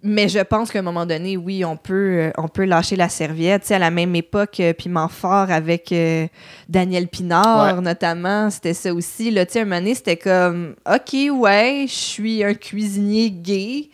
mais 0.00 0.28
je 0.28 0.38
pense 0.38 0.70
qu'à 0.70 0.78
un 0.78 0.82
moment 0.82 1.04
donné, 1.06 1.36
oui, 1.36 1.64
on 1.64 1.76
peut, 1.76 2.18
euh, 2.20 2.30
on 2.38 2.46
peut 2.46 2.64
lâcher 2.64 2.94
la 2.94 3.08
serviette. 3.08 3.62
Tu 3.62 3.68
sais, 3.68 3.74
à 3.74 3.78
la 3.80 3.90
même 3.90 4.14
époque, 4.14 4.62
Piment 4.78 5.08
Fort 5.08 5.50
avec 5.50 5.90
euh, 5.90 6.28
Daniel 6.68 7.08
Pinard, 7.08 7.74
Ouais. 7.76 7.82
notamment, 7.82 8.48
c'était 8.48 8.74
ça 8.74 8.94
aussi. 8.94 9.32
Là, 9.32 9.44
tu 9.44 9.54
sais, 9.54 9.60
un 9.62 9.64
moment 9.64 9.78
donné, 9.80 9.96
c'était 9.96 10.16
comme, 10.16 10.76
OK, 10.88 11.16
ouais, 11.32 11.86
je 11.88 11.92
suis 11.92 12.44
un 12.44 12.54
cuisinier 12.54 13.30
gay. 13.32 13.88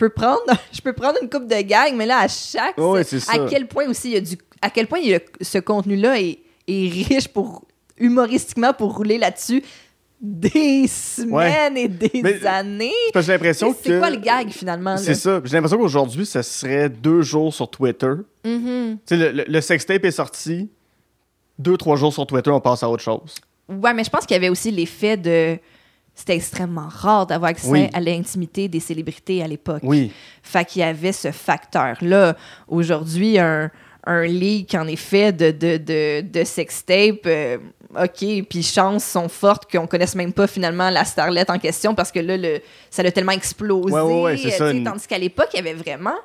Je 0.00 0.06
peux 0.06 0.08
prendre, 0.10 0.40
je 0.72 0.80
peux 0.80 0.92
prendre 0.94 1.18
une 1.22 1.28
coupe 1.28 1.46
de 1.46 1.60
gang, 1.60 1.94
mais 1.94 2.06
là, 2.06 2.20
à 2.20 2.28
chaque... 2.28 2.78
Ouais, 2.78 3.04
c'est 3.04 3.18
à 3.28 3.46
quel 3.48 3.66
point 3.68 3.86
aussi 3.88 4.08
il 4.08 4.14
y 4.14 4.16
a 4.16 4.20
du... 4.20 4.36
À 4.62 4.70
quel 4.70 4.86
point 4.86 4.98
il 4.98 5.10
y 5.10 5.14
a- 5.14 5.20
ce 5.42 5.58
contenu-là 5.58 6.18
est, 6.20 6.38
est 6.66 6.88
riche 6.88 7.28
pour 7.28 7.64
humoristiquement 7.98 8.72
pour 8.72 8.96
rouler 8.96 9.18
là-dessus 9.18 9.62
des 10.22 10.86
semaines 10.86 11.76
et 11.76 11.88
des 11.88 12.20
Mais- 12.22 12.46
années. 12.46 12.92
J'ai 13.14 13.32
l'impression 13.32 13.74
C'est 13.82 13.98
quoi 13.98 14.10
le 14.10 14.16
gag 14.18 14.48
finalement? 14.50 14.92
là? 14.92 14.96
C'est 14.98 15.14
ça. 15.14 15.40
J'ai 15.44 15.52
l'impression 15.56 15.78
qu'aujourd'hui, 15.78 16.24
ça 16.26 16.42
serait 16.42 16.88
deux 16.90 17.22
jours 17.22 17.52
sur 17.54 17.68
Twitter. 17.70 18.12
Mhm. 18.44 18.98
Sais, 19.06 19.16
le, 19.16 19.30
le, 19.32 19.44
le 19.48 19.60
sextape 19.60 20.04
est 20.04 20.10
sorti. 20.10 20.68
Deux, 21.58 21.76
trois 21.76 21.96
jours 21.96 22.12
sur 22.12 22.26
Twitter, 22.26 22.50
on 22.50 22.60
passe 22.60 22.82
à 22.82 22.88
autre 22.88 23.02
chose. 23.02 23.34
Ouais, 23.68 23.92
mais 23.94 24.04
je 24.04 24.10
pense 24.10 24.24
qu'il 24.26 24.34
y 24.34 24.38
avait 24.38 24.48
aussi 24.48 24.70
l'effet 24.70 25.16
de. 25.18 25.58
C'était 26.20 26.36
extrêmement 26.36 26.86
rare 26.86 27.26
d'avoir 27.26 27.50
accès 27.52 27.66
Oui. 27.70 27.88
à 27.94 28.00
l'intimité 28.00 28.68
des 28.68 28.78
célébrités 28.78 29.42
à 29.42 29.48
l'époque. 29.48 29.80
Oui. 29.82 30.12
Fait 30.42 30.66
qu'il 30.66 30.80
y 30.80 30.82
avait 30.84 31.12
ce 31.12 31.30
facteur-là. 31.32 32.36
Aujourd'hui, 32.68 33.38
un, 33.38 33.70
un 34.04 34.24
leak, 34.26 34.74
en 34.74 34.86
effet, 34.86 35.32
de, 35.32 35.50
de, 35.50 35.78
de, 35.78 36.20
de 36.20 36.44
sextape, 36.44 37.22
euh, 37.24 37.56
OK, 37.98 38.44
puis 38.50 38.62
chances 38.62 39.04
sont 39.04 39.30
fortes 39.30 39.70
qu'on 39.72 39.86
connaisse 39.86 40.14
même 40.14 40.34
pas 40.34 40.46
finalement 40.46 40.90
la 40.90 41.06
starlette 41.06 41.48
en 41.48 41.58
question 41.58 41.94
parce 41.94 42.12
que 42.12 42.20
là, 42.20 42.36
le, 42.36 42.60
ça 42.90 43.02
l'a 43.02 43.10
tellement 43.12 43.32
explosé. 43.32 43.90
Ouais, 43.94 44.00
ouais, 44.02 44.22
ouais, 44.22 44.36
ça, 44.50 44.70
une- 44.72 44.84
Tandis 44.84 45.06
qu'à 45.06 45.16
l'époque, 45.18 45.48
il 45.54 45.56
y 45.56 45.60
avait 45.60 45.72
vraiment... 45.74 46.16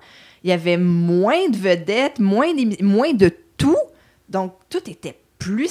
Il 0.44 0.50
y 0.50 0.52
avait 0.52 0.78
moins 0.78 1.48
de 1.50 1.56
vedettes, 1.58 2.20
moins, 2.20 2.48
moins 2.82 3.14
de 3.14 3.32
tout. 3.58 3.78
Donc, 4.28 4.54
tout 4.70 4.88
était 4.90 5.18
plus 5.40 5.70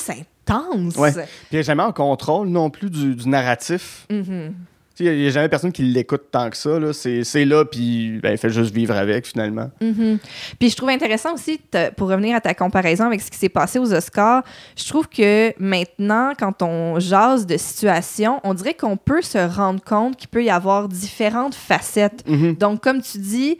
intense. 0.48 0.96
Ouais. 0.96 1.12
Puis 1.12 1.22
il 1.52 1.56
n'est 1.56 1.62
jamais 1.62 1.82
en 1.82 1.92
contrôle 1.92 2.48
non 2.48 2.70
plus 2.70 2.90
du, 2.90 3.14
du 3.14 3.28
narratif. 3.28 4.06
Mhm. 4.10 4.54
Sais, 4.94 5.04
Il 5.06 5.16
n'y 5.16 5.26
a 5.26 5.30
jamais 5.30 5.48
personne 5.48 5.72
qui 5.72 5.82
l'écoute 5.82 6.30
tant 6.30 6.48
que 6.50 6.56
ça. 6.56 6.78
là. 6.78 6.92
C'est 6.92 7.44
là, 7.44 7.64
puis 7.64 8.20
ben, 8.22 8.30
il 8.30 8.38
fait 8.38 8.50
juste 8.50 8.72
vivre 8.72 8.94
avec, 8.94 9.26
finalement. 9.26 9.68
Mhm. 9.80 10.18
Puis 10.60 10.70
je 10.70 10.76
trouve 10.76 10.88
intéressant 10.90 11.34
aussi, 11.34 11.60
pour 11.96 12.08
revenir 12.10 12.36
à 12.36 12.40
ta 12.40 12.54
comparaison 12.54 13.04
avec 13.04 13.20
ce 13.20 13.28
qui 13.28 13.36
s'est 13.36 13.48
passé 13.48 13.80
aux 13.80 13.92
Oscars, 13.92 14.44
je 14.76 14.86
trouve 14.88 15.08
que 15.08 15.52
maintenant, 15.58 16.32
quand 16.38 16.62
on 16.62 17.00
jase 17.00 17.44
de 17.44 17.56
situations, 17.56 18.40
on 18.44 18.54
dirait 18.54 18.74
qu'on 18.74 18.96
peut 18.96 19.22
se 19.22 19.38
rendre 19.38 19.82
compte 19.82 20.16
qu'il 20.16 20.28
peut 20.28 20.44
y 20.44 20.50
avoir 20.50 20.88
différentes 20.88 21.56
facettes. 21.56 22.22
Mhm. 22.28 22.54
Donc, 22.54 22.80
comme 22.80 23.02
tu 23.02 23.18
dis, 23.18 23.58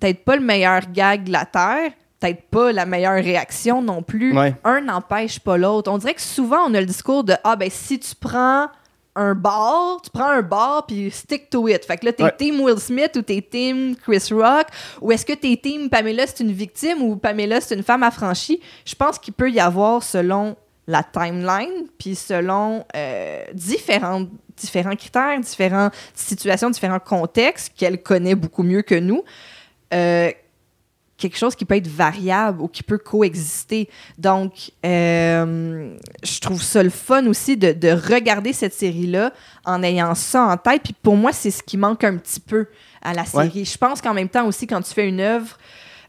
peut-être 0.00 0.24
pas 0.24 0.34
le 0.34 0.42
meilleur 0.42 0.80
gag 0.92 1.22
de 1.22 1.30
la 1.30 1.44
Terre, 1.44 1.92
peut-être 2.20 2.42
pas 2.50 2.72
la 2.72 2.86
meilleure 2.86 3.22
réaction 3.22 3.82
non 3.82 4.02
plus. 4.02 4.36
Ouais. 4.36 4.54
Un 4.64 4.80
n'empêche 4.82 5.38
pas 5.40 5.56
l'autre. 5.56 5.90
On 5.90 5.98
dirait 5.98 6.14
que 6.14 6.20
souvent, 6.22 6.60
on 6.68 6.74
a 6.74 6.80
le 6.80 6.86
discours 6.86 7.24
de 7.24 7.34
Ah, 7.44 7.56
ben 7.56 7.68
si 7.70 7.98
tu 7.98 8.14
prends 8.14 8.68
un 9.16 9.34
bar, 9.34 10.00
tu 10.02 10.10
prends 10.10 10.28
un 10.30 10.42
bar 10.42 10.86
puis 10.86 11.10
stick 11.10 11.48
to 11.50 11.68
it. 11.68 11.84
Fait 11.84 11.96
que 11.98 12.06
là, 12.06 12.12
t'es 12.12 12.24
Ouais. 12.24 12.34
team 12.36 12.60
Will 12.60 12.78
Smith 12.80 13.12
ou 13.16 13.22
t'es 13.22 13.40
team 13.42 13.94
Chris 13.96 14.28
Rock 14.32 14.66
ou 15.00 15.12
est-ce 15.12 15.24
que 15.24 15.34
t'es 15.34 15.56
team 15.56 15.88
Pamela 15.88 16.26
c'est 16.26 16.40
une 16.40 16.50
victime 16.52 17.00
ou 17.02 17.14
Pamela 17.16 17.60
c'est 17.60 17.76
une 17.76 17.84
femme 17.84 18.02
affranchie? 18.02 18.60
Je 18.84 18.94
pense 18.96 19.18
qu'il 19.20 19.32
peut 19.34 19.50
y 19.50 19.60
avoir 19.60 20.02
selon 20.02 20.56
la 20.88 21.02
timeline 21.04 21.86
puis 21.98 22.14
selon 22.16 22.84
euh, 22.96 23.44
différentes 23.52 24.28
différents 24.56 24.96
critères, 24.96 25.38
différentes 25.40 25.92
situations, 26.14 26.70
différents 26.70 26.98
contextes 27.00 27.72
qu'elle 27.76 28.02
connaît 28.02 28.34
beaucoup 28.34 28.62
mieux 28.64 28.82
que 28.82 28.94
nous. 28.96 29.22
euh, 29.92 30.30
quelque 31.16 31.38
chose 31.38 31.54
qui 31.54 31.64
peut 31.64 31.76
être 31.76 31.86
variable 31.88 32.60
ou 32.60 32.68
qui 32.68 32.82
peut 32.82 32.98
coexister. 32.98 33.88
Donc, 34.18 34.72
euh, 34.84 35.96
je 36.22 36.40
trouve 36.40 36.62
ça 36.62 36.82
le 36.82 36.90
fun 36.90 37.26
aussi 37.26 37.56
de, 37.56 37.72
de 37.72 37.90
regarder 37.90 38.52
cette 38.52 38.74
série-là 38.74 39.32
en 39.64 39.82
ayant 39.82 40.14
ça 40.14 40.42
en 40.44 40.56
tête. 40.56 40.82
Puis 40.82 40.94
pour 41.02 41.16
moi, 41.16 41.32
c'est 41.32 41.50
ce 41.50 41.62
qui 41.62 41.76
manque 41.76 42.04
un 42.04 42.16
petit 42.16 42.40
peu 42.40 42.66
à 43.02 43.12
la 43.14 43.24
série. 43.24 43.64
Je 43.64 43.78
pense 43.78 44.00
qu'en 44.00 44.14
même 44.14 44.28
temps 44.28 44.46
aussi, 44.46 44.66
quand 44.66 44.80
tu 44.82 44.92
fais 44.92 45.08
une 45.08 45.20
œuvre, 45.20 45.56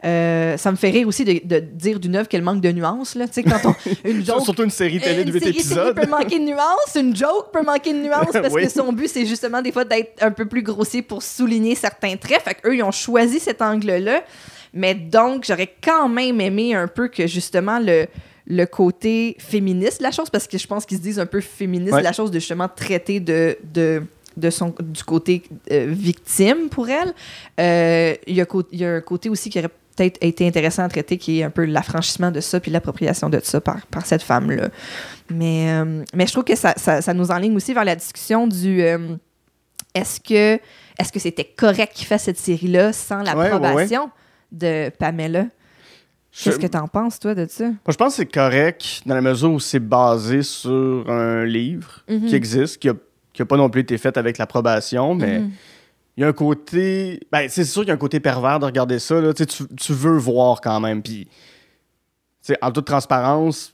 euh, 0.03 0.55
ça 0.57 0.71
me 0.71 0.75
fait 0.75 0.89
rire 0.89 1.07
aussi 1.07 1.23
de, 1.23 1.39
de 1.43 1.59
dire 1.59 1.99
d'une 1.99 2.15
œuvre 2.15 2.27
qu'elle 2.27 2.41
manque 2.43 2.61
de 2.61 2.71
nuances. 2.71 3.15
Là. 3.15 3.25
Quand 3.27 3.69
on, 3.71 3.75
une 4.09 4.23
joke 4.25 4.41
Surtout 4.43 4.63
une 4.63 4.69
série 4.69 4.99
télé 4.99 5.23
de 5.23 5.31
8 5.31 5.39
série 5.39 5.51
épisodes. 5.51 5.95
peut 5.95 6.07
manquer 6.07 6.39
de 6.39 6.45
nuances, 6.45 6.95
une 6.95 7.15
joke 7.15 7.51
peut 7.51 7.63
manquer 7.63 7.93
de 7.93 7.99
nuances 7.99 8.29
parce 8.33 8.53
Oui. 8.53 8.63
que 8.63 8.69
son 8.71 8.91
but, 8.93 9.07
c'est 9.07 9.25
justement 9.25 9.61
des 9.61 9.71
fois 9.71 9.83
d'être 9.85 10.21
un 10.21 10.31
peu 10.31 10.45
plus 10.45 10.61
grossier 10.63 11.01
pour 11.01 11.23
souligner 11.23 11.75
certains 11.75 12.17
traits. 12.17 12.41
Fait 12.41 12.55
qu'eux, 12.55 12.75
ils 12.75 12.83
ont 12.83 12.91
choisi 12.91 13.39
cet 13.39 13.61
angle-là. 13.61 14.23
Mais 14.75 14.93
donc, 14.93 15.45
j'aurais 15.47 15.73
quand 15.83 16.07
même 16.09 16.39
aimé 16.41 16.75
un 16.75 16.87
peu 16.87 17.07
que 17.07 17.25
justement 17.25 17.79
le, 17.79 18.05
le 18.45 18.65
côté 18.65 19.35
féministe 19.39 19.99
de 19.99 20.03
la 20.03 20.11
chose, 20.11 20.29
parce 20.29 20.47
que 20.47 20.57
je 20.57 20.67
pense 20.67 20.85
qu'ils 20.85 20.97
se 20.97 21.01
disent 21.01 21.19
un 21.19 21.25
peu 21.25 21.41
féministe 21.41 21.93
Ouais. 21.93 21.99
de 22.01 22.03
la 22.03 22.13
chose, 22.13 22.29
de 22.29 22.39
justement 22.39 22.67
traiter 22.69 23.19
de. 23.19 23.57
de 23.73 24.03
de 24.37 24.49
son, 24.49 24.75
du 24.81 25.01
côté 25.05 25.43
euh, 25.71 25.85
victime 25.87 26.67
pour 26.69 26.89
elle. 26.89 27.13
Euh, 27.57 28.15
Il 28.27 28.35
y, 28.35 28.41
a 28.41 28.45
y 28.73 28.83
un 28.83 28.99
côté 28.99 29.29
aussi 29.29 29.49
qui 29.49 29.57
aurait 29.59 29.69
peut-être 29.95 30.17
été 30.21 30.45
intéressant 30.45 30.83
à 30.83 30.89
traiter, 30.89 31.17
qui 31.17 31.39
est 31.39 31.43
un 31.43 31.49
peu 31.49 31.63
l'affranchissement 31.63 32.31
de 32.31 32.41
ça, 32.41 32.59
puis 32.59 32.69
l'appropriation 32.69 33.29
de 33.29 33.39
ça 33.41 33.61
par, 33.61 33.85
par 33.87 34.05
cette 34.05 34.21
femme-là. 34.23 34.67
Mais, 35.29 35.71
euh, 35.71 36.03
mais 36.13 36.27
je 36.27 36.33
trouve 36.33 36.43
que 36.43 36.57
ça, 36.57 36.73
ça, 36.75 37.01
ça 37.01 37.13
nous 37.13 37.31
enligne 37.31 37.55
aussi 37.55 37.73
vers 37.73 37.85
la 37.85 37.95
discussion 37.95 38.45
du 38.45 38.81
est-ce 39.93 40.19
que 40.19 40.59
est-ce 40.99 41.11
que 41.13 41.19
c'était 41.19 41.45
correct 41.45 41.93
qu'il 41.95 42.05
fasse 42.07 42.23
cette 42.23 42.37
série-là 42.37 42.91
sans 42.91 43.21
Ouais, 43.23 43.33
ouais, 43.35 43.43
l'approbation? 43.49 44.09
De 44.55 44.89
Pamela? 44.97 45.47
Qu'est-ce 46.31 46.59
que 46.59 46.67
t'en 46.67 46.87
penses, 46.87 47.17
toi, 47.19 47.33
de 47.33 47.45
ça? 47.49 47.65
Moi, 47.65 47.77
je 47.89 47.95
pense 47.95 48.09
que 48.13 48.15
c'est 48.17 48.25
correct 48.31 49.01
dans 49.05 49.15
la 49.15 49.21
mesure 49.21 49.51
où 49.53 49.59
c'est 49.59 49.79
basé 49.79 50.41
sur 50.43 51.09
un 51.09 51.45
livre 51.45 52.03
Mhm. 52.09 52.25
qui 52.27 52.35
existe, 52.35 52.77
qui 52.79 52.89
a, 52.89 52.93
qui 53.31 53.41
a 53.41 53.45
pas 53.45 53.55
non 53.57 53.69
plus 53.69 53.81
été 53.81 53.97
fait 53.97 54.17
avec 54.17 54.37
l'approbation, 54.37 55.15
mais 55.15 55.39
Mhm. 55.39 55.51
il 56.17 56.21
y 56.21 56.23
a 56.25 56.27
un 56.27 56.33
côté. 56.33 57.21
Ben, 57.31 57.47
c'est 57.47 57.63
sûr 57.63 57.83
qu'il 57.83 57.87
y 57.89 57.91
a 57.91 57.93
un 57.93 57.97
côté 57.97 58.19
pervers 58.19 58.59
de 58.59 58.65
regarder 58.65 58.99
ça. 58.99 59.21
Là. 59.21 59.33
Tu, 59.33 59.45
tu, 59.45 59.93
veux 59.93 60.17
voir 60.17 60.59
quand 60.59 60.79
même. 60.81 61.01
Puis, 61.01 61.27
en 62.61 62.71
toute 62.71 62.85
transparence, 62.85 63.73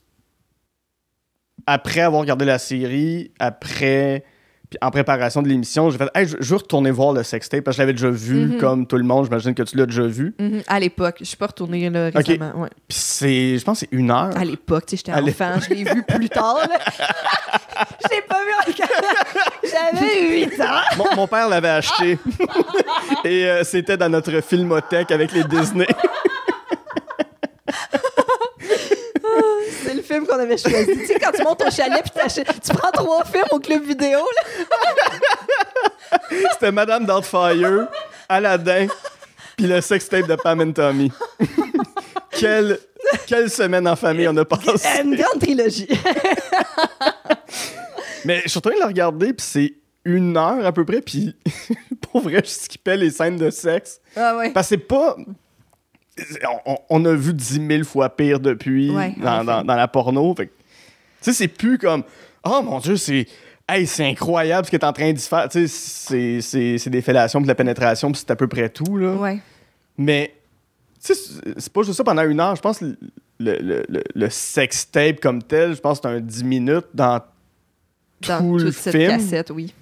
après 1.66 2.00
avoir 2.00 2.20
regardé 2.22 2.44
la 2.44 2.58
série, 2.58 3.32
après 3.40 4.24
Puis 4.72 4.78
en 4.80 4.90
préparation 4.90 5.42
de 5.42 5.48
l'émission, 5.48 5.90
j'ai 5.90 5.98
fait 5.98 6.08
hey, 6.14 6.26
je, 6.26 6.36
je 6.40 6.48
veux 6.50 6.56
retourner 6.56 6.90
voir 6.90 7.12
le 7.12 7.22
sextape 7.22 7.62
parce 7.62 7.76
que 7.76 7.82
je 7.82 7.82
l'avais 7.82 7.92
déjà 7.92 8.08
vu 8.08 8.46
Mhm. 8.46 8.56
comme 8.58 8.86
tout 8.86 8.96
le 8.96 9.04
monde. 9.04 9.26
J'imagine 9.26 9.54
que 9.54 9.62
tu 9.64 9.76
l'as 9.76 9.84
déjà 9.84 10.04
vu. 10.06 10.34
Mhm, 10.38 10.62
À 10.66 10.80
l'époque. 10.80 11.16
Je 11.20 11.24
suis 11.26 11.36
pas 11.36 11.48
retournée 11.48 11.90
là 11.90 12.08
récemment. 12.08 12.52
ouais. 12.56 12.70
Puis 12.88 12.96
c'est, 12.98 13.58
je 13.58 13.64
pense, 13.64 13.80
que 13.80 13.86
c'est 13.90 13.94
une 13.94 14.10
heure. 14.10 14.30
À 14.34 14.44
l'époque, 14.46 14.86
tu 14.86 14.96
sais, 14.96 15.02
j'étais 15.06 15.12
enfant, 15.20 15.60
je 15.60 15.74
l'ai 15.74 15.84
vu 15.84 16.02
plus 16.04 16.30
tard. 16.30 16.56
je 16.64 18.14
l'ai 18.16 18.22
pas 18.28 18.38
vu 18.42 18.72
encore. 18.72 18.96
J'avais 19.62 20.46
8 20.46 20.60
ans. 20.62 20.80
Mon, 20.96 21.16
mon 21.16 21.26
père 21.26 21.50
l'avait 21.50 21.68
acheté. 21.68 22.18
Et 23.24 23.44
euh, 23.46 23.62
c'était 23.64 23.98
dans 23.98 24.08
notre 24.08 24.40
filmothèque 24.40 25.10
avec 25.10 25.32
les 25.32 25.44
Disney. 25.44 25.86
C'est 30.12 30.18
le 30.18 30.24
film 30.24 30.26
qu'on 30.26 30.42
avait 30.42 30.58
choisi. 30.58 30.98
tu 30.98 31.06
sais, 31.06 31.18
quand 31.18 31.32
tu 31.32 31.42
montes 31.42 31.62
au 31.66 31.70
chalet 31.70 32.02
puis 32.02 32.44
tu 32.62 32.72
prends 32.74 32.90
trois 32.90 33.24
films 33.24 33.44
au 33.50 33.58
club 33.58 33.82
vidéo, 33.82 34.18
là. 34.18 36.18
C'était 36.52 36.72
Madame 36.72 37.06
Doubtfire, 37.06 37.88
Aladdin, 38.28 38.86
puis 39.56 39.66
le 39.66 39.80
sextape 39.80 40.26
de 40.26 40.34
Pam 40.36 40.60
and 40.60 40.72
Tommy. 40.72 41.10
quelle, 42.30 42.78
quelle 43.26 43.50
semaine 43.50 43.88
en 43.88 43.96
famille 43.96 44.28
on 44.28 44.36
a 44.36 44.44
passé. 44.44 44.88
Une 45.02 45.16
grande 45.16 45.40
trilogie. 45.40 45.88
Mais 48.24 48.42
je 48.44 48.48
suis 48.48 48.58
en 48.58 48.60
train 48.60 48.74
de 48.74 48.80
le 48.80 48.86
regarder, 48.86 49.32
puis 49.32 49.46
c'est 49.48 49.74
une 50.04 50.36
heure 50.36 50.64
à 50.66 50.72
peu 50.72 50.84
près, 50.84 51.00
puis 51.00 51.34
pour 52.12 52.20
vrai, 52.20 52.42
je 52.44 52.50
skippais 52.50 52.96
les 52.96 53.10
scènes 53.10 53.36
de 53.38 53.50
sexe. 53.50 54.00
Ah 54.16 54.36
ouais. 54.36 54.50
Parce 54.50 54.68
que 54.68 54.74
c'est 54.74 54.86
pas. 54.86 55.16
On, 56.66 56.76
on 56.90 57.04
a 57.06 57.14
vu 57.14 57.32
10 57.32 57.66
000 57.66 57.84
fois 57.84 58.14
pire 58.14 58.38
depuis 58.38 58.90
Ouais, 58.90 59.14
dans, 59.18 59.36
effet. 59.36 59.44
dans- 59.46 59.64
dans 59.64 59.74
la 59.74 59.88
porno. 59.88 60.34
Tu 60.36 60.48
sais, 61.20 61.32
c'est 61.32 61.48
plus 61.48 61.78
comme. 61.78 62.04
Oh 62.44 62.60
mon 62.62 62.78
Dieu, 62.80 62.96
c'est. 62.96 63.26
Hey, 63.68 63.86
c'est 63.86 64.04
incroyable 64.06 64.66
ce 64.66 64.70
que 64.70 64.76
t'es 64.76 64.84
en 64.84 64.92
train 64.92 65.12
d'y 65.12 65.22
faire. 65.22 65.48
Tu 65.48 65.66
sais, 65.68 66.40
c'est- 66.42 66.90
des 66.90 67.00
fellations, 67.00 67.38
puis 67.40 67.44
de 67.46 67.48
la 67.50 67.54
pénétration, 67.54 68.10
puis 68.12 68.20
c'est 68.20 68.30
à 68.30 68.36
peu 68.36 68.46
près 68.48 68.68
tout, 68.68 68.98
là. 68.98 69.14
Ouais. 69.14 69.38
Mais, 69.96 70.34
tu 71.02 71.14
sais, 71.14 71.20
c'est- 71.56 71.72
pas 71.72 71.82
juste 71.82 71.96
ça 71.96 72.04
pendant 72.04 72.24
une 72.24 72.40
heure. 72.40 72.56
Je 72.56 72.60
pense 72.60 72.78
que 72.80 72.84
le, 73.38 73.58
le, 73.58 73.84
le, 73.88 74.02
le 74.14 74.30
sextape 74.30 75.20
comme 75.20 75.42
tel, 75.42 75.74
je 75.74 75.80
pense 75.80 76.00
que 76.00 76.08
c'est 76.08 76.14
un 76.16 76.20
10 76.20 76.44
minutes 76.44 76.86
dans 76.92 77.20
Dans 78.28 78.38
tout 78.38 78.58
le 78.58 78.64
toute 78.66 78.74
cette 78.74 78.94
film. 78.96 79.08
cassette, 79.10 79.50
oui. 79.50 79.72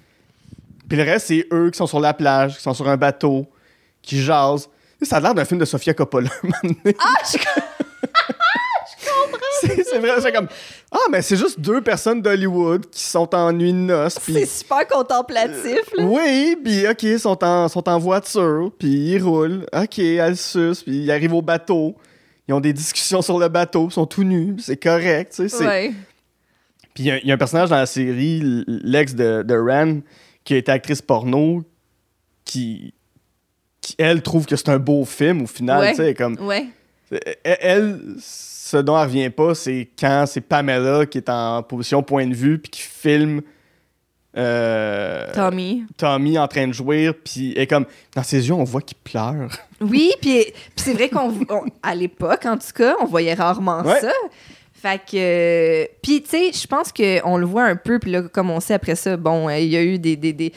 Puis 0.87 0.97
le 0.97 1.03
reste, 1.03 1.27
c'est 1.27 1.45
eux 1.51 1.69
qui 1.71 1.77
sont 1.77 1.87
sur 1.87 1.99
la 1.99 2.13
plage, 2.13 2.55
qui 2.57 2.61
sont 2.63 2.73
sur 2.73 2.87
un 2.87 2.97
bateau, 2.97 3.47
qui 4.01 4.21
jasent. 4.21 4.69
Ça 5.03 5.17
a 5.17 5.19
l'air 5.19 5.33
d'un 5.33 5.45
film 5.45 5.59
de 5.59 5.65
Sofia 5.65 5.93
Coppola. 5.93 6.29
Ah, 6.99 7.15
je 7.31 7.37
c'est 9.61 9.83
c'est 9.83 9.99
vrai, 9.99 10.19
c'est 10.21 10.31
comme 10.31 10.47
Ah, 10.91 10.97
mais 11.11 11.21
c'est 11.21 11.37
juste 11.37 11.59
deux 11.59 11.81
personnes 11.81 12.21
d'Hollywood 12.21 12.89
qui 12.89 13.03
sont 13.03 13.33
en 13.35 13.51
nuit 13.53 13.71
de 13.73 13.77
noces. 13.77 14.19
puis- 14.19 14.33
c'est 14.33 14.45
super 14.45 14.87
contemplatif, 14.87 15.81
là. 15.95 16.03
Oui, 16.03 16.57
puis 16.63 16.87
OK, 16.87 17.03
ils 17.03 17.19
sont 17.19 17.41
en, 17.43 17.67
sont 17.67 17.87
en 17.87 17.99
voiture, 17.99 18.71
puis 18.77 18.89
ils 19.13 19.21
roulent. 19.23 19.65
OK, 19.73 19.99
elles 19.99 20.37
sucent, 20.37 20.83
puis 20.83 21.03
ils 21.03 21.11
arrivent 21.11 21.33
au 21.33 21.41
bateau. 21.41 21.95
Ils 22.47 22.53
ont 22.53 22.59
des 22.59 22.73
discussions 22.73 23.21
sur 23.21 23.37
le 23.39 23.47
bateau, 23.47 23.87
ils 23.89 23.93
sont 23.93 24.05
tout 24.07 24.23
nus, 24.23 24.55
c'est 24.59 24.77
correct, 24.81 25.33
tu 25.35 25.47
sais. 25.49 25.63
Puis 26.93 27.03
il 27.03 27.05
y 27.05 27.11
a- 27.11 27.17
il 27.19 27.27
y, 27.27 27.31
a 27.31 27.35
un 27.35 27.37
personnage 27.37 27.69
dans 27.69 27.77
la 27.77 27.85
série, 27.85 28.41
l'ex 28.67 29.13
de, 29.15 29.43
de 29.43 29.55
Ren, 29.55 30.01
qui 30.43 30.55
a 30.55 30.57
été 30.57 30.71
actrice 30.71 31.01
porno, 31.01 31.63
qui, 32.43 32.93
qui 33.81 33.95
elle, 33.97 34.21
trouve 34.21 34.45
que 34.45 34.55
c'est 34.55 34.69
un 34.69 34.77
beau 34.79 35.03
film 35.05 35.41
au 35.41 35.47
final, 35.47 35.79
Ouais. 35.81 35.93
sais, 35.95 36.13
comme... 36.13 36.37
Ouais. 36.39 36.67
Elle, 37.43 37.99
ce 38.19 38.77
dont 38.77 38.95
elle 38.97 39.03
revient 39.07 39.29
pas, 39.29 39.53
c'est 39.55 39.89
quand 39.99 40.23
c'est 40.27 40.39
Pamela 40.41 41.05
qui 41.05 41.17
est 41.17 41.29
en 41.29 41.61
position 41.63 42.01
point 42.03 42.25
de 42.27 42.33
vue, 42.33 42.57
puis 42.59 42.69
qui 42.71 42.81
filme 42.81 43.41
euh, 44.37 45.27
Tommy. 45.33 45.83
Tommy 45.97 46.39
en 46.39 46.47
train 46.47 46.67
de 46.67 46.71
jouir, 46.73 47.13
puis 47.23 47.51
est 47.57 47.67
comme... 47.67 47.85
Dans 48.15 48.23
ses 48.23 48.47
yeux, 48.47 48.53
on 48.53 48.63
voit 48.63 48.81
qu'il 48.81 48.97
pleure. 48.97 49.49
Oui, 49.81 50.11
puis 50.21 50.45
c'est 50.75 50.93
vrai 50.93 51.09
qu'on 51.09 51.33
on- 51.49 51.65
à 51.83 51.95
l'époque 51.95 52.45
en 52.45 52.57
tout 52.57 52.71
cas, 52.73 52.95
on 53.01 53.05
voyait 53.05 53.33
rarement 53.33 53.81
Ouais. 53.81 53.99
ça. 53.99 54.11
Fait 54.81 54.99
que 54.99 55.85
puis 56.01 56.23
tu 56.23 56.29
sais, 56.29 56.51
je 56.53 56.65
pense 56.65 56.91
que 56.91 57.23
on 57.23 57.37
le 57.37 57.45
voit 57.45 57.65
un 57.65 57.75
peu 57.75 57.99
puis 57.99 58.09
là 58.11 58.23
comme 58.23 58.49
on 58.49 58.59
sait 58.59 58.73
après 58.73 58.95
ça, 58.95 59.15
bon, 59.15 59.47
euh, 59.47 59.59
il 59.59 59.67
y 59.69 59.77
a 59.77 59.83
eu 59.83 59.99
des, 59.99 60.15
des, 60.15 60.33
des, 60.33 60.51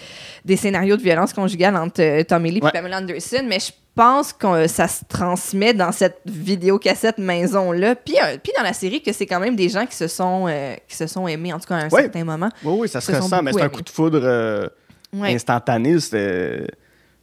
des 0.44 0.56
scénarios 0.56 0.96
de 0.96 1.02
violence 1.02 1.34
conjugale 1.34 1.76
entre 1.76 2.00
euh, 2.00 2.22
Tommy 2.24 2.50
Lee 2.50 2.58
et 2.58 2.64
Ouais. 2.64 2.70
Pamela 2.72 2.98
Anderson, 2.98 3.44
mais 3.46 3.58
je 3.60 3.70
pense 3.94 4.32
que 4.32 4.66
ça 4.66 4.88
se 4.88 5.04
transmet 5.06 5.74
dans 5.74 5.92
cette 5.92 6.20
vidéocassette 6.24 7.18
maison 7.18 7.70
là, 7.72 7.94
puis 7.94 8.14
euh, 8.22 8.38
puis 8.42 8.52
dans 8.56 8.62
la 8.62 8.72
série 8.72 9.02
que 9.02 9.12
c'est 9.12 9.26
quand 9.26 9.40
même 9.40 9.56
des 9.56 9.68
gens 9.68 9.84
qui 9.84 9.94
se 9.96 10.08
sont 10.08 10.46
euh, 10.48 10.74
qui 10.88 10.96
se 10.96 11.06
sont 11.06 11.28
aimés 11.28 11.52
en 11.52 11.58
tout 11.60 11.68
cas 11.68 11.74
à 11.76 11.78
un 11.84 11.88
Ouais. 11.90 12.02
certain 12.02 12.24
moment. 12.24 12.48
Oui, 12.64 12.76
oui, 12.80 12.88
ça 12.88 13.00
se 13.02 13.12
Se 13.12 13.16
ressent, 13.18 13.42
mais 13.42 13.52
c'est 13.52 13.60
un 13.62 13.68
coup 13.68 13.82
de 13.82 13.90
foudre 13.90 14.20
euh, 14.22 14.66
Ouais. 15.12 15.34
instantané. 15.34 16.00
C'était... 16.00 16.66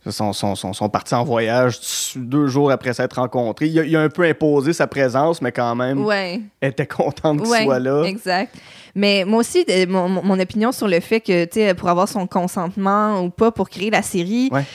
Sont, 0.10 0.34
sont, 0.34 0.56
sont, 0.56 0.74
sont 0.74 0.90
partis 0.90 1.14
en 1.14 1.24
voyage 1.24 1.80
deux 2.16 2.48
jours 2.48 2.72
après 2.72 2.92
s'être 2.92 3.18
rencontrés. 3.20 3.68
Il 3.68 3.80
a, 3.80 3.84
il 3.84 3.96
a 3.96 4.02
un 4.02 4.10
peu 4.10 4.24
imposé 4.24 4.74
sa 4.74 4.88
présence, 4.88 5.44
mais 5.44 5.52
quand 5.52 5.76
même, 5.76 6.04
Ouais. 6.04 6.42
elle 6.60 6.72
était 6.72 6.88
contente 6.88 7.40
qu'il 7.44 7.52
Ouais, 7.52 7.66
soit 7.66 7.78
là. 7.78 8.04
Exact. 8.06 8.52
Mais 8.96 9.24
moi 9.28 9.40
aussi, 9.42 9.64
de- 9.64 9.86
mon, 9.86 10.10
mon- 10.10 10.24
mon 10.24 10.40
opinion 10.40 10.72
sur 10.72 10.88
le 10.88 11.00
fait 11.02 11.20
que, 11.20 11.46
tu 11.46 11.60
sais, 11.60 11.76
pour 11.76 11.88
avoir 11.88 12.08
son 12.08 12.26
consentement 12.26 13.22
ou 13.22 13.30
pas 13.30 13.52
pour 13.52 13.70
créer 13.70 13.92
la 13.92 14.02
série, 14.02 14.50
Ouais. 14.52 14.66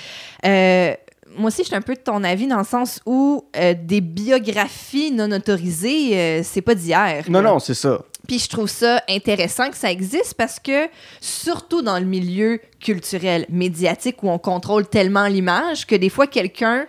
euh, 0.47 0.95
moi 1.37 1.49
aussi, 1.49 1.63
je 1.63 1.67
suis 1.67 1.77
un 1.77 1.83
peu 1.83 1.95
de 1.95 2.01
ton 2.01 2.23
avis 2.23 2.47
dans 2.47 2.59
le 2.59 2.65
sens 2.65 3.01
où 3.05 3.45
euh, 3.57 3.75
des 3.77 4.01
biographies 4.01 5.11
non 5.11 5.31
autorisées, 5.33 6.17
euh, 6.17 6.41
c'est 6.45 6.63
pas 6.63 6.75
d'hier. 6.77 7.25
Non, 7.29 7.43
non, 7.43 7.59
c'est 7.59 7.75
ça. 7.75 7.99
Puis 8.27 8.39
je 8.41 8.49
trouve 8.49 8.69
ça 8.69 9.03
intéressant 9.09 9.71
que 9.71 9.77
ça 9.77 9.91
existe 9.91 10.35
parce 10.35 10.59
que, 10.59 10.89
surtout 11.21 11.83
dans 11.83 11.99
le 11.99 12.05
milieu 12.05 12.61
culturel, 12.81 13.47
médiatique, 13.49 14.23
où 14.23 14.31
on 14.31 14.39
contrôle 14.39 14.87
tellement 14.87 15.27
l'image, 15.27 15.87
que 15.87 15.95
des 15.95 16.09
fois, 16.09 16.27
quelqu'un 16.27 16.87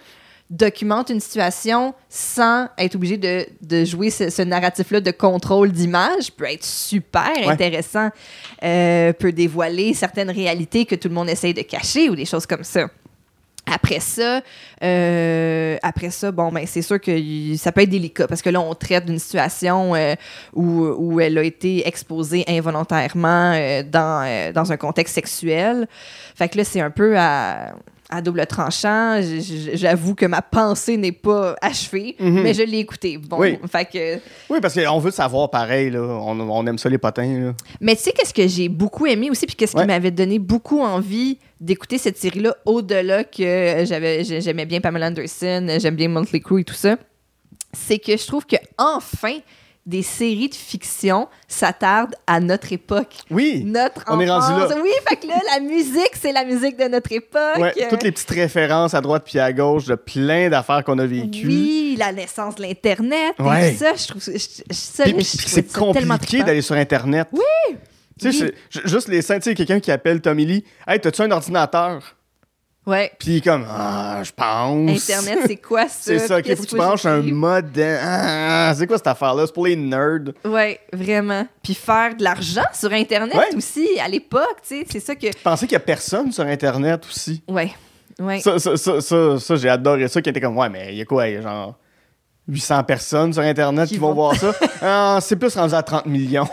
documente 0.50 1.10
une 1.10 1.19
situation 1.19 1.93
sans 2.10 2.67
être 2.78 2.95
obligé 2.95 3.17
de, 3.17 3.45
de 3.62 3.84
jouer 3.84 4.10
ce, 4.10 4.30
ce 4.30 4.41
narratif-là 4.41 5.02
de 5.02 5.12
contrôle 5.12 5.71
d'image 5.71 6.32
peut 6.32 6.45
être 6.45 6.63
super 6.63 7.50
intéressant, 7.50 8.10
euh, 8.63 9.12
peut 9.13 9.34
dévoiler 9.34 9.93
certaines 9.93 10.32
réalités 10.32 10.86
que 10.86 10.95
tout 10.95 11.10
le 11.10 11.15
monde 11.15 11.30
essaye 11.30 11.54
de 11.54 11.63
cacher 11.63 12.10
ou 12.10 12.15
des 12.15 12.26
choses 12.26 12.45
comme 12.45 12.63
ça. 12.63 12.88
Après 13.69 13.99
ça, 13.99 14.41
euh, 14.82 15.77
après 15.84 16.10
ça, 16.10 16.32
bon, 16.32 16.51
ben, 16.51 16.65
c'est 16.65 16.82
sûr 16.82 17.01
que 17.01 17.12
ça 17.58 17.73
peut 17.73 17.82
être 17.82 17.89
délicat 17.89 18.25
parce 18.27 18.41
que 18.41 18.49
là, 18.49 18.62
on 18.62 18.73
traite 18.73 19.06
d'une 19.06 19.19
situation 19.19 19.93
euh, 19.93 20.15
où, 20.53 20.86
où 20.97 21.19
elle 21.19 21.38
a 21.38 21.43
été 21.43 21.86
exposée 21.86 22.45
involontairement 22.47 23.51
euh, 23.53 23.84
dans, 23.84 24.25
euh, 24.25 24.53
dans 24.53 24.71
un 24.71 24.77
contexte 24.77 25.15
sexuel. 25.15 25.88
Fait 26.36 26.47
que 26.47 26.58
là, 26.58 26.63
c'est 26.63 26.80
un 26.80 26.91
peu 26.91 27.17
à, 27.17 27.73
à 28.09 28.21
double 28.21 28.45
tranchant. 28.47 29.19
J'avoue 29.73 30.15
que 30.15 30.25
ma 30.25 30.41
pensée 30.41 30.95
n'est 30.97 31.11
pas 31.11 31.55
achevée, 31.61 32.15
Mhm. 32.19 32.41
mais 32.41 32.53
je 32.53 32.63
l'ai 32.63 32.79
écoutée. 32.79 33.17
Bon, 33.17 33.37
Oui. 33.39 33.57
fait 33.69 33.85
que 33.85 34.15
Oui, 34.49 34.59
parce 34.61 34.73
qu'on 34.75 34.99
veut 34.99 35.11
savoir 35.11 35.49
pareil, 35.49 35.89
là. 35.89 35.99
On, 36.01 36.39
on 36.39 36.65
aime 36.67 36.77
ça 36.77 36.87
les 36.89 36.97
potins, 36.97 37.39
là. 37.47 37.53
Mais 37.81 37.95
tu 37.95 38.03
sais, 38.03 38.11
qu'est-ce 38.13 38.33
que 38.33 38.47
j'ai 38.47 38.69
beaucoup 38.69 39.05
aimé 39.07 39.29
aussi, 39.29 39.45
puis 39.45 39.55
qu'est-ce 39.55 39.75
Ouais. 39.75 39.81
qui 39.83 39.87
m'avait 39.87 40.11
donné 40.11 40.39
beaucoup 40.39 40.81
envie 40.81 41.37
d'écouter 41.59 41.97
cette 41.97 42.17
série-là, 42.17 42.55
au-delà 42.65 43.23
que 43.25 43.83
j'aimais 43.85 44.65
bien 44.65 44.79
Pamela 44.79 45.07
Anderson, 45.07 45.67
j'aime 45.79 45.95
bien 45.95 46.07
Monthly 46.07 46.39
Crew 46.39 46.59
et 46.59 46.63
tout 46.63 46.73
ça, 46.75 46.95
c'est 47.73 47.99
que 47.99 48.15
je 48.15 48.25
trouve 48.25 48.45
que 48.45 48.55
enfin 48.77 49.33
des 49.88 50.04
séries 50.04 50.50
de 50.50 50.54
fiction 50.56 51.28
s'attardent 51.47 52.13
à 52.28 52.39
notre 52.41 52.71
époque. 52.73 53.15
Oui! 53.32 53.63
Notre 53.65 54.04
On 54.10 54.19
est 54.19 54.30
rendu 54.30 54.54
enfance. 54.54 54.69
là. 54.69 54.76
Oui, 54.84 54.89
fait 55.08 55.15
que 55.15 55.28
là, 55.28 55.39
la 55.56 55.62
musique, 55.62 56.12
c'est 56.21 56.34
la 56.34 56.43
musique 56.45 56.78
de 56.78 56.84
notre 56.89 57.12
époque. 57.13 57.58
Ouais, 57.58 57.73
toutes 57.89 58.04
les 58.04 58.12
petites 58.12 58.30
références 58.30 58.93
à 58.93 59.00
droite 59.02 59.23
puis 59.26 59.39
à 59.39 59.52
gauche 59.54 59.86
de 59.86 59.95
plein 59.95 60.50
d'affaires 60.50 60.84
qu'on 60.84 61.00
a 61.00 61.06
vécues. 61.06 61.47
Oui, 61.47 61.95
la 61.97 62.12
naissance 62.12 62.56
de 62.56 62.63
l'Internet 62.63 63.34
Ouais. 63.39 63.71
et 63.71 63.76
ça, 63.78 63.93
je 63.95 64.08
trouve 64.08 64.21
ça, 64.21 64.32
c'est 64.71 65.73
compliqué 65.73 66.43
d'aller 66.43 66.62
sur 66.62 66.76
Internet. 66.76 67.30
Oui! 67.32 67.76
Tu 68.19 68.34
sais, 68.34 68.45
Oui. 68.45 68.52
juste 68.86 69.08
les 69.08 69.21
scènes, 69.21 69.39
tu 69.39 69.50
sais, 69.50 69.56
quelqu'un 69.56 69.80
qui 69.80 69.91
appelle 69.91 70.21
Tommy 70.21 70.45
Lee. 70.45 70.63
Hey, 70.88 71.00
t'as-tu 71.00 71.21
un 71.21 71.32
ordinateur? 71.32 72.15
Ouais. 72.88 73.12
Puis 73.19 73.41
comme, 73.41 73.65
ah, 73.69 74.21
je 74.23 74.32
pense. 74.32 75.10
Internet, 75.10 75.39
c'est 75.45 75.58
quoi 75.58 75.84
ça? 75.84 75.89
C'est 76.02 76.19
ça, 76.19 76.41
Qu'est-ce 76.41 76.56
faut 76.56 76.63
que 76.63 76.69
tu 76.69 76.76
que 76.76 76.82
branches 76.82 77.06
un 77.06 77.17
j'écrive? 77.17 77.34
modem. 77.36 78.00
Ah, 78.02 78.73
c'est 78.76 78.88
quoi 78.88 78.97
cette 78.97 79.08
affaire-là? 79.08 79.43
C'est 79.45 79.54
pour 79.54 79.65
les 79.67 79.76
nerds. 79.76 80.32
Ouais, 80.45 80.80
vraiment. 80.93 81.45
Puis 81.62 81.73
faire 81.73 82.15
de 82.15 82.23
l'argent 82.23 82.63
sur 82.73 82.91
Internet 82.93 83.36
Ouais. 83.36 83.56
aussi, 83.58 83.88
à 84.04 84.08
l'époque, 84.08 84.58
tu 84.67 84.80
sais, 84.80 84.86
c'est 84.89 85.02
ça 85.02 85.15
que... 85.15 85.28
Pensez 85.43 85.65
qu'il 85.67 85.73
y 85.73 85.76
a 85.76 85.82
personne 85.82 86.32
sur 86.32 86.45
Internet 86.45 87.06
aussi. 87.06 87.43
Ouais, 87.50 87.71
ouais. 88.19 88.39
Ça, 88.39 88.58
ça, 88.58 88.78
ça, 88.78 89.38
ça, 89.39 89.56
j'ai 89.58 89.69
adoré 89.69 90.08
ça, 90.08 90.21
qui 90.21 90.30
était 90.30 90.39
comme, 90.41 90.58
ouais, 90.58 90.69
mais 90.69 90.93
il 90.93 90.97
y 90.97 91.02
a 91.02 91.06
quoi, 91.06 91.30
genre 91.41 91.78
800 92.49 92.83
personnes 92.83 93.33
sur 93.33 93.41
Internet 93.41 93.88
Qui 93.88 93.95
qui, 93.95 93.99
vont 93.99 94.10
vont- 94.10 94.13
voir 94.31 94.36
ça. 94.36 94.53
Ah, 94.81 95.19
c'est 95.21 95.36
plus 95.36 95.53
rendu 95.55 95.73
à 95.73 95.83
30 95.83 96.05
millions. 96.05 96.47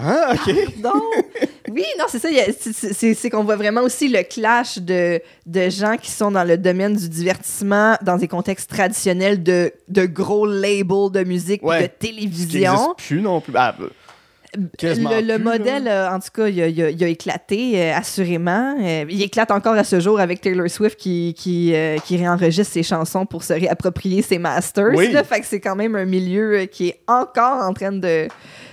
ah, 0.00 0.32
ok. 0.34 0.54
Non. 0.82 0.92
Oui, 1.70 1.84
non, 1.98 2.04
c'est 2.08 2.18
ça. 2.18 2.28
c'est- 3.14 3.30
qu'on 3.30 3.44
voit 3.44 3.56
vraiment 3.56 3.82
aussi 3.82 4.08
le 4.08 4.22
clash 4.22 4.78
de, 4.78 5.20
de 5.46 5.70
gens 5.70 5.96
qui 5.96 6.10
sont 6.10 6.30
dans 6.32 6.44
le 6.44 6.58
domaine 6.58 6.94
du 6.96 7.08
divertissement, 7.08 7.96
dans 8.02 8.16
des 8.16 8.28
contextes 8.28 8.68
traditionnels 8.70 9.42
de, 9.42 9.72
de 9.88 10.04
gros 10.06 10.46
labels 10.46 11.10
de 11.12 11.22
musique 11.24 11.62
Ouais. 11.62 11.82
de 11.82 11.86
qui 11.86 12.12
télévision. 12.12 12.72
n'existe 12.72 12.96
plus 12.96 13.20
non 13.22 13.40
plus. 13.40 13.52
Ah, 13.56 13.74
euh, 13.80 13.88
Le, 14.56 14.62
le 14.62 15.34
plus, 15.36 15.44
modèle, 15.44 15.84
là. 15.84 16.10
euh, 16.12 16.16
en 16.16 16.18
tout 16.18 16.30
cas, 16.34 16.48
il 16.48 16.60
a, 16.60 16.66
il 16.68 16.82
a- 16.82 16.90
il 16.90 17.04
a 17.04 17.06
éclaté, 17.08 17.80
euh, 17.80 17.94
assurément. 17.96 18.76
Euh, 18.82 19.04
il 19.08 19.22
éclate 19.22 19.50
encore 19.52 19.74
à 19.74 19.84
ce 19.84 20.00
jour 20.00 20.18
avec 20.18 20.40
Taylor 20.40 20.68
Swift 20.68 20.98
qui, 20.98 21.34
qui, 21.38 21.72
euh, 21.74 21.98
qui 21.98 22.16
réenregistre 22.16 22.72
ses 22.72 22.82
chansons 22.82 23.26
pour 23.26 23.44
se 23.44 23.52
réapproprier 23.52 24.22
ses 24.22 24.38
masters. 24.38 24.92
Oui. 24.94 25.12
là. 25.12 25.22
fait 25.24 25.40
que 25.40 25.46
c'est 25.46 25.60
quand 25.60 25.76
même 25.76 25.94
un 25.94 26.04
milieu 26.04 26.64
qui 26.64 26.88
est 26.88 27.00
encore 27.06 27.62
en 27.64 27.72
train 27.72 27.92
de, 27.92 28.26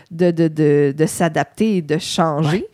de, 0.10 0.32
de, 0.32 0.48
de, 0.48 0.94
de 0.98 1.06
s'adapter 1.06 1.78
et 1.78 1.82
de 1.84 1.98
changer. 2.00 2.66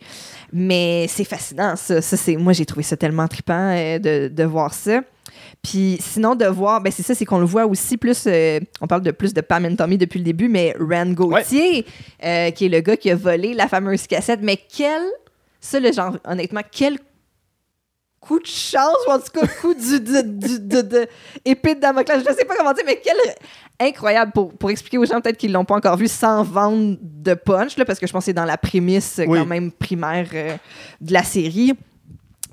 Mais 0.52 1.06
c'est 1.08 1.24
fascinant, 1.24 1.74
ça. 1.76 2.00
ça 2.00 2.16
c'est, 2.16 2.36
moi, 2.36 2.52
j'ai 2.52 2.64
trouvé 2.64 2.84
ça 2.84 2.96
tellement 2.96 3.26
trippant 3.28 3.74
de, 3.74 4.28
de 4.28 4.44
voir 4.44 4.72
ça. 4.72 5.02
Puis 5.64 5.96
sinon, 5.98 6.34
de 6.34 6.44
voir, 6.44 6.80
ben 6.82 6.92
c'est 6.92 7.02
ça, 7.02 7.14
c'est 7.14 7.24
qu'on 7.24 7.38
le 7.38 7.46
voit 7.46 7.64
aussi 7.64 7.96
plus, 7.96 8.24
euh, 8.26 8.60
on 8.82 8.86
parle 8.86 9.00
de 9.02 9.10
plus 9.10 9.32
de 9.34 9.40
Pam 9.40 9.64
and 9.64 9.76
Tommy 9.76 9.96
depuis 9.98 10.18
le 10.18 10.24
début, 10.24 10.48
mais 10.48 10.76
Rand 10.78 11.12
Gauthier, 11.14 11.86
euh, 12.22 12.50
qui 12.50 12.66
est 12.66 12.68
le 12.68 12.80
gars 12.80 12.96
qui 12.98 13.10
a 13.10 13.16
volé 13.16 13.54
la 13.54 13.66
fameuse 13.66 14.06
cassette. 14.06 14.40
Mais 14.42 14.56
quel, 14.58 15.00
ça, 15.60 15.80
le 15.80 15.90
genre, 15.90 16.18
honnêtement, 16.26 16.60
quel 16.70 16.98
coup 18.20 18.38
de 18.40 18.46
chance, 18.46 18.94
ou 19.08 19.10
en 19.12 19.18
tout 19.18 19.30
cas, 19.40 19.46
coup 19.60 19.74
du, 19.74 20.00
du, 20.00 20.22
du- 20.22 20.58
de, 20.60 20.80
de, 20.82 21.06
épée 21.44 21.74
de 21.74 21.80
Damoclès, 21.80 22.22
je 22.24 22.30
ne 22.30 22.34
sais 22.34 22.44
pas 22.44 22.56
comment 22.56 22.72
dire, 22.72 22.84
mais 22.86 23.00
quel 23.02 23.16
incroyable 23.88 24.32
pour, 24.32 24.52
pour 24.54 24.70
expliquer 24.70 24.98
aux 24.98 25.04
gens 25.04 25.20
peut-être 25.20 25.36
qu'ils 25.36 25.52
l'ont 25.52 25.64
pas 25.64 25.74
encore 25.76 25.96
vu 25.96 26.08
sans 26.08 26.42
vendre 26.42 26.96
de 27.02 27.34
punch, 27.34 27.76
là, 27.76 27.84
parce 27.84 27.98
que 27.98 28.06
je 28.06 28.12
pense 28.12 28.20
que 28.22 28.26
c'est 28.26 28.32
dans 28.32 28.44
la 28.46 28.56
prémisse 28.56 29.20
Oui. 29.26 29.38
quand 29.38 29.46
même 29.46 29.72
primaire 29.72 30.28
euh, 30.34 30.56
de 31.00 31.12
la 31.12 31.22
série. 31.22 31.72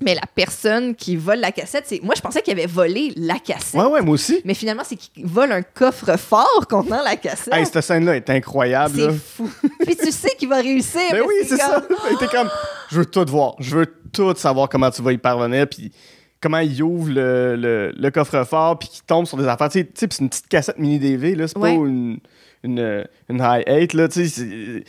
Mais 0.04 0.14
la 0.14 0.26
personne 0.34 0.94
qui 0.94 1.16
vole 1.16 1.38
la 1.38 1.52
cassette, 1.52 1.84
c'est. 1.86 2.00
Moi, 2.02 2.14
je 2.16 2.20
pensais 2.20 2.42
qu'il 2.42 2.52
avait 2.52 2.66
volé 2.66 3.12
la 3.16 3.38
cassette. 3.38 3.80
Ouais, 3.80 3.86
ouais, 3.86 4.00
moi 4.02 4.14
aussi. 4.14 4.40
Mais 4.44 4.54
finalement, 4.54 4.82
c'est 4.84 4.96
qu'il 4.96 5.26
vole 5.26 5.52
un 5.52 5.62
coffre-fort 5.62 6.66
contenant 6.68 7.02
la 7.02 7.16
cassette. 7.16 7.52
Hey, 7.54 7.64
cette 7.66 7.80
scène-là 7.80 8.16
est 8.16 8.28
incroyable. 8.30 8.94
c'est 8.96 9.12
fou. 9.12 9.50
Puis 9.84 9.96
tu 9.96 10.10
sais 10.12 10.30
qu'il 10.38 10.48
va 10.48 10.56
réussir. 10.56 11.00
Ben 11.10 11.20
mais 11.20 11.26
oui, 11.26 11.34
c'est 11.46 11.56
ça. 11.56 11.80
comme- 11.86 12.18
T'es 12.18 12.26
comme, 12.28 12.50
je 12.90 12.98
veux 12.98 13.06
tout 13.06 13.24
voir. 13.28 13.54
Je 13.60 13.76
veux 13.78 13.94
tout 14.12 14.34
savoir 14.36 14.68
comment 14.68 14.90
tu 14.90 15.02
vas 15.02 15.12
y 15.12 15.18
parvenir, 15.18 15.66
puis 15.68 15.92
comment 16.40 16.58
il 16.58 16.82
ouvre 16.82 17.08
le, 17.10 17.56
le, 17.56 17.92
le 17.96 18.10
coffre-fort, 18.10 18.78
puis 18.78 18.88
qu'il 18.88 19.02
tombe 19.04 19.26
sur 19.26 19.36
des 19.38 19.46
affaires. 19.46 19.68
Tu 19.68 19.80
sais, 19.80 19.88
c'est 19.94 20.18
une 20.20 20.28
petite 20.28 20.48
cassette 20.48 20.78
mini 20.78 20.98
DV, 20.98 21.34
là. 21.36 21.46
C'est 21.48 21.56
Ouais. 21.58 21.70
pas 21.76 21.84
une, 21.86 22.18
une, 22.64 23.06
une 23.28 23.40
high 23.40 23.64
8, 23.68 23.94
là. 23.94 24.08
Tu 24.08 24.28
sais, 24.28 24.84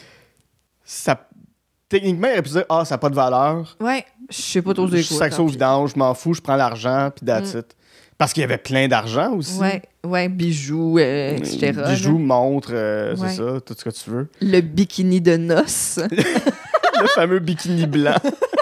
ça. 0.84 1.28
Techniquement, 1.90 2.28
il 2.28 2.32
aurait 2.32 2.42
pu 2.42 2.50
dire, 2.50 2.66
ah, 2.70 2.84
ça 2.86 2.96
n'a 2.96 2.98
pas 2.98 3.10
de 3.10 3.16
valeur. 3.16 3.78
Ouais, 3.80 4.04
je 4.36 4.42
sais 4.42 4.62
pas 4.62 4.74
trop 4.74 4.88
Je 4.88 4.96
de 4.98 5.02
sac 5.02 5.34
ça 5.34 5.42
au 5.42 5.48
vidange, 5.48 5.92
je 5.94 6.00
m'en 6.00 6.14
fous, 6.14 6.34
je 6.34 6.42
prends 6.42 6.56
l'argent, 6.56 7.10
puis 7.16 7.26
that's 7.26 7.54
it. 7.54 7.76
Parce 8.18 8.32
qu'il 8.34 8.42
y 8.42 8.44
avait 8.44 8.58
plein 8.58 8.88
d'argent 8.88 9.34
aussi. 9.34 9.58
Mm. 9.58 9.62
Ouais, 9.62 9.82
ouais, 10.06 10.30
bijoux, 10.30 10.98
euh, 11.00 11.38
etc. 11.38 11.74
Bijoux, 11.90 12.18
montres, 12.18 12.70
euh, 12.72 13.16
Ouais. 13.16 13.30
c'est 13.30 13.36
ça, 13.38 13.60
tout 13.66 13.76
ce 13.78 13.84
que 13.84 13.90
tu 13.90 14.10
veux. 14.10 14.28
Le 14.42 14.62
bikini 14.62 15.20
de 15.20 15.36
noces. 15.38 16.00
le 16.12 17.08
fameux 17.08 17.40
bikini 17.40 17.86
blanc. 17.86 18.16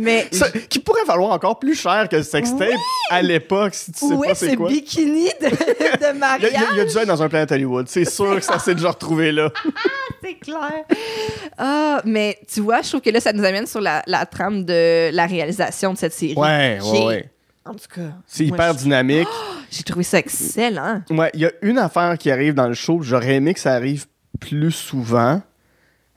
Mais 0.00 0.28
Ça- 0.32 0.48
qui 0.50 0.78
pourrait 0.78 1.04
valoir 1.06 1.32
encore 1.32 1.58
plus 1.58 1.74
cher 1.74 2.08
que 2.08 2.16
le 2.16 2.22
sextape 2.22 2.68
à 3.10 3.20
l'époque, 3.22 3.74
si 3.74 3.90
tu 3.92 4.06
sais 4.06 4.16
pas 4.16 4.26
est 4.30 4.34
c'est 4.34 4.50
ce 4.50 4.56
quoi. 4.56 4.68
bikini 4.68 5.28
de, 5.40 5.48
de 5.48 5.56
Il 6.00 6.00
y, 6.00 6.04
a, 6.04 6.12
mariage? 6.14 6.50
il 6.52 6.54
y 6.54 6.56
a- 6.56 6.66
il 6.72 6.78
y 6.78 6.80
a 6.80 6.84
dû 6.84 6.96
être 6.96 7.06
dans 7.06 7.22
un 7.22 7.28
Planet 7.28 7.50
Hollywood. 7.52 7.86
C'est 7.88 8.04
sûr 8.08 8.36
que 8.36 8.42
ça 8.44 8.58
s'est 8.58 8.74
déjà 8.74 8.90
retrouvé 8.90 9.32
là. 9.32 9.50
C'est 10.22 10.34
clair. 10.34 10.84
Ah, 11.56 12.00
mais 12.04 12.38
tu 12.52 12.60
vois, 12.60 12.82
je 12.82 12.88
trouve 12.88 13.00
que 13.00 13.10
là, 13.10 13.20
ça 13.20 13.32
nous 13.32 13.44
amène 13.44 13.66
sur 13.66 13.80
la, 13.80 14.02
la 14.06 14.26
trame 14.26 14.64
de 14.64 15.10
la 15.12 15.26
réalisation 15.26 15.92
de 15.92 15.98
cette 15.98 16.12
série. 16.12 16.34
Ouais, 16.34 16.78
ouais, 16.82 17.04
ouais. 17.06 17.30
En 17.64 17.72
tout 17.74 17.86
cas, 17.94 18.02
C'est 18.26 18.44
hyper 18.46 18.72
je- 18.74 18.78
dynamique. 18.78 19.28
J'ai 19.70 19.82
trouvé 19.82 20.02
ça 20.04 20.18
excellent. 20.18 21.02
Ouais, 21.10 21.30
il 21.34 21.40
y 21.40 21.44
a 21.46 21.52
une 21.62 21.78
affaire 21.78 22.16
qui 22.18 22.30
arrive 22.30 22.54
dans 22.54 22.68
le 22.68 22.74
show, 22.74 23.00
j'aurais 23.02 23.34
aimé 23.34 23.52
que 23.54 23.60
ça 23.60 23.72
arrive 23.74 24.06
plus 24.40 24.72
souvent. 24.72 25.42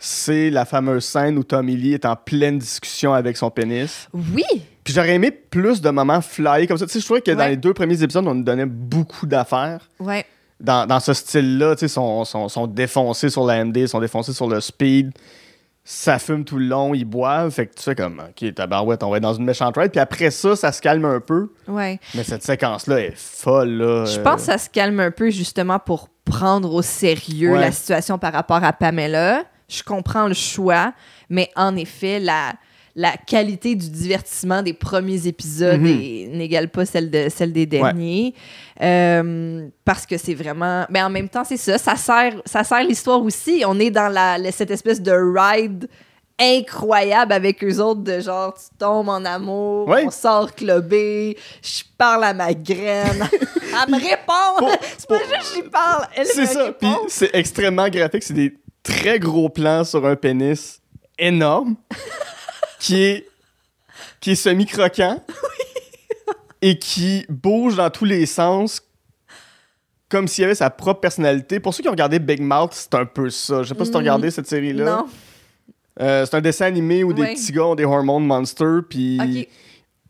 C'est 0.03 0.49
la 0.49 0.65
fameuse 0.65 1.05
scène 1.05 1.37
où 1.37 1.43
Tommy 1.43 1.75
Lee 1.77 1.93
est 1.93 2.05
en 2.05 2.15
pleine 2.15 2.57
discussion 2.57 3.13
avec 3.13 3.37
son 3.37 3.51
pénis. 3.51 4.09
Oui, 4.13 4.43
Puis 4.83 4.93
j'aurais 4.95 5.13
aimé 5.13 5.29
plus 5.29 5.79
de 5.79 5.89
moments 5.91 6.21
flyés 6.21 6.65
comme 6.65 6.77
ça. 6.79 6.87
Tu 6.87 6.93
sais, 6.93 6.99
je 6.99 7.05
trouvais 7.05 7.21
que 7.21 7.29
dans 7.31 7.45
les 7.45 7.55
deux 7.57 7.73
premiers 7.73 8.01
épisodes, 8.01 8.25
on 8.27 8.33
nous 8.33 8.43
donnait 8.43 8.65
beaucoup 8.65 9.27
d'affaires. 9.27 9.87
ouais. 9.99 10.25
dans, 10.59 10.87
dans 10.87 10.99
ce 10.99 11.13
style-là, 11.13 11.75
tu 11.75 11.81
sais, 11.81 11.87
sont, 11.87 12.25
sont, 12.25 12.49
sont 12.49 12.65
défoncés 12.67 13.29
sur 13.29 13.45
la 13.45 13.63
MD, 13.63 13.85
sont 13.85 13.99
défoncés 13.99 14.33
sur 14.33 14.47
le 14.47 14.59
speed. 14.59 15.11
Ça 15.83 16.19
fume 16.19 16.45
tout 16.45 16.57
le 16.57 16.65
long, 16.65 16.93
ils 16.95 17.05
boivent. 17.05 17.51
Fait 17.51 17.65
que 17.67 17.73
tu 17.75 17.81
sais 17.83 17.95
comme, 17.95 18.21
OK, 18.27 18.53
tabarouette, 18.55 19.01
on 19.03 19.09
va 19.09 19.17
être 19.17 19.23
dans 19.23 19.33
une 19.33 19.45
méchante 19.45 19.75
ride. 19.77 19.91
Puis 19.91 19.99
après 19.99 20.29
ça, 20.31 20.55
ça 20.55 20.71
se 20.71 20.81
calme 20.81 21.05
un 21.05 21.19
peu. 21.19 21.51
Ouais. 21.67 21.99
Mais 22.15 22.23
cette 22.23 22.43
séquence-là 22.43 23.01
est 23.01 23.15
folle, 23.15 23.69
là. 23.69 24.05
Je 24.05 24.19
pense 24.19 24.37
que 24.37 24.41
ça 24.47 24.57
se 24.59 24.69
calme 24.69 24.99
un 24.99 25.09
peu 25.11 25.29
justement 25.31 25.77
pour 25.79 26.09
prendre 26.25 26.71
au 26.73 26.81
sérieux 26.83 27.53
Ouais. 27.53 27.59
la 27.59 27.71
situation 27.71 28.17
par 28.19 28.33
rapport 28.33 28.63
à 28.63 28.73
Pamela. 28.73 29.43
Je 29.71 29.83
comprends 29.83 30.27
le 30.27 30.33
choix, 30.33 30.93
mais 31.29 31.49
en 31.55 31.75
effet, 31.77 32.19
la, 32.19 32.53
la 32.95 33.13
qualité 33.15 33.73
du 33.75 33.89
divertissement 33.89 34.61
des 34.61 34.73
premiers 34.73 35.25
épisodes 35.27 35.79
Mhm. 35.79 36.31
n'égale 36.37 36.67
pas 36.69 36.85
celle, 36.85 37.09
de, 37.09 37.27
celle 37.29 37.53
des 37.53 37.65
derniers. 37.65 38.33
Euh, 38.81 39.67
parce 39.85 40.05
que 40.05 40.17
c'est 40.17 40.33
vraiment. 40.33 40.85
Mais 40.89 41.01
en 41.01 41.09
même 41.09 41.29
temps, 41.29 41.43
c'est 41.45 41.57
ça. 41.57 41.77
Ça 41.77 41.95
sert, 41.95 42.33
ça 42.45 42.63
sert 42.65 42.83
l'histoire 42.83 43.21
aussi. 43.23 43.63
On 43.65 43.79
est 43.79 43.91
dans 43.91 44.09
la, 44.09 44.37
cette 44.51 44.71
espèce 44.71 45.01
de 45.01 45.11
ride 45.13 45.87
incroyable 46.39 47.33
avec 47.33 47.63
eux 47.63 47.79
autres 47.79 48.01
de 48.01 48.19
genre 48.19 48.53
tu 48.55 48.75
tombes 48.79 49.09
en 49.09 49.23
amour, 49.25 49.87
Ouais. 49.87 50.03
on 50.07 50.09
sort 50.11 50.53
clubé, 50.55 51.37
je 51.61 51.83
parle 51.97 52.23
à 52.23 52.33
ma 52.33 52.51
graine, 52.53 53.27
elle 53.31 53.91
me 53.93 53.99
répond. 53.99 54.75
C'est 54.97 55.07
pas 55.07 55.19
juste 55.19 55.53
j'y 55.55 55.61
parle, 55.69 56.07
elle 56.15 56.25
C'est 56.25 56.47
ça. 56.47 56.71
Puis 56.71 56.89
c'est 57.09 57.29
extrêmement 57.33 57.87
graphique. 57.89 58.23
C'est 58.23 58.33
des 58.33 58.53
très 58.83 59.19
gros 59.19 59.49
plans 59.49 59.83
sur 59.83 60.05
un 60.05 60.15
pénis 60.15 60.81
énorme 61.17 61.75
qui 62.79 63.01
est, 63.03 63.27
qui 64.19 64.31
est 64.31 64.35
semi-croquant 64.35 65.23
et 66.61 66.77
qui 66.79 67.25
bouge 67.29 67.75
dans 67.75 67.89
tous 67.89 68.05
les 68.05 68.25
sens 68.25 68.81
comme 70.09 70.27
s'il 70.27 70.43
avait 70.43 70.55
sa 70.55 70.69
propre 70.69 70.99
personnalité. 70.99 71.59
Pour 71.59 71.73
ceux 71.73 71.83
qui 71.83 71.87
ont 71.89 71.93
regardé 71.93 72.19
Big 72.19 72.41
Mouth, 72.41 72.71
c'est 72.73 72.93
un 72.95 73.05
peu 73.05 73.29
ça. 73.29 73.63
Je 73.63 73.69
sais 73.69 73.75
pas 73.75 73.85
si 73.85 73.91
tu 73.91 73.97
as 73.97 73.99
Mhm. 73.99 74.03
regardé 74.05 74.31
cette 74.31 74.47
série-là. 74.47 74.83
Non, 74.97 75.07
Euh, 75.99 76.25
c'est 76.25 76.35
un 76.35 76.41
dessin 76.41 76.65
animé 76.65 77.03
où 77.03 77.11
des 77.13 77.23
petits 77.33 77.51
gars 77.51 77.65
ont 77.65 77.75
des 77.75 77.83
hormones 77.85 78.25
monsters, 78.25 78.81
puis 78.89 79.47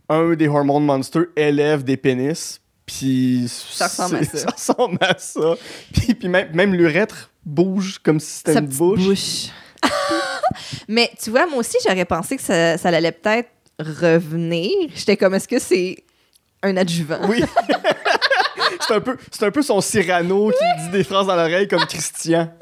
un 0.09 0.33
des 0.35 0.47
hormones 0.47 0.85
monsters 0.85 1.25
élève 1.35 1.83
des 1.83 1.97
pénis, 1.97 2.61
puis 2.85 3.45
Ça 3.47 3.87
ressemble 3.87 4.15
à 4.17 4.23
ça. 4.23 4.37
Ça 4.37 4.49
ressemble 4.51 4.97
à 5.01 5.17
ça. 5.17 5.55
Puis, 5.93 6.13
puis 6.13 6.27
même, 6.27 6.53
même 6.53 6.73
l'urètre 6.75 7.30
bouge 7.45 7.99
comme 8.03 8.19
si 8.19 8.37
c'était 8.37 8.59
une 8.59 8.67
bouche. 8.67 8.99
bouche. 8.99 9.47
Mais 10.87 11.11
tu 11.21 11.29
vois, 11.29 11.45
moi 11.47 11.59
aussi, 11.59 11.77
j'aurais 11.87 12.05
pensé 12.05 12.35
que 12.37 12.41
ça, 12.43 12.77
ça 12.77 12.89
allait 12.89 13.11
peut-être 13.11 13.49
revenir. 13.79 14.69
J'étais 14.93 15.17
comme, 15.17 15.33
est-ce 15.33 15.47
que 15.47 15.59
c'est 15.59 15.97
un 16.61 16.77
adjuvant? 16.77 17.19
Oui. 17.27 17.43
c'est 18.87 18.93
un 18.93 19.01
peu, 19.01 19.17
c'est 19.31 19.45
un 19.45 19.51
peu 19.51 19.61
son 19.61 19.81
Cyrano 19.81 20.51
qui 20.51 20.83
dit 20.83 20.89
des 20.91 21.03
phrases 21.03 21.27
dans 21.27 21.35
l'oreille 21.35 21.67
comme 21.67 21.85
Christian. 21.85 22.51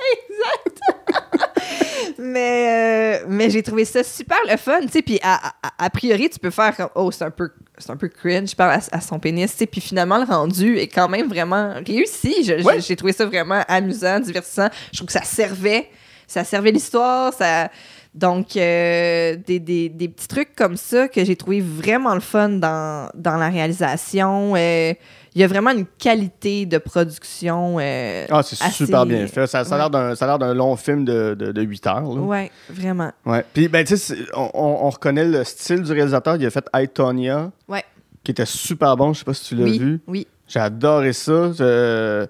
Mais, 2.21 3.21
euh, 3.21 3.25
mais 3.29 3.49
j'ai 3.49 3.63
trouvé 3.63 3.85
ça 3.85 4.03
super 4.03 4.37
le 4.49 4.57
fun, 4.57 4.81
tu 4.81 4.89
sais. 4.89 5.01
Puis 5.01 5.19
a, 5.23 5.35
a- 5.63 5.85
a 5.85 5.89
priori, 5.89 6.29
tu 6.29 6.37
peux 6.37 6.49
faire 6.49 6.75
comme, 6.75 6.89
oh, 6.95 7.11
c'est 7.11 7.23
un 7.23 7.31
peu, 7.31 7.49
c'est 7.79 7.89
un 7.91 7.97
peu 7.97 8.07
cringe, 8.09 8.49
je 8.51 8.55
parle 8.55 8.71
à, 8.73 8.79
à 8.97 9.01
son 9.01 9.17
pénis, 9.19 9.55
tu. 9.55 9.65
Puis 9.65 9.81
finalement, 9.81 10.17
le 10.17 10.25
rendu 10.25 10.77
est 10.77 10.87
quand 10.87 11.07
même 11.09 11.27
vraiment 11.27 11.73
réussi. 11.85 12.35
Ouais. 12.63 12.79
J'ai 12.81 12.95
trouvé 12.95 13.13
ça 13.13 13.25
vraiment 13.25 13.63
amusant, 13.67 14.19
divertissant. 14.19 14.67
Je 14.91 14.97
trouve 14.97 15.07
que 15.07 15.13
ça 15.13 15.23
servait, 15.23 15.89
ça 16.27 16.43
servait 16.43 16.71
l'histoire, 16.71 17.33
ça. 17.33 17.69
Donc, 18.13 18.57
euh, 18.57 19.35
des, 19.45 19.59
des- 19.59 19.87
des 19.89 20.07
petits 20.09 20.27
trucs 20.27 20.55
comme 20.55 20.75
ça 20.77 21.07
que 21.07 21.23
j'ai 21.23 21.35
trouvé 21.35 21.61
vraiment 21.61 22.15
le 22.15 22.19
fun 22.21 22.49
dans, 22.49 23.09
dans 23.13 23.37
la 23.37 23.49
réalisation. 23.49 24.53
Euh, 24.55 24.93
Il 25.39 25.43
y 25.43 25.45
a 25.45 25.47
vraiment 25.47 25.71
une 25.71 25.85
qualité 25.85 26.65
de 26.65 26.77
production. 26.79 27.77
euh, 27.79 28.25
Ah, 28.29 28.43
c'est 28.43 28.61
assez- 28.61 28.83
super 28.85 29.05
bien 29.05 29.25
fait. 29.25 29.47
Ça, 29.47 29.63
ça 29.63 29.75
a 29.75 29.77
Ouais. 29.77 29.77
l'air 29.83 29.89
d'un- 29.89 30.13
ça 30.13 30.25
a 30.25 30.27
l'air 30.27 30.37
d'un 30.37 30.53
long 30.53 30.75
film 30.75 31.05
de, 31.05 31.33
de, 31.33 31.53
de 31.53 31.61
8 31.61 31.87
heures. 31.87 32.05
ouais, 32.09 32.51
vraiment. 32.69 33.13
Ouais. 33.25 33.45
Puis, 33.53 33.69
ben, 33.69 33.85
tu 33.85 33.95
sais, 33.95 34.17
on, 34.35 34.49
on- 34.53 34.85
on 34.85 34.89
reconnaît 34.89 35.23
le 35.23 35.45
style 35.45 35.83
du 35.83 35.93
réalisateur. 35.93 36.35
Il 36.35 36.45
a 36.45 36.49
fait 36.49 36.65
I, 36.75 36.89
Tonya, 36.89 37.51
Ouais. 37.69 37.85
qui 38.21 38.31
était 38.31 38.45
super 38.45 38.97
bon. 38.97 39.13
Je 39.13 39.19
sais 39.19 39.23
pas 39.25 39.33
si 39.33 39.45
tu 39.45 39.55
l'as 39.55 39.63
Oui, 39.63 39.79
vu. 39.79 40.01
oui. 40.07 40.27
J'ai 40.45 40.59
adoré 40.59 41.13
ça. 41.13 41.53
Je- 41.57 42.25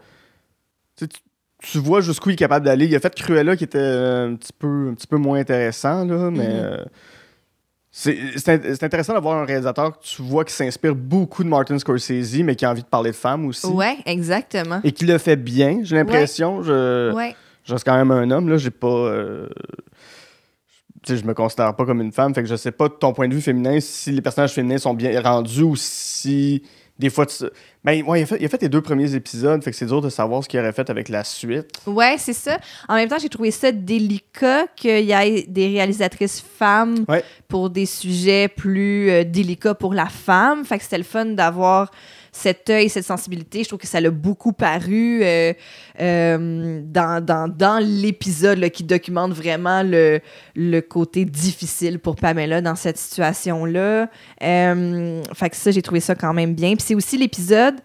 tu, 1.61 1.77
vois 1.79 2.01
jusqu'où 2.01 2.29
il 2.29 2.33
est 2.33 2.35
capable 2.35 2.65
d'aller. 2.67 2.85
Il 2.85 2.95
a 2.95 2.99
fait 2.99 3.15
Cruella 3.15 3.55
qui 3.55 3.63
était 3.63 3.79
un 3.79 4.35
petit 4.35 4.53
peu, 4.53 4.89
un 4.91 4.93
petit 4.93 5.07
peu 5.07 5.17
moins 5.17 5.39
intéressant, 5.39 6.05
là, 6.05 6.29
mais 6.29 6.47
Mhm. 6.47 6.53
euh, 6.53 6.85
c'est 7.91 8.17
c'est 8.37 8.57
int- 8.57 8.75
c'est 8.75 8.83
intéressant 8.83 9.13
d'avoir 9.13 9.37
un 9.37 9.45
réalisateur 9.45 9.97
que 9.97 10.03
tu 10.03 10.21
vois 10.21 10.45
qui 10.45 10.53
s'inspire 10.53 10.93
beaucoup 10.95 11.43
de 11.43 11.49
Martin 11.49 11.77
Scorsese, 11.79 12.41
mais 12.43 12.55
qui 12.55 12.65
a 12.65 12.71
envie 12.71 12.83
de 12.83 12.87
parler 12.87 13.11
de 13.11 13.15
femmes 13.15 13.45
aussi. 13.47 13.65
Ouais, 13.67 13.97
exactement. 14.05 14.79
Et 14.83 14.91
qui 14.91 15.05
le 15.05 15.17
fait 15.17 15.35
bien, 15.35 15.79
j'ai 15.83 15.95
l'impression. 15.95 16.61
Je, 16.63 17.11
Ouais. 17.13 17.35
je 17.63 17.73
reste 17.73 17.85
quand 17.85 17.95
même 17.97 18.11
un 18.11 18.29
homme, 18.31 18.47
là. 18.49 18.57
J'ai 18.57 18.69
pas. 18.71 18.87
euh, 18.87 19.47
tu 21.03 21.13
sais, 21.13 21.17
je 21.21 21.25
me 21.25 21.33
considère 21.33 21.75
pas 21.75 21.85
comme 21.85 22.01
une 22.01 22.11
femme, 22.11 22.35
fait 22.35 22.43
que 22.43 22.49
je 22.49 22.55
sais 22.55 22.71
pas 22.71 22.89
de 22.89 22.93
ton 22.93 23.13
point 23.13 23.27
de 23.27 23.33
vue 23.33 23.41
féminin 23.41 23.79
si 23.79 24.11
les 24.11 24.21
personnages 24.21 24.51
féminins 24.53 24.77
sont 24.77 24.93
bien 24.93 25.19
rendus 25.21 25.63
ou 25.63 25.75
si 25.75 26.61
des 26.99 27.09
fois, 27.09 27.25
tu... 27.25 27.45
ben, 27.83 28.03
ouais, 28.03 28.19
il, 28.19 28.23
a 28.23 28.25
fait, 28.25 28.37
il 28.39 28.45
a 28.45 28.49
fait 28.49 28.61
les 28.61 28.69
deux 28.69 28.81
premiers 28.81 29.15
épisodes, 29.15 29.63
fait 29.63 29.71
que 29.71 29.77
c'est 29.77 29.85
dur 29.85 30.01
de 30.01 30.09
savoir 30.09 30.43
ce 30.43 30.49
qu'il 30.49 30.59
aurait 30.59 30.73
fait 30.73 30.89
avec 30.89 31.07
la 31.09 31.23
suite. 31.23 31.71
Ouais, 31.87 32.15
c'est 32.19 32.33
ça. 32.33 32.59
En 32.89 32.95
même 32.95 33.07
temps, 33.07 33.17
j'ai 33.19 33.29
trouvé 33.29 33.51
ça 33.51 33.71
délicat 33.71 34.67
qu'il 34.75 35.05
y 35.05 35.13
ait 35.13 35.45
des 35.47 35.67
réalisatrices 35.67 36.41
femmes 36.41 37.05
Ouais. 37.07 37.23
pour 37.47 37.69
des 37.69 37.85
sujets 37.85 38.49
plus 38.49 39.09
euh, 39.09 39.23
délicats 39.23 39.73
pour 39.75 39.93
la 39.93 40.07
femme. 40.07 40.65
Fait 40.65 40.77
que 40.77 40.83
c'était 40.83 40.97
le 40.97 41.03
fun 41.05 41.25
d'avoir 41.25 41.89
cet 42.31 42.69
œil, 42.69 42.89
cette 42.89 43.05
sensibilité. 43.05 43.63
Je 43.63 43.69
trouve 43.69 43.79
que 43.79 43.87
ça 43.87 44.01
l'a 44.01 44.11
beaucoup 44.11 44.53
paru 44.53 45.21
euh, 45.23 45.53
euh, 45.99 46.81
dans, 46.83 47.23
dans, 47.23 47.47
dans 47.47 47.83
l'épisode 47.83 48.69
qui 48.69 48.83
documente 48.83 49.33
vraiment 49.33 49.83
le, 49.83 50.19
le 50.55 50.79
côté 50.81 51.25
difficile 51.25 51.99
pour 51.99 52.15
Pamela 52.15 52.61
dans 52.61 52.75
cette 52.75 52.97
situation-là. 52.97 54.09
Euh, 54.43 55.23
fait 55.33 55.49
que 55.49 55.55
ça, 55.55 55.71
j'ai 55.71 55.81
trouvé 55.81 55.99
ça 55.99 56.15
quand 56.15 56.33
même 56.33 56.53
bien. 56.53 56.73
Puis 56.75 56.85
c'est 56.87 56.95
aussi 56.95 57.17
l'épisode 57.17 57.75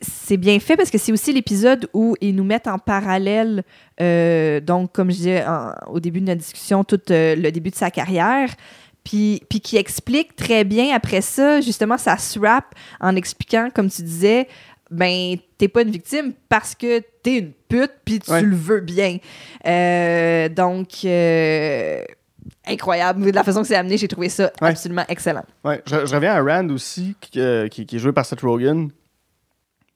c'est 0.00 0.36
bien 0.36 0.58
fait 0.58 0.76
parce 0.76 0.90
que 0.90 0.98
c'est 0.98 1.12
aussi 1.12 1.32
l'épisode 1.32 1.88
où 1.92 2.16
ils 2.20 2.34
nous 2.34 2.44
mettent 2.44 2.66
en 2.66 2.78
parallèle, 2.78 3.62
euh, 4.00 4.60
donc 4.60 4.92
comme 4.92 5.10
je 5.10 5.16
disais 5.16 5.44
au 5.88 6.00
début 6.00 6.20
de 6.20 6.26
notre 6.26 6.40
discussion, 6.40 6.82
tout 6.82 7.00
le 7.08 7.50
début 7.50 7.70
de 7.70 7.74
sa 7.76 7.90
carrière, 7.90 8.54
puis, 9.08 9.40
puis 9.48 9.60
qui 9.60 9.76
explique 9.76 10.34
très 10.34 10.64
bien 10.64 10.92
après 10.94 11.20
ça, 11.20 11.60
justement, 11.60 11.96
ça 11.96 12.18
se 12.18 12.40
en 13.00 13.14
expliquant, 13.14 13.68
comme 13.72 13.88
tu 13.88 14.02
disais, 14.02 14.48
ben, 14.90 15.36
t'es 15.58 15.68
pas 15.68 15.82
une 15.82 15.90
victime 15.90 16.32
parce 16.48 16.74
que 16.74 17.00
t'es 17.22 17.38
une 17.38 17.52
pute, 17.68 17.92
puis 18.04 18.18
tu 18.18 18.30
Ouais. 18.32 18.42
le 18.42 18.56
veux 18.56 18.80
bien. 18.80 19.18
Euh, 19.66 20.48
donc, 20.48 20.88
euh, 21.04 22.02
incroyable. 22.66 23.24
De 23.26 23.30
la 23.30 23.44
façon 23.44 23.62
que 23.62 23.68
c'est 23.68 23.76
amené, 23.76 23.96
j'ai 23.96 24.08
trouvé 24.08 24.28
ça 24.28 24.50
Ouais. 24.60 24.70
absolument 24.70 25.04
excellent. 25.08 25.44
Ouais, 25.64 25.80
je, 25.86 26.04
je 26.04 26.14
reviens 26.14 26.34
à 26.34 26.42
Rand 26.42 26.68
aussi, 26.70 27.14
qui, 27.20 27.40
euh, 27.40 27.68
qui- 27.68 27.86
qui 27.86 27.96
est 27.96 27.98
joué 28.00 28.12
par 28.12 28.26
Seth 28.26 28.40
Rogen. 28.40 28.88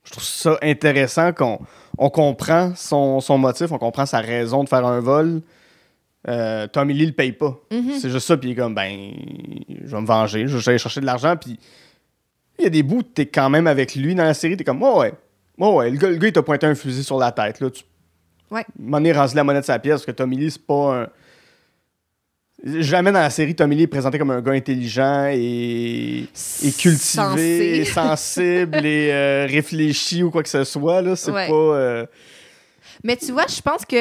Je 0.04 0.12
trouve 0.12 0.24
ça 0.24 0.56
intéressant 0.62 1.32
qu'on 1.32 1.58
on 1.98 2.10
comprend 2.10 2.72
son, 2.76 3.20
son 3.20 3.38
motif, 3.38 3.70
on 3.72 3.78
comprend 3.78 4.06
sa 4.06 4.20
raison 4.20 4.62
de 4.64 4.68
faire 4.68 4.86
un 4.86 5.00
vol. 5.00 5.42
Euh, 6.28 6.66
Tommy 6.66 6.92
Lee 6.94 7.06
le 7.06 7.12
paye 7.12 7.32
pas. 7.32 7.58
Mhm. 7.70 7.92
C'est 8.00 8.10
juste 8.10 8.26
ça, 8.26 8.36
puis 8.36 8.50
il 8.50 8.52
est 8.52 8.56
comme, 8.56 8.74
ben, 8.74 9.10
je 9.84 9.90
vais 9.94 10.00
me 10.00 10.06
venger, 10.06 10.46
je 10.46 10.56
vais 10.58 10.68
aller 10.68 10.78
chercher 10.78 11.00
de 11.00 11.06
l'argent, 11.06 11.34
puis 11.36 11.58
il 12.58 12.64
y 12.64 12.66
a 12.66 12.70
des 12.70 12.82
bouts, 12.82 13.02
t'es 13.02 13.26
quand 13.26 13.48
même 13.48 13.66
avec 13.66 13.94
lui 13.94 14.14
dans 14.14 14.24
la 14.24 14.34
série, 14.34 14.56
t'es 14.56 14.64
comme, 14.64 14.82
oh 14.82 15.00
ouais, 15.00 15.12
oh 15.58 15.76
ouais, 15.78 15.90
le 15.90 15.96
gars, 15.96 16.08
le 16.10 16.16
gars, 16.16 16.28
il 16.28 16.32
t'a 16.32 16.42
pointé 16.42 16.66
un 16.66 16.74
fusil 16.74 17.02
sur 17.04 17.18
la 17.18 17.32
tête, 17.32 17.60
là, 17.60 17.70
tu... 17.70 17.84
Ouais. 18.50 18.64
M'en 18.78 18.98
rendu 19.14 19.34
la 19.34 19.44
monnaie 19.44 19.60
de 19.60 19.64
sa 19.64 19.78
pièce, 19.78 19.94
parce 19.94 20.06
que 20.06 20.10
Tommy 20.10 20.36
Lee, 20.36 20.50
c'est 20.50 20.66
pas 20.66 21.02
un... 21.02 21.08
Jamais 22.62 23.10
dans 23.12 23.20
la 23.20 23.30
série, 23.30 23.54
Tommy 23.54 23.74
Lee 23.74 23.84
est 23.84 23.86
présenté 23.86 24.18
comme 24.18 24.32
un 24.32 24.42
gars 24.42 24.52
intelligent 24.52 25.30
et, 25.32 26.26
et 26.62 26.72
cultivé, 26.72 27.78
et 27.78 27.84
sensible 27.86 28.84
et 28.84 29.10
euh, 29.12 29.46
réfléchi 29.48 30.22
ou 30.22 30.30
quoi 30.30 30.42
que 30.42 30.48
ce 30.50 30.64
soit. 30.64 31.00
Là, 31.00 31.16
c'est 31.16 31.30
Ouais. 31.30 31.48
pas. 31.48 31.54
euh, 31.54 32.06
Mais 33.02 33.16
tu 33.16 33.32
vois, 33.32 33.46
je 33.48 33.62
pense 33.62 33.86
que 33.86 33.96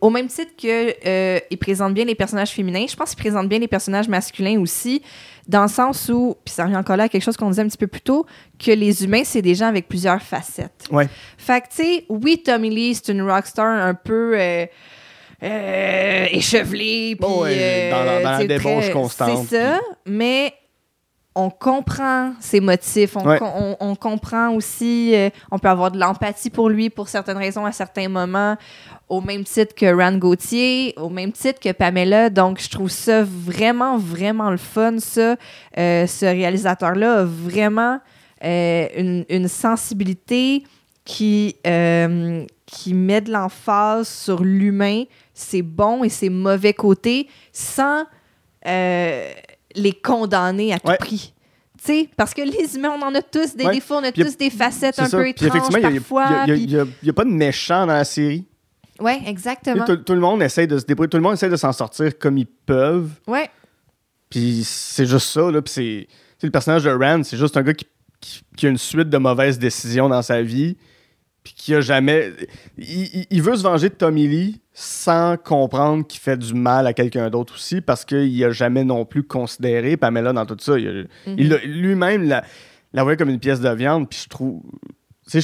au 0.00 0.10
même 0.10 0.26
titre 0.26 0.52
que 0.60 0.94
euh, 1.06 1.38
il 1.50 1.56
présente 1.58 1.94
bien 1.94 2.04
les 2.04 2.14
personnages 2.16 2.50
féminins, 2.50 2.86
je 2.88 2.96
pense 2.96 3.10
qu'il 3.14 3.18
présente 3.22 3.48
bien 3.48 3.58
les 3.60 3.68
personnages 3.68 4.08
masculins 4.08 4.58
aussi, 4.60 5.02
dans 5.46 5.62
le 5.62 5.68
sens 5.68 6.08
où, 6.12 6.36
puis 6.44 6.52
ça 6.52 6.64
revient 6.64 6.76
encore 6.76 6.96
là 6.96 7.04
à 7.04 7.08
quelque 7.08 7.22
chose 7.22 7.36
qu'on 7.36 7.48
disait 7.50 7.62
un 7.62 7.68
petit 7.68 7.78
peu 7.78 7.86
plus 7.86 8.00
tôt, 8.00 8.26
que 8.58 8.72
les 8.72 9.04
humains 9.04 9.22
c'est 9.24 9.40
des 9.42 9.54
gens 9.54 9.66
avec 9.66 9.86
plusieurs 9.88 10.20
facettes. 10.20 10.86
Ouais. 10.90 11.08
Fait 11.36 11.60
que 11.60 11.68
tu 11.68 11.76
sais, 11.82 12.04
oui, 12.08 12.42
Tommy 12.44 12.70
Lee 12.70 12.94
c'est 12.96 13.12
une 13.12 13.22
rockstar 13.22 13.66
un 13.66 13.94
peu 13.94 14.32
euh, 14.36 14.66
euh, 15.42 16.26
échevelée, 16.32 17.14
puis 17.16 17.20
Bon, 17.20 17.44
euh, 17.46 17.90
dans 17.90 18.04
la- 18.04 18.22
dans 18.22 18.30
la 18.32 18.38
sais, 18.40 18.46
débauche 18.48 18.84
très- 18.84 18.92
constante, 18.92 19.46
C'est 19.48 19.60
ça, 19.62 19.80
mais 20.06 20.52
on 21.40 21.50
comprend 21.50 22.32
ses 22.40 22.60
motifs, 22.60 23.16
on, 23.16 23.24
Ouais. 23.26 23.38
com- 23.38 23.52
on- 23.54 23.76
on 23.80 23.94
comprend 23.94 24.50
aussi, 24.50 25.14
euh, 25.14 25.30
on 25.52 25.58
peut 25.58 25.68
avoir 25.68 25.90
de 25.92 25.98
l'empathie 25.98 26.50
pour 26.50 26.68
lui 26.68 26.90
pour 26.90 27.08
certaines 27.08 27.36
raisons 27.38 27.64
à 27.64 27.72
certains 27.72 28.08
moments, 28.08 28.56
au 29.08 29.20
même 29.20 29.44
titre 29.44 29.74
que 29.74 29.86
Rand 29.86 30.18
Gauthier, 30.18 30.94
au 30.96 31.08
même 31.08 31.32
titre 31.32 31.60
que 31.60 31.72
Pamela. 31.72 32.28
Donc, 32.28 32.60
je 32.60 32.68
trouve 32.68 32.90
ça 32.90 33.22
vraiment, 33.24 33.98
vraiment 33.98 34.50
le 34.50 34.56
fun, 34.56 34.98
ça. 34.98 35.36
Euh, 35.78 36.06
ce 36.06 36.26
réalisateur-là 36.26 37.20
a 37.20 37.24
vraiment 37.24 38.00
euh, 38.44 38.86
une, 38.96 39.24
une 39.28 39.48
sensibilité 39.48 40.62
qui, 41.04 41.56
qui 42.66 42.94
met 42.94 43.20
de 43.20 43.32
l'emphase 43.32 44.08
sur 44.08 44.42
l'humain, 44.42 45.04
ses 45.34 45.62
bons 45.62 46.04
et 46.04 46.08
ses 46.08 46.28
mauvais 46.30 46.74
côtés, 46.74 47.28
sans 47.52 48.04
euh, 48.66 49.32
les 49.74 49.92
condamner 49.92 50.72
à 50.72 50.78
tout 50.78 50.88
Ouais. 50.88 50.96
prix. 50.98 51.32
Tu 51.78 51.84
sais, 51.84 52.08
parce 52.16 52.34
que 52.34 52.42
les 52.42 52.74
humains, 52.76 52.96
on 53.00 53.02
en 53.04 53.14
a 53.14 53.22
tous 53.22 53.54
des 53.54 53.64
Ouais. 53.64 53.74
défauts, 53.74 53.94
on 53.96 54.02
a 54.04 54.10
tous 54.10 54.36
des 54.36 54.50
facettes 54.50 54.98
un 54.98 55.06
ça. 55.06 55.16
peu 55.16 55.28
étranges 55.28 55.48
effectivement, 55.48 55.90
parfois. 55.90 56.44
il 56.48 56.68
y 56.70 56.76
a- 56.76 56.84
puis- 56.84 57.08
a, 57.08 57.10
a 57.10 57.12
pas 57.12 57.24
de 57.24 57.30
méchant 57.30 57.86
dans 57.86 57.92
la 57.94 58.04
série. 58.04 58.46
Sais, 59.00 59.20
exactement. 59.26 59.84
Tout, 59.84 59.96
tout 59.98 60.14
le 60.14 60.18
monde 60.20 60.42
essaie 60.42 60.66
de 60.66 60.76
se 60.76 60.84
débrouiller, 60.84 61.08
tout 61.10 61.18
le 61.18 61.22
monde 61.22 61.34
essaie 61.34 61.48
de 61.48 61.56
s'en 61.56 61.72
sortir 61.72 62.18
comme 62.18 62.36
ils 62.36 62.46
peuvent. 62.46 63.10
Ouais, 63.28 63.48
Puis 64.28 64.62
c'est 64.64 65.06
juste 65.06 65.28
ça, 65.28 65.50
là. 65.52 65.62
Puis 65.62 65.72
c'est. 65.72 66.08
le 66.46 66.50
personnage 66.50 66.82
de 66.84 66.90
Rand, 66.90 67.22
c'est 67.24 67.36
juste 67.36 67.56
un 67.56 67.62
gars 67.62 67.74
qui, 67.74 67.86
qui, 68.20 68.40
qui 68.56 68.66
a 68.66 68.70
une 68.70 68.76
suite 68.78 69.08
de 69.08 69.18
mauvaises 69.18 69.58
décisions 69.58 70.08
dans 70.08 70.22
sa 70.22 70.42
vie. 70.42 70.76
Puis 71.44 71.54
qui 71.56 71.74
a 71.76 71.80
jamais. 71.80 72.32
Il, 72.76 72.84
il- 73.14 73.26
il 73.30 73.40
veut 73.42 73.56
se 73.56 73.62
venger 73.62 73.88
de 73.88 73.94
Tommy 73.94 74.26
Lee 74.26 74.60
sans 74.80 75.36
comprendre 75.36 76.06
qu'il 76.06 76.20
fait 76.20 76.36
du 76.36 76.54
mal 76.54 76.86
à 76.86 76.92
quelqu'un 76.92 77.30
d'autre 77.30 77.54
aussi 77.56 77.80
parce 77.80 78.04
qu'il 78.04 78.44
a 78.44 78.50
jamais 78.52 78.84
non 78.84 79.04
plus 79.04 79.24
considéré 79.24 79.96
Pamela 79.96 80.32
dans 80.32 80.46
tout 80.46 80.56
ça. 80.60 80.78
Il, 80.78 81.08
Mhm. 81.26 81.34
il 81.36 81.48
l'a- 81.48 81.64
lui-même 81.64 82.22
la, 82.28 82.44
la 82.92 83.02
voyait 83.02 83.16
comme 83.16 83.28
une 83.30 83.40
pièce 83.40 83.58
de 83.60 83.68
viande. 83.70 84.08
Puis 84.08 84.20
je 84.24 84.28
trouve. 84.28 84.62
Je, 85.26 85.40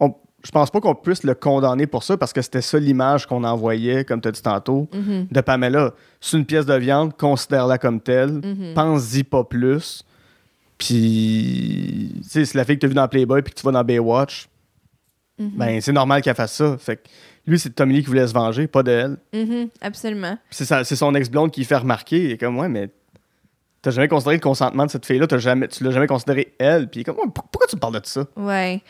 on- 0.00 0.16
je 0.44 0.50
pense 0.50 0.72
pas 0.72 0.80
qu'on 0.80 0.96
puisse 0.96 1.22
le 1.22 1.34
condamner 1.36 1.86
pour 1.86 2.02
ça 2.02 2.16
parce 2.16 2.32
que 2.32 2.42
c'était 2.42 2.60
ça 2.60 2.80
l'image 2.80 3.26
qu'on 3.26 3.44
envoyait, 3.44 4.04
comme 4.04 4.20
tu 4.20 4.26
as 4.26 4.32
dit 4.32 4.42
tantôt 4.42 4.88
Mhm. 4.92 5.28
de 5.30 5.40
Pamela. 5.42 5.94
C'est 6.20 6.36
une 6.36 6.44
pièce 6.44 6.66
de 6.66 6.74
viande, 6.74 7.16
considère-la 7.16 7.78
comme 7.78 8.00
telle, 8.00 8.32
Mhm. 8.42 8.74
pense-y 8.74 9.22
pas 9.22 9.44
plus. 9.44 10.02
Puis, 10.78 12.12
tu 12.22 12.28
sais, 12.28 12.44
c'est 12.44 12.58
la 12.58 12.64
fille 12.64 12.76
que 12.76 12.80
tu 12.80 12.86
as 12.86 12.88
vue 12.88 12.94
dans 12.94 13.08
Playboy 13.08 13.42
puis 13.42 13.54
que 13.54 13.58
tu 13.60 13.64
vas 13.64 13.72
dans 13.72 13.84
Baywatch, 13.84 14.48
Mhm. 15.38 15.50
ben 15.54 15.80
c'est 15.80 15.92
normal 15.92 16.22
qu'elle 16.22 16.34
fasse 16.34 16.54
ça. 16.54 16.76
Fait 16.78 16.96
que 16.96 17.02
lui, 17.46 17.58
c'est 17.58 17.70
Tommy 17.70 17.94
Lee 17.94 18.00
qui 18.02 18.08
voulait 18.08 18.26
se 18.26 18.32
venger, 18.32 18.66
pas 18.66 18.82
d'elle. 18.82 19.18
Mhm, 19.32 19.68
absolument. 19.80 20.36
C'est 20.50 20.96
son 20.96 21.14
ex-blonde 21.14 21.50
qui 21.50 21.64
fait 21.64 21.76
remarquer. 21.76 22.24
Il 22.24 22.30
est 22.32 22.38
comme, 22.38 22.58
ouais, 22.58 22.68
mais 22.68 22.88
t'as 23.82 23.92
jamais 23.92 24.08
considéré 24.08 24.36
le 24.36 24.40
consentement 24.40 24.84
de 24.84 24.90
cette 24.90 25.06
fille-là, 25.06 25.26
jamais, 25.38 25.68
tu 25.68 25.84
l'as 25.84 25.92
jamais 25.92 26.08
considéré 26.08 26.54
elle? 26.58 26.88
Puis 26.88 26.98
il 26.98 27.02
est 27.02 27.04
comme, 27.04 27.18
Ouais, 27.18 27.30
pourquoi 27.32 27.68
tu 27.68 27.76
me 27.76 27.80
parles 27.80 28.00
de 28.00 28.04
ça? 28.04 28.26
Ouais. 28.36 28.80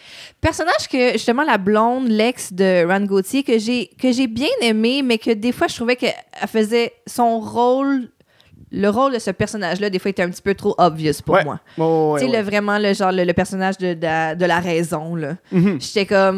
Personnage 0.41 0.89
que, 0.91 1.13
justement, 1.13 1.43
la 1.43 1.59
blonde, 1.59 2.09
l'ex 2.09 2.53
de 2.53 2.87
Rand 2.87 3.05
Gauthier, 3.05 3.43
que 3.43 3.59
j'ai, 3.59 3.89
que 4.01 4.11
j'ai 4.11 4.27
bien 4.27 4.49
aimé, 4.63 5.03
mais 5.03 5.19
que 5.19 5.33
des 5.33 5.53
fois, 5.53 5.67
je 5.67 5.75
trouvais 5.75 5.97
qu'elle 5.97 6.15
faisait 6.47 6.93
son 7.07 7.41
rôle. 7.41 8.09
Le 8.73 8.89
rôle 8.89 9.13
de 9.15 9.19
ce 9.21 9.31
personnage-là, 9.31 9.91
des 9.91 9.99
fois, 10.01 10.11
était 10.11 10.23
un 10.23 10.29
petit 10.31 10.43
peu 10.43 10.55
trop 10.55 10.75
obvious 10.79 11.13
pour 11.25 11.37
Ouais. 11.37 11.45
moi. 11.45 11.61
Oh, 11.79 12.13
ouais, 12.15 12.21
tu 12.21 12.27
sais, 12.27 12.33
ouais. 12.33 12.39
le, 12.39 12.45
vraiment, 12.45 12.79
le, 12.79 12.95
genre, 12.95 13.13
le, 13.13 13.23
le 13.25 13.33
personnage 13.33 13.79
de, 13.79 13.95
de, 13.95 14.03
la- 14.03 14.35
de 14.35 14.45
la 14.45 14.59
raison, 14.59 15.15
là. 15.15 15.37
Mhm. 15.53 15.81
J'étais 15.81 16.05
comme. 16.07 16.37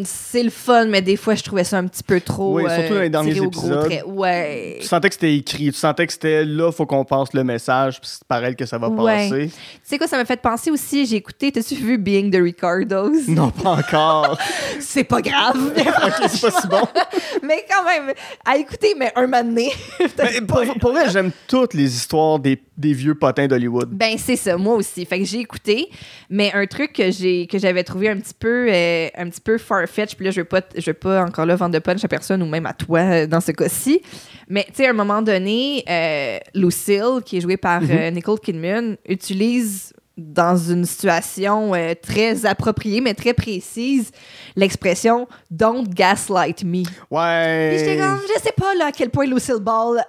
hmm, 0.00 0.02
C'est 0.04 0.42
le 0.42 0.50
fun, 0.50 0.86
mais 0.86 1.00
des 1.02 1.16
fois, 1.16 1.34
je 1.34 1.42
trouvais 1.42 1.64
ça 1.64 1.78
un 1.78 1.86
petit 1.86 2.02
peu 2.02 2.20
trop. 2.20 2.56
Oui, 2.56 2.64
surtout 2.68 2.94
dans 2.94 3.00
les 3.00 3.06
euh, 3.06 3.08
derniers 3.08 3.38
épisodes. 3.42 3.92
Ouais. 4.06 4.78
Tu 4.80 4.86
sentais 4.86 5.08
que 5.08 5.14
c'était 5.14 5.34
écrit, 5.34 5.66
tu 5.72 5.78
sentais 5.78 6.06
que 6.06 6.12
c'était 6.12 6.44
là, 6.44 6.70
faut 6.72 6.86
qu'on 6.86 7.04
passe 7.04 7.32
le 7.32 7.42
message, 7.44 8.00
puis 8.00 8.10
c'est 8.12 8.24
pareil 8.24 8.54
que 8.54 8.66
ça 8.66 8.76
va 8.78 8.90
passer. 8.90 9.48
Tu 9.48 9.54
sais 9.82 9.98
quoi, 9.98 10.06
ça 10.06 10.16
m'a 10.18 10.24
fait 10.24 10.40
penser 10.40 10.70
aussi, 10.70 11.06
j'ai 11.06 11.16
écouté, 11.16 11.50
t'as-tu 11.52 11.74
vu 11.74 11.98
Being 11.98 12.30
the 12.30 12.40
Ricardos? 12.42 13.12
Non, 13.28 13.50
pas 13.50 13.70
encore. 13.70 14.38
C'est 14.80 15.04
pas 15.04 15.20
grave. 15.22 15.56
ok, 15.76 16.28
c'est 16.28 16.40
pas 16.40 16.60
si 16.60 16.66
bon. 16.68 16.80
mais 17.42 17.64
quand 17.70 17.84
même, 17.84 18.12
à 18.44 18.56
écouter, 18.56 18.94
mais 18.98 19.12
un 19.16 19.22
moment 19.22 19.42
donné. 19.42 19.72
Mais 20.18 20.40
pour, 20.46 20.62
pour 20.80 20.92
vrai, 20.98 21.10
j'aime 21.10 21.30
toutes 21.46 21.74
les 21.74 21.94
histoires 21.94 22.38
des, 22.38 22.60
des 22.76 22.92
vieux 22.92 23.14
potins 23.14 23.46
d'Hollywood. 23.46 23.90
Ben 23.90 24.16
c'est 24.18 24.36
ça, 24.36 24.56
moi 24.56 24.74
aussi. 24.74 25.04
Fait 25.04 25.18
que 25.18 25.24
j'ai 25.24 25.40
écouté, 25.40 25.88
mais 26.30 26.52
un 26.54 26.66
truc 26.66 26.92
que 26.92 27.10
j'ai 27.10 27.46
que 27.46 27.58
j'avais 27.58 27.84
trouvé 27.84 28.08
un 28.08 28.16
petit 28.16 28.34
peu 28.38 28.68
euh, 28.70 29.08
un 29.16 29.28
petit 29.28 29.40
peu 29.40 29.58
farfetch, 29.58 30.14
puis 30.14 30.24
là 30.24 30.30
je 30.30 30.40
veux 30.40 30.46
pas 30.46 30.62
je 30.76 30.90
veux 30.90 30.94
pas 30.94 31.24
encore 31.24 31.46
là 31.46 31.56
vendre 31.56 31.74
de 31.74 31.78
punch 31.78 32.04
à 32.04 32.08
personne 32.08 32.42
ou 32.42 32.46
même 32.46 32.66
à 32.66 32.72
toi 32.72 33.00
euh, 33.00 33.26
dans 33.26 33.40
ce 33.40 33.52
cas-ci. 33.52 34.00
Mais 34.48 34.64
tu 34.68 34.76
sais 34.76 34.86
à 34.86 34.90
un 34.90 34.94
moment 34.94 35.22
donné, 35.22 35.84
euh, 35.88 36.38
Lucille 36.54 37.22
qui 37.24 37.36
est 37.38 37.40
jouée 37.40 37.56
par 37.56 37.82
euh, 37.88 38.10
Nicole 38.10 38.40
Kidman 38.40 38.96
utilise 39.08 39.92
dans 40.16 40.56
une 40.56 40.84
situation 40.84 41.74
euh, 41.76 41.94
très 41.94 42.44
appropriée 42.44 43.00
mais 43.00 43.14
très 43.14 43.34
précise 43.34 44.10
l'expression 44.56 45.28
don't 45.48 45.86
gaslight 45.88 46.64
me. 46.64 46.82
Ouais. 47.08 47.68
Puis 47.70 47.78
j'étais 47.78 47.98
comme, 47.98 48.20
je 48.34 48.42
sais 48.42 48.54
pas 48.56 48.74
là, 48.74 48.86
à 48.86 48.92
quel 48.92 49.10
point 49.10 49.26
Lucille 49.26 49.60
Ball 49.60 50.04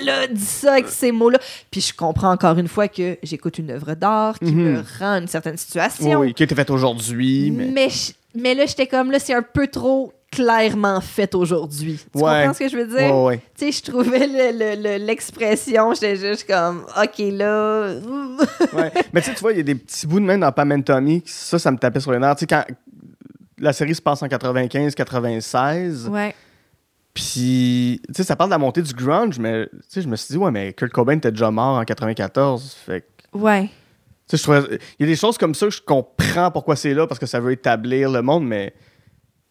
elle 0.00 0.08
a 0.08 0.26
dit 0.26 0.40
ça 0.44 0.72
avec 0.74 0.88
ces 0.88 1.12
mots-là. 1.12 1.38
Puis 1.70 1.80
je 1.80 1.94
comprends 1.94 2.30
encore 2.32 2.58
une 2.58 2.68
fois 2.68 2.88
que 2.88 3.18
j'écoute 3.22 3.58
une 3.58 3.70
œuvre 3.70 3.94
d'art 3.94 4.38
qui 4.38 4.52
me 4.52 4.82
rend 4.98 5.16
une 5.20 5.26
certaine 5.28 5.56
situation. 5.56 6.20
oui, 6.20 6.34
qui 6.34 6.42
a 6.42 6.44
été 6.44 6.54
faite 6.54 6.70
aujourd'hui, 6.70 7.50
mais. 7.50 7.66
mais... 7.66 7.88
je- 7.90 8.12
mais 8.32 8.54
là, 8.54 8.64
j'étais 8.64 8.86
comme, 8.86 9.10
là, 9.10 9.18
c'est 9.18 9.34
un 9.34 9.42
peu 9.42 9.66
trop 9.66 10.12
clairement 10.30 11.00
fait 11.00 11.34
aujourd'hui. 11.34 11.98
Tu 12.14 12.22
Ouais. 12.22 12.30
comprends 12.42 12.54
ce 12.54 12.58
que 12.60 12.68
je 12.68 12.76
veux 12.76 12.86
dire? 12.86 13.12
Ouais, 13.12 13.24
ouais. 13.24 13.40
Tu 13.58 13.72
sais, 13.72 13.72
je 13.72 13.90
trouvais 13.90 14.24
le- 14.28 14.56
le- 14.56 14.80
le- 14.80 15.04
l'expression, 15.04 15.92
j'étais 15.94 16.14
juste 16.14 16.46
comme, 16.46 16.84
OK, 16.96 17.18
là. 17.32 17.94
Mais 19.12 19.20
tu 19.22 19.32
vois, 19.40 19.50
il 19.50 19.56
y 19.56 19.60
a 19.60 19.64
des 19.64 19.74
petits 19.74 20.06
bouts 20.06 20.20
de 20.20 20.24
main 20.26 20.38
dans 20.38 20.52
Pam 20.52 20.70
and 20.70 20.82
Tommy. 20.82 21.24
Ça, 21.26 21.58
ça 21.58 21.72
me 21.72 21.76
tapait 21.76 21.98
sur 21.98 22.12
les 22.12 22.20
nerfs. 22.20 22.36
Tu 22.36 22.40
sais, 22.42 22.46
quand 22.46 22.64
la 23.58 23.72
série 23.72 23.96
se 23.96 24.00
passe 24.02 24.22
en 24.22 24.28
95-96, 24.28 26.06
ouais. 26.08 26.32
Puis 27.14 28.00
tu 28.08 28.14
sais, 28.14 28.22
ça 28.24 28.36
parle 28.36 28.50
de 28.50 28.54
la 28.54 28.58
montée 28.58 28.82
du 28.82 28.92
grunge, 28.94 29.38
mais 29.38 29.66
tu 29.72 29.78
sais, 29.88 30.02
je 30.02 30.08
me 30.08 30.16
suis 30.16 30.32
dit, 30.32 30.38
ouais, 30.38 30.50
mais 30.50 30.72
Kurt 30.72 30.92
Cobain 30.92 31.16
était 31.16 31.30
déjà 31.30 31.50
mort 31.50 31.78
en 31.78 31.84
94. 31.84 32.76
Fait 32.86 33.00
que, 33.02 33.38
Ouais. 33.38 33.68
tu 34.28 34.36
sais, 34.36 34.44
je. 34.44 34.74
Il 34.98 35.00
y 35.00 35.04
a 35.04 35.06
des 35.06 35.16
choses 35.16 35.36
comme 35.38 35.54
ça 35.54 35.66
que 35.66 35.72
je 35.72 35.82
comprends 35.82 36.50
pourquoi 36.50 36.76
c'est 36.76 36.94
là, 36.94 37.06
parce 37.06 37.18
que 37.18 37.26
ça 37.26 37.40
veut 37.40 37.52
établir 37.52 38.10
le 38.10 38.22
monde, 38.22 38.46
mais 38.46 38.74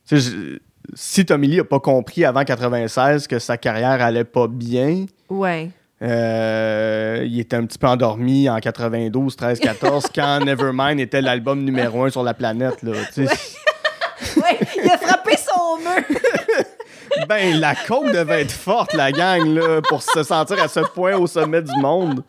tu 0.07 0.19
sais, 0.19 0.31
je- 0.31 0.59
si 0.95 1.25
Tommy 1.25 1.47
Lee 1.47 1.59
a 1.59 1.63
pas 1.63 1.79
compris 1.79 2.25
avant 2.25 2.43
96 2.43 3.27
que 3.27 3.37
sa 3.39 3.57
carrière 3.57 4.01
allait 4.01 4.23
pas 4.23 4.47
bien, 4.47 5.05
Ouais. 5.29 5.69
Euh, 6.01 7.23
il 7.27 7.39
était 7.41 7.57
un 7.57 7.65
petit 7.65 7.77
peu 7.77 7.87
endormi 7.87 8.49
en 8.49 8.57
92, 8.59 9.35
13, 9.35 9.59
14 9.59 10.05
quand 10.15 10.39
Nevermind 10.45 10.97
était 10.99 11.21
l'album 11.21 11.61
numéro 11.63 12.05
un 12.05 12.09
sur 12.09 12.23
la 12.23 12.33
planète. 12.33 12.81
Là, 12.83 12.93
tu 13.13 13.27
sais. 13.27 13.33
Ouais, 14.39 14.57
il 14.83 14.89
a 14.89 14.97
frappé 14.97 15.35
son 15.35 15.77
mur. 15.77 16.19
Ben, 17.27 17.59
la 17.59 17.75
coke 17.75 18.11
devait 18.11 18.41
être 18.41 18.51
forte, 18.51 18.93
la 18.93 19.11
gang, 19.11 19.45
là, 19.53 19.81
pour 19.87 20.01
se 20.01 20.23
sentir 20.23 20.61
à 20.61 20.67
ce 20.67 20.79
point 20.81 21.15
au 21.17 21.27
sommet 21.27 21.61
du 21.61 21.75
monde. 21.79 22.23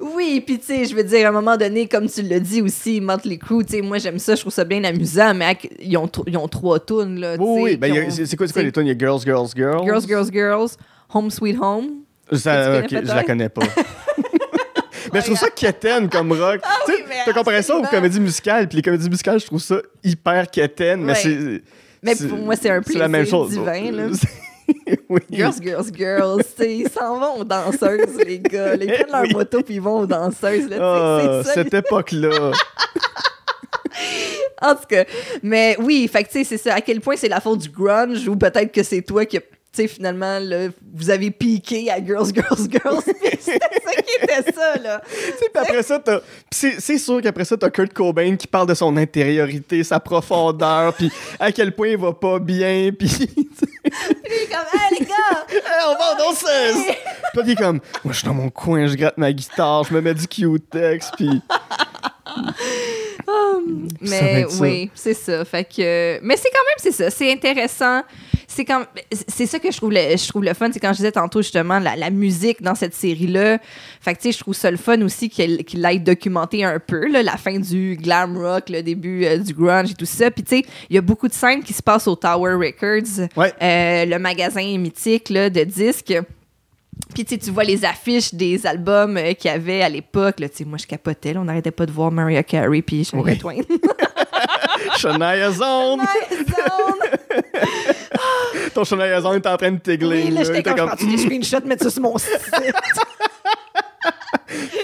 Oui, 0.00 0.42
puis 0.44 0.58
tu 0.58 0.66
sais, 0.66 0.84
je 0.84 0.94
veux 0.94 1.04
dire, 1.04 1.26
à 1.26 1.28
un 1.30 1.32
moment 1.32 1.56
donné, 1.56 1.86
comme 1.88 2.08
tu 2.08 2.22
l'as 2.22 2.40
dit 2.40 2.60
aussi, 2.62 3.00
Motley 3.00 3.38
Crue, 3.38 3.64
tu 3.64 3.76
sais, 3.76 3.82
moi 3.82 3.98
j'aime 3.98 4.18
ça, 4.18 4.34
je 4.34 4.40
trouve 4.40 4.52
ça 4.52 4.64
bien 4.64 4.82
amusant, 4.84 5.34
mais 5.34 5.56
ils 5.80 5.96
ont, 5.96 6.10
ils 6.26 6.36
ont 6.36 6.48
trois 6.48 6.80
tunes, 6.80 7.20
là. 7.20 7.36
Oui, 7.38 7.60
oui. 7.62 7.76
Ben, 7.76 7.92
ont- 7.92 8.10
c'est 8.10 8.36
quoi, 8.36 8.46
quoi 8.48 8.62
les 8.62 8.72
tunes? 8.72 8.86
Il 8.86 8.88
y 8.88 8.92
a 8.92 8.98
Girls, 8.98 9.20
Girls, 9.24 9.48
Girls. 9.54 9.84
Girls, 9.84 10.06
Girls, 10.06 10.32
Girls, 10.32 10.70
Home 11.14 11.30
Sweet 11.30 11.56
Home. 11.60 11.86
Ça, 12.32 12.82
je 12.88 13.06
la 13.06 13.24
connais 13.24 13.48
pas. 13.48 13.62
mais 15.12 15.20
je 15.20 15.26
trouve 15.26 15.38
ça 15.38 15.50
quétaine 15.50 16.08
comme 16.08 16.32
rock. 16.32 16.60
tu 16.86 16.92
sais, 16.92 16.98
Ah 17.04 17.08
oui, 17.08 17.14
t'as 17.24 17.32
comparé 17.32 17.62
ça 17.62 17.76
aux 17.76 17.82
comédies 17.82 18.20
musicales, 18.20 18.68
puis 18.68 18.76
les 18.76 18.82
comédies 18.82 19.08
musicales, 19.08 19.40
je 19.40 19.46
trouve 19.46 19.62
ça 19.62 19.76
hyper 20.04 20.50
quétaine, 20.50 21.02
mais 21.02 21.14
c'est. 21.14 21.62
Mais 22.02 22.14
pour 22.14 22.38
moi, 22.38 22.54
c'est 22.56 22.70
un 22.70 22.80
C'est 22.86 22.98
la 22.98 23.08
même 23.08 23.22
plaisir 23.22 23.38
chose. 23.38 23.50
divin, 23.50 23.90
là. 23.92 24.06
oui. 25.08 25.20
Girls, 25.30 25.54
girls, 25.62 25.86
girls, 25.96 26.42
ils 26.60 26.88
s'en 26.90 27.18
vont 27.18 27.40
aux 27.40 27.44
danseuses, 27.44 28.16
les 28.26 28.38
gars. 28.38 28.74
Ils 28.74 28.86
prennent 28.86 29.10
leur 29.12 29.22
Oui. 29.22 29.32
moto 29.34 29.62
puis 29.62 29.74
ils 29.76 29.80
vont 29.80 30.00
aux 30.00 30.06
danseuses, 30.06 30.68
là, 30.68 31.42
ça. 31.44 31.52
cette 31.54 31.74
époque-là. 31.74 32.52
En 34.60 34.74
tout 34.74 34.86
cas, 34.88 35.04
mais 35.42 35.76
oui, 35.80 36.08
fait 36.12 36.26
c'est 36.30 36.56
ça. 36.56 36.74
À 36.74 36.80
quel 36.80 37.00
point 37.00 37.14
c'est 37.16 37.28
la 37.28 37.40
faute 37.40 37.60
du 37.60 37.68
grunge 37.68 38.26
ou 38.26 38.36
peut-être 38.36 38.72
que 38.72 38.82
c'est 38.82 39.02
toi 39.02 39.24
qui, 39.24 39.38
finalement, 39.86 40.38
là, 40.38 40.68
vous 40.94 41.10
avez 41.10 41.30
piqué 41.30 41.90
à 41.90 42.04
Girls, 42.04 42.34
Girls, 42.34 42.68
Girls. 42.70 43.02
C'était 43.40 43.80
ça 43.84 44.02
qui 44.02 44.22
était 44.22 44.52
ça, 44.52 44.78
là. 44.78 45.02
Puis 45.08 45.48
après 45.54 45.82
ça, 45.82 46.02
c'est, 46.50 46.98
sûr 46.98 47.22
qu'après 47.22 47.44
ça, 47.44 47.56
t'as 47.56 47.70
Kurt 47.70 47.92
Cobain 47.92 48.36
qui 48.36 48.46
parle 48.46 48.66
de 48.68 48.74
son 48.74 48.96
intériorité, 48.96 49.84
sa 49.84 50.00
profondeur, 50.00 50.94
puis 50.94 51.10
à 51.38 51.52
quel 51.52 51.72
point 51.72 51.88
il 51.88 51.98
va 51.98 52.12
pas 52.12 52.38
bien, 52.38 52.90
puis. 52.98 53.08
Puis 53.08 53.28
il 54.26 54.32
est 54.32 54.48
comme, 54.48 54.66
hey, 54.74 54.98
les 54.98 55.06
gars! 55.06 55.14
Hey, 55.68 55.84
on 55.86 55.92
va 55.92 56.12
en 56.12 56.28
danseuse! 56.28 56.84
Puis 57.32 57.42
il 57.44 57.50
est 57.50 57.56
comme, 57.56 57.80
moi, 58.04 58.12
je 58.12 58.18
suis 58.18 58.26
dans 58.26 58.34
mon 58.34 58.50
coin, 58.50 58.86
je 58.86 58.96
gratte 58.96 59.18
ma 59.18 59.32
guitare, 59.32 59.84
je 59.84 59.94
me 59.94 60.00
mets 60.00 60.14
du 60.14 60.26
Q-Tex, 60.26 61.10
puis. 61.16 61.42
Mais 64.00 64.46
oui, 64.60 64.90
c'est 64.94 65.14
ça. 65.14 65.44
Fait 65.44 65.64
que, 65.64 66.20
mais 66.22 66.36
c'est 66.36 66.50
quand 66.50 66.64
même, 66.64 66.76
c'est 66.78 66.92
ça. 66.92 67.10
C'est 67.10 67.30
intéressant. 67.32 68.02
C'est 68.46 68.64
quand, 68.64 68.84
c'est 69.28 69.46
ça 69.46 69.58
que 69.58 69.70
je 69.70 69.76
trouve 69.76 69.92
le, 69.92 70.16
je 70.16 70.28
trouve 70.28 70.42
le 70.44 70.54
fun. 70.54 70.70
C'est 70.72 70.80
quand 70.80 70.92
je 70.92 70.96
disais 70.98 71.12
tantôt 71.12 71.42
justement 71.42 71.78
la, 71.78 71.96
la 71.96 72.10
musique 72.10 72.62
dans 72.62 72.74
cette 72.74 72.94
série-là. 72.94 73.58
Fait 74.00 74.14
que 74.14 74.20
tu 74.20 74.28
sais, 74.28 74.32
je 74.32 74.38
trouve 74.38 74.54
ça 74.54 74.70
le 74.70 74.76
fun 74.76 75.00
aussi 75.02 75.28
qu'il 75.28 75.64
qu'il 75.64 75.82
l'ait 75.82 75.98
documenté 75.98 76.64
un 76.64 76.78
peu 76.78 77.08
là, 77.10 77.22
la 77.22 77.36
fin 77.36 77.58
du 77.58 77.96
glam 78.00 78.36
rock, 78.38 78.68
le 78.70 78.82
début 78.82 79.24
euh, 79.24 79.36
du 79.38 79.52
grunge 79.54 79.90
et 79.90 79.94
tout 79.94 80.06
ça. 80.06 80.30
Puis 80.30 80.42
tu 80.42 80.56
sais, 80.58 80.62
il 80.88 80.94
y 80.96 80.98
a 80.98 81.02
beaucoup 81.02 81.28
de 81.28 81.34
scènes 81.34 81.62
qui 81.62 81.72
se 81.72 81.82
passent 81.82 82.08
au 82.08 82.16
Tower 82.16 82.54
Records, 82.54 83.28
Ouais. 83.36 83.52
euh, 83.62 84.04
le 84.06 84.18
magasin 84.18 84.76
mythique 84.78 85.28
là, 85.28 85.50
de 85.50 85.64
disques. 85.64 86.14
Puis 87.14 87.24
tu 87.24 87.50
vois 87.50 87.64
les 87.64 87.84
affiches 87.84 88.34
des 88.34 88.66
albums 88.66 89.16
euh, 89.16 89.32
qu'il 89.32 89.50
y 89.50 89.54
avait 89.54 89.82
à 89.82 89.88
l'époque. 89.88 90.36
Moi, 90.66 90.78
je 90.78 90.86
capotais. 90.86 91.32
là. 91.32 91.40
on 91.40 91.44
n'arrêtait 91.44 91.70
pas 91.70 91.86
de 91.86 91.92
voir 91.92 92.10
Mariah 92.10 92.42
Carey 92.42 92.82
puis 92.82 93.04
Shania 93.04 93.24
Oui. 93.24 93.38
Twain. 93.38 93.56
Shania 94.98 95.50
Zone! 95.50 96.00
Zone. 96.30 96.98
Ton 98.74 98.84
Shania 98.84 99.20
Zone 99.20 99.36
est 99.36 99.46
en 99.46 99.56
train 99.56 99.72
de 99.72 99.78
t'égler. 99.78 100.24
Oui, 100.26 100.30
là, 100.30 100.44
j'étais 100.44 100.62
comme, 100.62 100.76
prends 100.90 101.06
des 101.06 101.18
screenshots, 101.18 101.66
mettre 101.66 101.84
ça 101.84 101.90
sur 101.90 102.02
mon 102.02 102.16
site? 102.18 102.38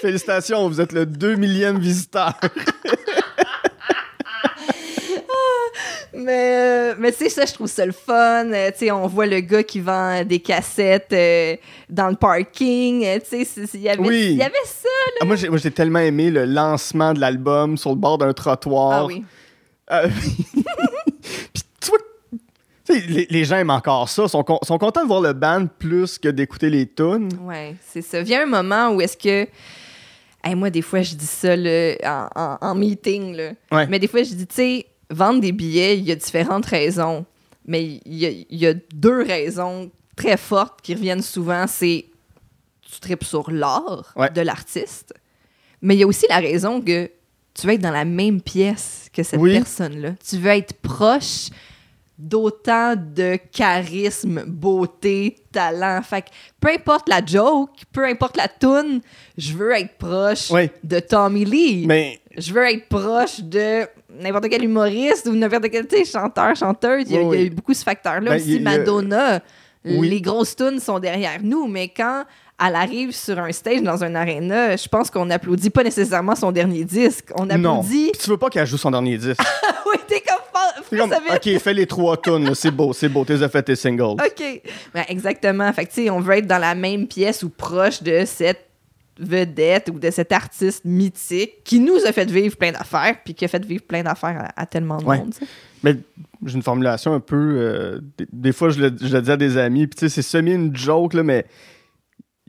Félicitations, 0.00 0.68
vous 0.68 0.80
êtes 0.80 0.92
le 0.92 1.06
2 1.06 1.36
millième 1.36 1.78
visiteur. 1.78 2.34
Mais 6.16 6.92
euh, 6.92 6.94
mais 6.98 7.12
tu 7.12 7.18
sais, 7.18 7.28
ça, 7.28 7.44
je 7.46 7.52
trouve 7.52 7.66
ça 7.66 7.84
le 7.86 7.92
fun. 7.92 8.50
Euh, 8.52 8.70
tu 8.72 8.78
sais, 8.86 8.90
on 8.90 9.06
voit 9.06 9.26
le 9.26 9.40
gars 9.40 9.62
qui 9.62 9.80
vend 9.80 10.24
des 10.24 10.38
cassettes 10.40 11.12
euh, 11.12 11.56
dans 11.88 12.08
le 12.08 12.16
parking. 12.16 13.04
Euh, 13.04 13.18
tu 13.18 13.44
sais, 13.44 13.66
il 13.74 13.80
y 13.80 13.88
avait, 13.88 14.00
Oui. 14.00 14.28
il 14.32 14.36
y 14.36 14.42
avait 14.42 14.52
ça. 14.64 14.88
Ah, 15.20 15.24
moi, 15.24 15.36
j'ai, 15.36 15.48
moi, 15.48 15.58
j'ai 15.58 15.70
tellement 15.70 15.98
aimé 16.00 16.30
le 16.30 16.44
lancement 16.44 17.12
de 17.14 17.20
l'album 17.20 17.76
sur 17.76 17.90
le 17.90 17.96
bord 17.96 18.18
d'un 18.18 18.32
trottoir. 18.32 18.92
Ah 18.92 19.06
oui. 19.06 19.24
Euh, 19.92 20.08
Puis 21.52 21.62
tu 21.80 21.88
vois, 21.90 21.98
tu 22.86 22.94
sais, 23.00 23.06
les, 23.08 23.26
les 23.30 23.44
gens 23.44 23.56
aiment 23.56 23.70
encore 23.70 24.08
ça, 24.08 24.28
sont, 24.28 24.42
con- 24.42 24.58
sont 24.62 24.78
contents 24.78 25.02
de 25.02 25.08
voir 25.08 25.20
le 25.20 25.32
band 25.32 25.66
plus 25.78 26.18
que 26.18 26.28
d'écouter 26.28 26.70
les 26.70 26.86
tunes. 26.86 27.28
Ouais, 27.42 27.76
c'est 27.86 28.02
ça. 28.02 28.22
Vient 28.22 28.42
un 28.42 28.46
moment 28.62 28.90
où 28.90 29.00
est-ce 29.00 29.16
que. 29.16 29.46
Hey, 30.46 30.54
moi, 30.54 30.68
des 30.68 30.82
fois, 30.82 31.00
je 31.00 31.14
dis 31.14 31.24
ça 31.26 31.56
là, 31.56 31.94
en, 32.04 32.28
en- 32.40 32.58
en 32.60 32.74
meeting. 32.74 33.34
Là. 33.34 33.50
Ouais. 33.72 33.86
Mais 33.86 33.98
des 33.98 34.06
fois, 34.06 34.22
je 34.22 34.34
dis, 34.34 34.46
tu 34.46 34.54
sais, 34.54 34.86
vendre 35.10 35.40
des 35.40 35.52
billets, 35.52 35.98
il 35.98 36.04
y 36.04 36.12
a 36.12 36.16
différentes 36.16 36.66
raisons. 36.66 37.24
Mais 37.66 38.00
il 38.04 38.14
y 38.14 38.26
a, 38.26 38.30
il 38.30 38.46
y 38.58 38.66
a 38.66 38.74
deux 38.94 39.22
raisons 39.22 39.90
très 40.16 40.36
fortes 40.36 40.80
qui 40.82 40.94
reviennent 40.94 41.22
souvent. 41.22 41.66
C'est 41.66 42.06
tu 42.82 43.00
tripes 43.00 43.24
sur 43.24 43.50
l'art 43.50 44.12
Ouais. 44.16 44.30
de 44.30 44.40
l'artiste. 44.42 45.14
Mais 45.82 45.96
il 45.96 46.00
y 46.00 46.02
a 46.04 46.06
aussi 46.06 46.26
la 46.28 46.38
raison 46.38 46.80
que 46.80 47.10
tu 47.54 47.66
veux 47.66 47.72
être 47.74 47.80
dans 47.80 47.90
la 47.90 48.04
même 48.04 48.40
pièce 48.40 49.08
que 49.12 49.22
cette 49.22 49.40
Oui. 49.40 49.54
personne-là. 49.54 50.12
Tu 50.28 50.36
veux 50.38 50.50
être 50.50 50.74
proche 50.74 51.48
d'autant 52.18 52.94
de 52.96 53.36
charisme, 53.52 54.44
beauté, 54.46 55.36
talent. 55.52 56.00
Fait 56.02 56.22
que 56.22 56.28
peu 56.60 56.68
importe 56.68 57.08
la 57.08 57.24
joke, 57.24 57.70
peu 57.92 58.04
importe 58.06 58.36
la 58.36 58.48
tune, 58.48 59.00
je 59.36 59.52
veux 59.54 59.72
être 59.72 59.96
proche 59.98 60.50
Oui. 60.50 60.70
de 60.84 61.00
Tommy 61.00 61.44
Lee. 61.44 61.86
Mais 61.86 62.20
Je 62.36 62.52
veux 62.52 62.64
être 62.68 62.88
proche 62.88 63.40
de 63.40 63.86
n'importe 64.20 64.48
quel 64.48 64.64
humoriste 64.64 65.26
ou 65.26 65.32
n'importe 65.34 65.68
quel 65.70 65.86
chanteur, 66.06 66.54
chanteuse. 66.56 67.04
Il 67.08 67.12
y 67.14 67.18
a, 67.18 67.22
Oui, 67.22 67.36
il 67.36 67.40
y 67.40 67.42
a 67.42 67.44
oui. 67.44 67.50
beaucoup 67.50 67.74
ce 67.74 67.82
facteur-là 67.84 68.30
Ben, 68.30 68.36
aussi. 68.40 68.56
a- 68.56 68.60
Madonna, 68.60 69.40
Oui. 69.84 70.08
les 70.08 70.20
grosses 70.20 70.56
tunes 70.56 70.80
sont 70.80 70.98
derrière 70.98 71.38
nous, 71.42 71.66
mais 71.66 71.88
quand 71.88 72.24
elle 72.64 72.74
arrive 72.76 73.10
sur 73.12 73.38
un 73.38 73.50
stage 73.52 73.82
dans 73.82 74.04
un 74.04 74.14
aréna, 74.14 74.76
je 74.76 74.88
pense 74.88 75.10
qu'on 75.10 75.28
applaudit 75.30 75.70
pas 75.70 75.82
nécessairement 75.82 76.34
son 76.36 76.52
dernier 76.52 76.84
disque. 76.84 77.30
On 77.36 77.46
non. 77.46 77.80
applaudit. 77.80 78.10
Puis 78.12 78.20
tu 78.22 78.30
veux 78.30 78.36
pas 78.36 78.48
qu'elle 78.48 78.66
joue 78.66 78.78
son 78.78 78.90
dernier 78.92 79.18
disque. 79.18 79.40
oui, 79.86 79.96
t'es 80.06 80.22
comme. 80.22 80.98
comme, 80.98 81.12
ok, 81.34 81.58
fais 81.58 81.74
les 81.74 81.86
trois 81.86 82.16
tunes, 82.16 82.44
là, 82.46 82.54
c'est 82.54 82.70
beau, 82.70 82.92
c'est 82.92 83.08
beau, 83.08 83.24
t'es 83.24 83.36
fait 83.48 83.62
tes 83.62 83.74
singles. 83.76 84.02
OK. 84.24 84.62
Ben, 84.94 85.04
exactement. 85.08 85.72
Fait 85.72 85.84
que, 85.84 85.92
tu 85.92 86.04
sais, 86.04 86.10
on 86.10 86.20
veut 86.20 86.36
être 86.36 86.46
dans 86.46 86.58
la 86.58 86.74
même 86.76 87.06
pièce 87.08 87.42
ou 87.42 87.48
proche 87.50 88.02
de 88.02 88.22
cette 88.24 88.64
vedette 89.18 89.90
ou 89.90 89.98
de 89.98 90.10
cet 90.10 90.32
artiste 90.32 90.84
mythique 90.84 91.62
qui 91.64 91.78
nous 91.80 92.04
a 92.06 92.12
fait 92.12 92.28
vivre 92.30 92.56
plein 92.56 92.72
d'affaires 92.72 93.16
puis 93.24 93.34
qui 93.34 93.44
a 93.44 93.48
fait 93.48 93.64
vivre 93.64 93.82
plein 93.84 94.02
d'affaires 94.02 94.50
à, 94.56 94.62
à 94.62 94.66
tellement 94.66 94.96
de 94.98 95.04
Ouais. 95.04 95.18
monde. 95.18 95.34
Mais 95.82 95.96
j'ai 96.44 96.54
une 96.56 96.62
formulation 96.62 97.12
un 97.14 97.20
peu. 97.20 97.36
euh, 97.36 98.00
des, 98.18 98.26
des 98.32 98.52
fois, 98.52 98.70
je 98.70 98.80
le, 98.80 98.96
je 99.00 99.14
le 99.14 99.22
dis 99.22 99.30
à 99.30 99.36
des 99.36 99.56
amis, 99.56 99.86
puis 99.86 99.96
tu 99.98 100.08
sais, 100.08 100.14
c'est 100.14 100.22
semi 100.22 100.52
une 100.52 100.74
joke, 100.76 101.14
là, 101.14 101.22
mais 101.22 101.44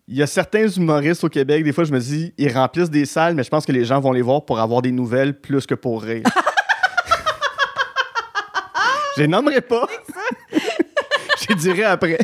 il 0.07 0.15
y 0.17 0.21
a 0.23 0.27
certains 0.27 0.67
humoristes 0.67 1.23
au 1.23 1.29
Québec, 1.29 1.63
des 1.63 1.73
fois, 1.73 1.83
je 1.83 1.91
me 1.91 1.99
dis, 1.99 2.33
ils 2.37 2.51
remplissent 2.51 2.89
des 2.91 3.05
salles, 3.05 3.33
mais 3.35 3.43
je 3.43 3.49
pense 3.49 3.65
que 3.65 3.71
les 3.71 3.85
gens 3.85 3.99
vont 3.99 4.11
les 4.11 4.21
voir 4.21 4.45
pour 4.45 4.59
avoir 4.59 4.81
des 4.81 4.91
nouvelles 4.91 5.39
plus 5.39 5.65
que 5.65 5.73
pour 5.75 6.01
rire. 6.03 6.23
je 9.17 9.21
les 9.21 9.27
nommerai 9.27 9.61
pas. 9.61 9.87
je 11.49 11.53
dirai 11.55 11.83
après. 11.83 12.17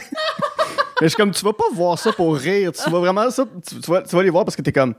Mais 1.01 1.07
je 1.07 1.09
suis 1.09 1.17
comme, 1.17 1.31
tu 1.31 1.43
vas 1.43 1.51
pas 1.53 1.65
voir 1.73 1.97
ça 1.99 2.13
pour 2.13 2.35
rire. 2.35 2.71
Tu 2.71 2.89
vas 2.89 2.99
vraiment 2.99 3.29
ça. 3.31 3.45
Tu, 3.67 3.79
tu 3.81 3.91
vas, 3.91 4.01
tu 4.03 4.15
vas 4.15 4.23
les 4.23 4.29
voir 4.29 4.45
parce 4.45 4.55
que 4.55 4.61
t'es 4.61 4.71
comme. 4.71 4.93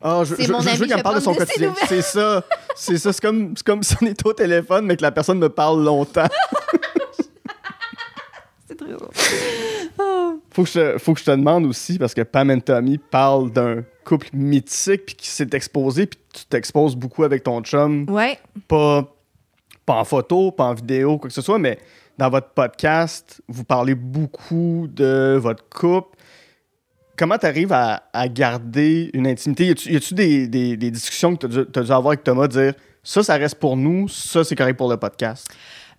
Ah, 0.00 0.22
je, 0.24 0.34
C'est 0.34 0.44
je- 0.44 0.52
mon 0.52 0.60
je 0.60 0.68
ami, 0.68 0.78
veux 0.78 0.86
qu'elle 0.86 0.94
je 0.94 0.98
me 0.98 1.02
parle 1.02 1.14
de 1.16 1.20
son 1.20 1.32
de 1.32 1.38
quotidien. 1.38 1.74
C'est 1.86 2.02
ça. 2.02 2.42
C'est 2.74 2.98
ça. 2.98 3.12
C'est 3.12 3.20
comme, 3.22 3.54
comme 3.64 3.82
si 3.82 3.94
on 4.02 4.06
était 4.06 4.26
au 4.26 4.32
téléphone, 4.32 4.86
mais 4.86 4.96
que 4.96 5.02
la 5.02 5.12
personne 5.12 5.38
me 5.38 5.48
parle 5.48 5.84
longtemps. 5.84 6.26
C'est 8.66 8.76
très 8.76 8.92
drôle. 8.92 9.08
Faut 10.50 10.64
que, 10.64 10.68
je, 10.68 10.72
te- 10.94 10.98
faut 10.98 11.14
que 11.14 11.20
je 11.20 11.24
te 11.24 11.30
demande 11.30 11.64
aussi, 11.66 11.98
parce 11.98 12.14
que 12.14 12.22
Pam 12.22 12.50
et 12.50 12.60
Tommy 12.60 12.98
parlent 12.98 13.50
d'un 13.50 13.82
couple 14.04 14.28
mythique, 14.34 15.06
puis 15.06 15.14
qui 15.14 15.28
s'est 15.28 15.48
exposé, 15.52 16.06
puis 16.06 16.18
tu 16.32 16.44
t'exposes 16.46 16.94
beaucoup 16.96 17.24
avec 17.24 17.42
ton 17.42 17.60
chum. 17.62 18.06
Ouais. 18.10 18.38
Pas, 18.68 19.04
pas 19.86 19.94
en 19.94 20.04
photo, 20.04 20.50
pas 20.52 20.64
en 20.64 20.74
vidéo, 20.74 21.18
quoi 21.18 21.28
que 21.28 21.34
ce 21.34 21.40
soit, 21.42 21.58
mais 21.58 21.78
dans 22.18 22.30
votre 22.30 22.50
podcast, 22.50 23.42
vous 23.48 23.64
parlez 23.64 23.94
beaucoup 23.94 24.86
de 24.90 25.38
votre 25.40 25.68
couple. 25.68 26.18
Comment 27.16 27.38
tu 27.38 27.46
arrives 27.46 27.72
à, 27.72 28.02
garder 28.28 29.10
une 29.12 29.26
intimité? 29.26 29.66
Y 29.66 29.96
a-tu 29.96 30.14
des, 30.14 30.48
des, 30.48 30.90
discussions 30.90 31.36
que 31.36 31.46
tu 31.46 31.78
as, 31.78 31.82
dû 31.82 31.90
avoir 31.92 32.08
avec 32.08 32.24
Thomas, 32.24 32.48
dire 32.48 32.74
ça, 33.02 33.22
ça 33.22 33.34
reste 33.34 33.56
pour 33.56 33.76
nous, 33.76 34.08
ça, 34.08 34.44
c'est 34.44 34.54
correct 34.54 34.76
pour 34.76 34.90
le 34.90 34.96
podcast? 34.96 35.48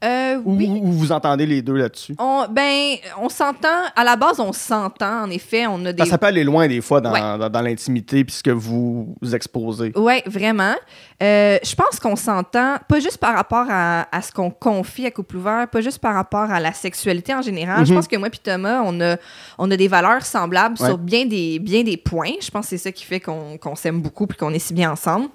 Euh, 0.04 0.36
Ou, 0.44 0.56
oui. 0.58 0.68
ou 0.84 0.92
vous 0.92 1.12
entendez 1.12 1.46
les 1.46 1.62
deux 1.62 1.76
là-dessus? 1.76 2.16
On, 2.20 2.46
ben, 2.50 2.96
on 3.22 3.30
s'entend. 3.30 3.68
À 3.96 4.04
la 4.04 4.16
base, 4.16 4.40
on 4.40 4.52
s'entend. 4.52 5.24
En 5.24 5.30
effet, 5.30 5.66
on 5.68 5.86
a 5.86 5.94
des. 5.94 6.06
Ça 6.06 6.18
peut 6.18 6.26
aller 6.28 6.44
loin 6.44 6.68
des 6.68 6.82
fois 6.82 7.00
dans, 7.00 7.12
Ouais. 7.14 7.20
dans, 7.22 7.50
dans 7.50 7.62
l'intimité 7.62 8.24
puis 8.26 8.36
ce 8.36 8.44
que 8.44 8.52
vous 8.52 9.16
exposez. 9.34 9.94
Oui, 9.96 10.22
vraiment. 10.26 10.74
Euh, 11.22 11.58
je 11.64 11.76
pense 11.76 12.00
qu'on 12.00 12.16
s'entend, 12.18 12.76
pas 12.88 13.00
juste 13.00 13.18
par 13.18 13.34
rapport 13.36 13.66
à, 13.70 14.08
à 14.16 14.22
ce 14.22 14.32
qu'on 14.32 14.50
confie 14.52 15.06
à 15.06 15.12
Couple 15.12 15.38
Ouvert, 15.38 15.68
pas 15.70 15.80
juste 15.82 16.00
par 16.00 16.14
rapport 16.16 16.52
à 16.52 16.60
la 16.60 16.74
sexualité 16.74 17.34
en 17.34 17.42
général. 17.42 17.86
Je 17.86 17.92
Mhm. 17.92 17.98
pense 18.00 18.08
que 18.08 18.18
moi 18.18 18.28
et 18.28 18.38
Thomas, 18.38 18.82
on 18.86 19.00
a, 19.00 19.16
on 19.58 19.72
a 19.72 19.78
des 19.78 19.88
valeurs 19.88 20.26
semblables 20.26 20.76
Ouais. 20.82 20.88
sur 20.88 20.98
bien 20.98 21.26
des, 21.26 21.60
bien 21.60 21.84
des 21.84 21.96
points. 21.98 22.34
Je 22.42 22.52
pense 22.52 22.66
que 22.66 22.70
c'est 22.72 22.78
ça 22.78 22.92
qui 22.92 23.06
fait 23.06 23.20
qu'on 23.22 23.58
qu'on 23.58 23.76
s'aime 23.76 24.02
beaucoup 24.02 24.26
et 24.30 24.34
qu'on 24.34 24.52
est 24.52 24.60
si 24.60 24.74
bien 24.74 24.92
ensemble. 24.92 25.28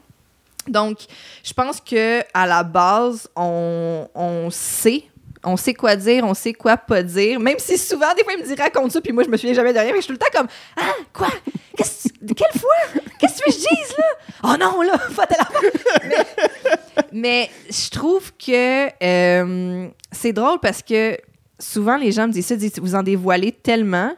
Donc, 0.69 0.99
je 1.45 1.53
pense 1.53 1.81
que 1.81 2.21
à 2.35 2.47
la 2.47 2.62
base, 2.62 3.29
on, 3.37 4.09
on 4.14 4.51
sait. 4.51 5.05
On 5.45 5.57
sait 5.57 5.73
quoi 5.75 5.95
dire, 5.95 6.25
on 6.25 6.35
sait 6.35 6.53
quoi 6.53 6.77
pas 6.77 7.03
dire. 7.03 7.39
Même 7.39 7.59
si 7.59 7.79
souvent, 7.79 8.12
des 8.16 8.25
fois, 8.25 8.33
il 8.33 8.43
me 8.43 8.47
dit 8.47 8.61
raconte 8.61 8.91
ça, 8.91 9.01
puis 9.01 9.12
moi, 9.12 9.23
je 9.23 9.29
me 9.29 9.37
souviens 9.37 9.55
jamais 9.55 9.73
de 9.73 9.79
rien. 9.79 9.91
Mais 9.93 9.99
je 9.99 10.03
suis 10.03 10.09
tout 10.09 10.12
le 10.14 10.19
temps 10.19 10.37
comme 10.37 10.49
Ah, 10.77 10.93
quoi? 11.12 11.29
Que- 11.77 12.35
Quelle 12.35 12.61
fois 12.61 13.03
Qu'est-ce 13.21 13.35
que 13.41 13.45
tu 13.45 13.51
veux 13.51 13.53
que 13.53 13.53
je 13.53 13.59
dise, 13.59 13.95
là 13.97 14.05
Oh 14.43 14.57
non, 14.59 14.83
là, 14.83 14.99
pas 15.16 15.27
telle 15.27 15.41
affaire. 15.41 15.71
mais, 16.09 16.27
mais 17.12 17.51
je 17.71 17.91
trouve 17.91 18.33
que 18.37 18.89
euh, 19.05 19.89
c'est 20.11 20.33
drôle 20.33 20.59
parce 20.61 20.83
que 20.83 21.16
souvent, 21.61 21.97
les 21.97 22.11
gens 22.11 22.27
me 22.27 22.33
disent 22.33 22.47
ça, 22.47 22.57
disent 22.57 22.79
vous 22.81 22.95
en 22.97 23.03
dévoilez 23.05 23.53
tellement. 23.53 24.12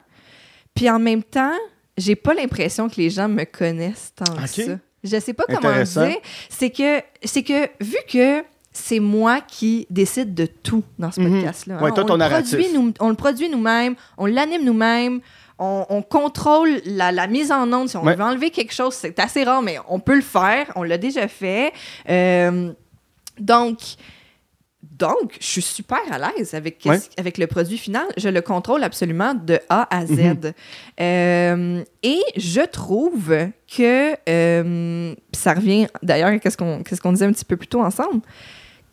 Puis 0.74 0.88
en 0.88 0.98
même 0.98 1.22
temps, 1.22 1.56
j'ai 1.98 2.16
pas 2.16 2.32
l'impression 2.32 2.88
que 2.88 2.96
les 2.96 3.10
gens 3.10 3.28
me 3.28 3.44
connaissent 3.44 4.12
tant 4.16 4.24
que 4.34 4.46
ça. 4.48 4.78
Je 5.04 5.18
sais 5.18 5.32
pas 5.32 5.44
comment 5.46 5.60
dire. 5.82 6.16
C'est 6.48 6.70
que, 6.70 7.02
c'est 7.24 7.42
que 7.42 7.68
vu 7.80 7.96
que 8.08 8.42
c'est 8.72 9.00
moi 9.00 9.40
qui 9.40 9.86
décide 9.90 10.34
de 10.34 10.46
tout 10.46 10.84
dans 10.98 11.10
ce 11.10 11.20
Mhm. 11.20 11.30
podcast-là. 11.32 11.74
hein, 11.78 11.82
Ouais, 11.82 11.90
on, 12.76 12.92
on 13.00 13.08
le 13.08 13.14
produit 13.16 13.48
nous-mêmes, 13.48 13.94
on 14.18 14.26
l'anime 14.26 14.64
nous-mêmes, 14.64 15.20
on, 15.58 15.84
on 15.88 16.02
contrôle 16.02 16.80
la, 16.84 17.10
la 17.12 17.26
mise 17.26 17.50
en 17.50 17.70
onde. 17.72 17.88
Si 17.88 17.96
on 17.96 18.04
Ouais. 18.04 18.14
veut 18.14 18.22
enlever 18.22 18.50
quelque 18.50 18.72
chose, 18.72 18.94
c'est 18.94 19.18
assez 19.18 19.42
rare, 19.44 19.60
mais 19.62 19.78
on 19.88 19.98
peut 20.00 20.14
le 20.14 20.22
faire. 20.22 20.70
On 20.76 20.82
l'a 20.84 20.98
déjà 20.98 21.26
fait. 21.28 21.72
Euh, 22.08 22.72
donc, 23.38 23.78
donc, 25.00 25.36
je 25.40 25.46
suis 25.46 25.62
super 25.62 25.98
à 26.12 26.18
l'aise 26.18 26.54
avec, 26.54 26.82
Ouais. 26.84 27.00
avec 27.18 27.38
le 27.38 27.46
produit 27.48 27.78
final. 27.78 28.04
Je 28.16 28.28
le 28.28 28.40
contrôle 28.42 28.84
absolument 28.84 29.34
de 29.34 29.58
A 29.68 29.88
à 29.96 30.06
Z. 30.06 30.12
Mhm. 30.12 30.52
Euh, 31.00 31.82
et 32.02 32.20
je 32.36 32.60
trouve 32.66 33.34
que 33.74 34.14
euh, 34.28 35.14
ça 35.32 35.54
revient 35.54 35.86
d'ailleurs 36.02 36.38
qu'est-ce 36.40 36.56
qu'on 36.56 36.82
qu'est-ce 36.82 37.00
qu'on 37.00 37.12
disait 37.12 37.24
un 37.26 37.32
petit 37.32 37.44
peu 37.44 37.56
plus 37.56 37.66
tôt 37.68 37.80
ensemble. 37.82 38.20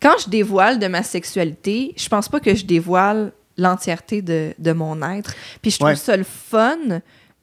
Quand 0.00 0.14
je 0.24 0.30
dévoile 0.30 0.78
de 0.78 0.86
ma 0.86 1.02
sexualité, 1.02 1.92
je 1.96 2.08
pense 2.08 2.28
pas 2.28 2.40
que 2.40 2.54
je 2.54 2.64
dévoile 2.64 3.32
l'entièreté 3.56 4.22
de, 4.22 4.54
de 4.58 4.72
mon 4.72 5.02
être. 5.10 5.34
Puis 5.60 5.72
je 5.72 5.76
trouve 5.78 5.90
Ouais. 5.90 5.96
ça 5.96 6.16
le 6.16 6.24
fun 6.24 6.76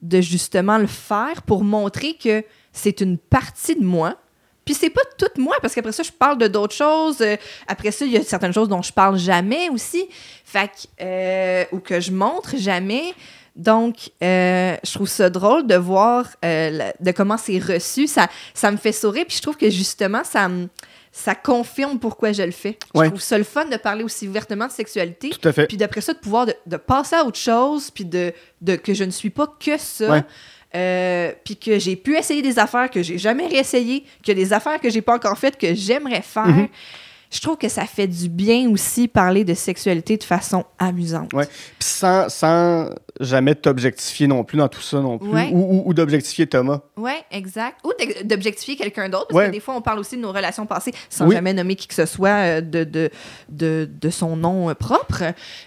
de 0.02 0.20
justement 0.20 0.78
le 0.78 0.86
faire 0.86 1.42
pour 1.42 1.62
montrer 1.64 2.14
que 2.14 2.42
c'est 2.72 3.00
une 3.00 3.18
partie 3.18 3.76
de 3.76 3.84
moi. 3.84 4.16
Puis 4.66 4.74
c'est 4.74 4.90
pas 4.90 5.00
toute 5.16 5.38
moi, 5.38 5.56
parce 5.62 5.74
qu'après 5.74 5.92
ça, 5.92 6.02
je 6.02 6.10
parle 6.12 6.36
de 6.36 6.46
d'autres 6.48 6.74
choses. 6.74 7.22
Euh, 7.22 7.36
après 7.66 7.90
ça, 7.92 8.04
il 8.04 8.12
y 8.12 8.18
a 8.18 8.22
certaines 8.22 8.52
choses 8.52 8.68
dont 8.68 8.82
je 8.82 8.92
parle 8.92 9.16
jamais 9.16 9.70
aussi. 9.70 10.06
Fait 10.44 10.66
que, 10.68 10.72
euh, 11.00 11.64
ou 11.72 11.78
que 11.78 12.00
je 12.00 12.10
montre 12.12 12.56
jamais. 12.58 13.14
Donc, 13.54 14.10
euh, 14.22 14.76
je 14.84 14.92
trouve 14.92 15.08
ça 15.08 15.30
drôle 15.30 15.66
de 15.66 15.76
voir 15.76 16.26
euh, 16.44 16.70
la- 16.70 16.92
de 17.00 17.10
comment 17.12 17.38
c'est 17.38 17.58
reçu. 17.58 18.06
Ça, 18.06 18.28
ça 18.52 18.70
me 18.70 18.76
fait 18.76 18.92
sourire. 18.92 19.24
Puis 19.26 19.36
je 19.38 19.42
trouve 19.42 19.56
que 19.56 19.70
justement, 19.70 20.22
ça 20.24 20.48
me 20.48 20.68
ça 21.12 21.34
confirme 21.34 21.98
pourquoi 21.98 22.32
je 22.32 22.42
le 22.42 22.50
fais. 22.50 22.76
Ouais. 22.94 23.06
Je 23.06 23.10
trouve 23.10 23.22
ça 23.22 23.38
le 23.38 23.44
fun 23.44 23.64
de 23.64 23.76
parler 23.78 24.04
aussi 24.04 24.28
ouvertement 24.28 24.66
de 24.66 24.72
sexualité. 24.72 25.30
Tout 25.30 25.48
à 25.48 25.52
fait. 25.54 25.66
Puis 25.66 25.78
d'après 25.78 26.02
ça, 26.02 26.12
de 26.12 26.18
pouvoir 26.18 26.44
de, 26.44 26.54
de 26.66 26.76
passer 26.76 27.16
à 27.16 27.24
autre 27.24 27.38
chose, 27.38 27.90
puis 27.90 28.04
de, 28.04 28.34
de 28.60 28.76
que 28.76 28.92
je 28.92 29.04
ne 29.04 29.10
suis 29.10 29.30
pas 29.30 29.46
que 29.58 29.78
ça. 29.78 30.10
Ouais. 30.10 30.22
Euh, 30.76 31.32
puis 31.44 31.56
que 31.56 31.78
j'ai 31.78 31.96
pu 31.96 32.16
essayer 32.16 32.42
des 32.42 32.58
affaires 32.58 32.90
que 32.90 33.02
j'ai 33.02 33.16
jamais 33.18 33.46
réessayé, 33.46 34.04
que 34.24 34.32
des 34.32 34.52
affaires 34.52 34.78
que 34.80 34.90
j'ai 34.90 35.00
pas 35.02 35.14
encore 35.14 35.38
faites 35.38 35.56
que 35.56 35.74
j'aimerais 35.74 36.20
faire. 36.22 36.46
Mhm. 36.46 36.68
Je 37.28 37.40
trouve 37.40 37.56
que 37.56 37.68
ça 37.68 37.86
fait 37.86 38.06
du 38.06 38.28
bien 38.28 38.70
aussi 38.70 39.08
parler 39.08 39.42
de 39.42 39.52
sexualité 39.52 40.16
de 40.16 40.22
façon 40.22 40.64
amusante. 40.78 41.32
Ouais. 41.34 41.46
Puis 41.46 41.88
sans, 41.88 42.28
sans 42.28 42.88
jamais 43.18 43.56
t'objectifier 43.56 44.28
non 44.28 44.44
plus 44.44 44.56
dans 44.58 44.68
tout 44.68 44.80
ça 44.80 45.00
non 45.00 45.18
plus. 45.18 45.30
Ouais. 45.30 45.50
Ou, 45.52 45.58
ou- 45.58 45.82
ou 45.86 45.92
d'objectifier 45.94 46.46
Thomas. 46.46 46.82
Ouais, 46.96 47.24
exact. 47.32 47.78
Ou 47.84 47.92
d'objectifier 48.24 48.76
quelqu'un 48.76 49.08
d'autre, 49.08 49.26
parce 49.28 49.38
Ouais. 49.40 49.46
que 49.48 49.52
des 49.52 49.60
fois, 49.60 49.74
on 49.74 49.80
parle 49.82 49.98
aussi 49.98 50.16
de 50.16 50.22
nos 50.22 50.30
relations 50.32 50.66
passées 50.66 50.92
sans 51.10 51.26
Oui. 51.26 51.34
jamais 51.34 51.52
nommer 51.52 51.74
qui 51.74 51.88
que 51.88 51.94
ce 51.94 52.06
soit 52.06 52.28
euh, 52.28 52.60
de, 52.60 52.84
de, 52.84 53.10
de, 53.48 53.90
de 54.00 54.10
son 54.10 54.36
nom 54.36 54.70
euh, 54.70 54.74
propre. 54.74 55.24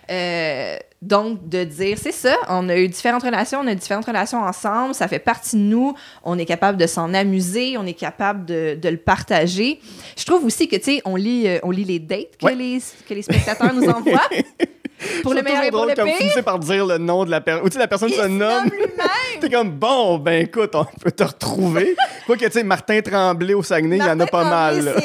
Euh, 0.09 0.77
donc, 1.01 1.47
de 1.47 1.63
dire, 1.63 1.97
c'est 2.01 2.11
ça, 2.11 2.35
on 2.49 2.67
a 2.67 2.75
eu 2.75 2.87
différentes 2.89 3.23
relations, 3.23 3.59
on 3.63 3.67
a 3.67 3.71
eu 3.71 3.75
différentes 3.75 4.05
relations 4.05 4.39
ensemble, 4.41 4.93
ça 4.93 5.07
fait 5.07 5.19
partie 5.19 5.55
de 5.55 5.61
nous, 5.61 5.95
on 6.23 6.37
est 6.37 6.45
capable 6.45 6.77
de 6.77 6.87
s'en 6.87 7.13
amuser, 7.13 7.77
on 7.77 7.85
est 7.85 7.93
capable 7.93 8.45
de, 8.45 8.77
de 8.81 8.89
le 8.89 8.97
partager. 8.97 9.79
Je 10.17 10.25
trouve 10.25 10.43
aussi 10.43 10.67
que, 10.67 10.75
tu 10.75 10.83
sais, 10.95 11.01
on 11.05 11.15
lit, 11.15 11.47
euh, 11.47 11.59
on 11.63 11.71
lit 11.71 11.85
les 11.85 11.99
dates 11.99 12.35
que, 12.39 12.45
Ouais. 12.45 12.55
les, 12.55 12.79
que 13.07 13.13
les 13.13 13.21
spectateurs 13.21 13.73
nous 13.73 13.87
envoient. 13.87 14.27
Pour 15.23 15.33
le 15.33 15.41
meilleur 15.41 15.63
et 15.63 15.71
pour 15.71 15.85
le 15.85 15.93
drôle 15.93 16.07
vous 16.07 16.11
pire. 16.11 16.19
finissez 16.19 16.41
par 16.41 16.59
dire 16.59 16.85
le 16.85 16.97
nom 16.97 17.23
de 17.23 17.31
la 17.31 17.39
personne. 17.39 17.63
Ou 17.65 17.69
tu 17.69 17.73
sais, 17.75 17.79
la 17.79 17.87
personne 17.87 18.09
Il 18.09 18.15
se 18.15 18.27
nomme. 18.27 18.69
T'es 19.39 19.49
comme, 19.49 19.71
bon, 19.71 20.17
ben 20.17 20.41
écoute, 20.43 20.71
on 20.75 20.83
peut 20.83 21.11
te 21.11 21.23
retrouver. 21.23 21.95
Quoi 22.25 22.35
que, 22.35 22.43
tu 22.43 22.51
sais, 22.51 22.63
Martin 22.63 22.99
Tremblay 22.99 23.53
au 23.53 23.63
Saguenay, 23.63 23.95
il 23.95 24.03
y 24.03 24.09
en 24.09 24.19
a 24.19 24.25
pas 24.25 24.43
Tremblay, 24.43 24.81
mal. 24.91 25.01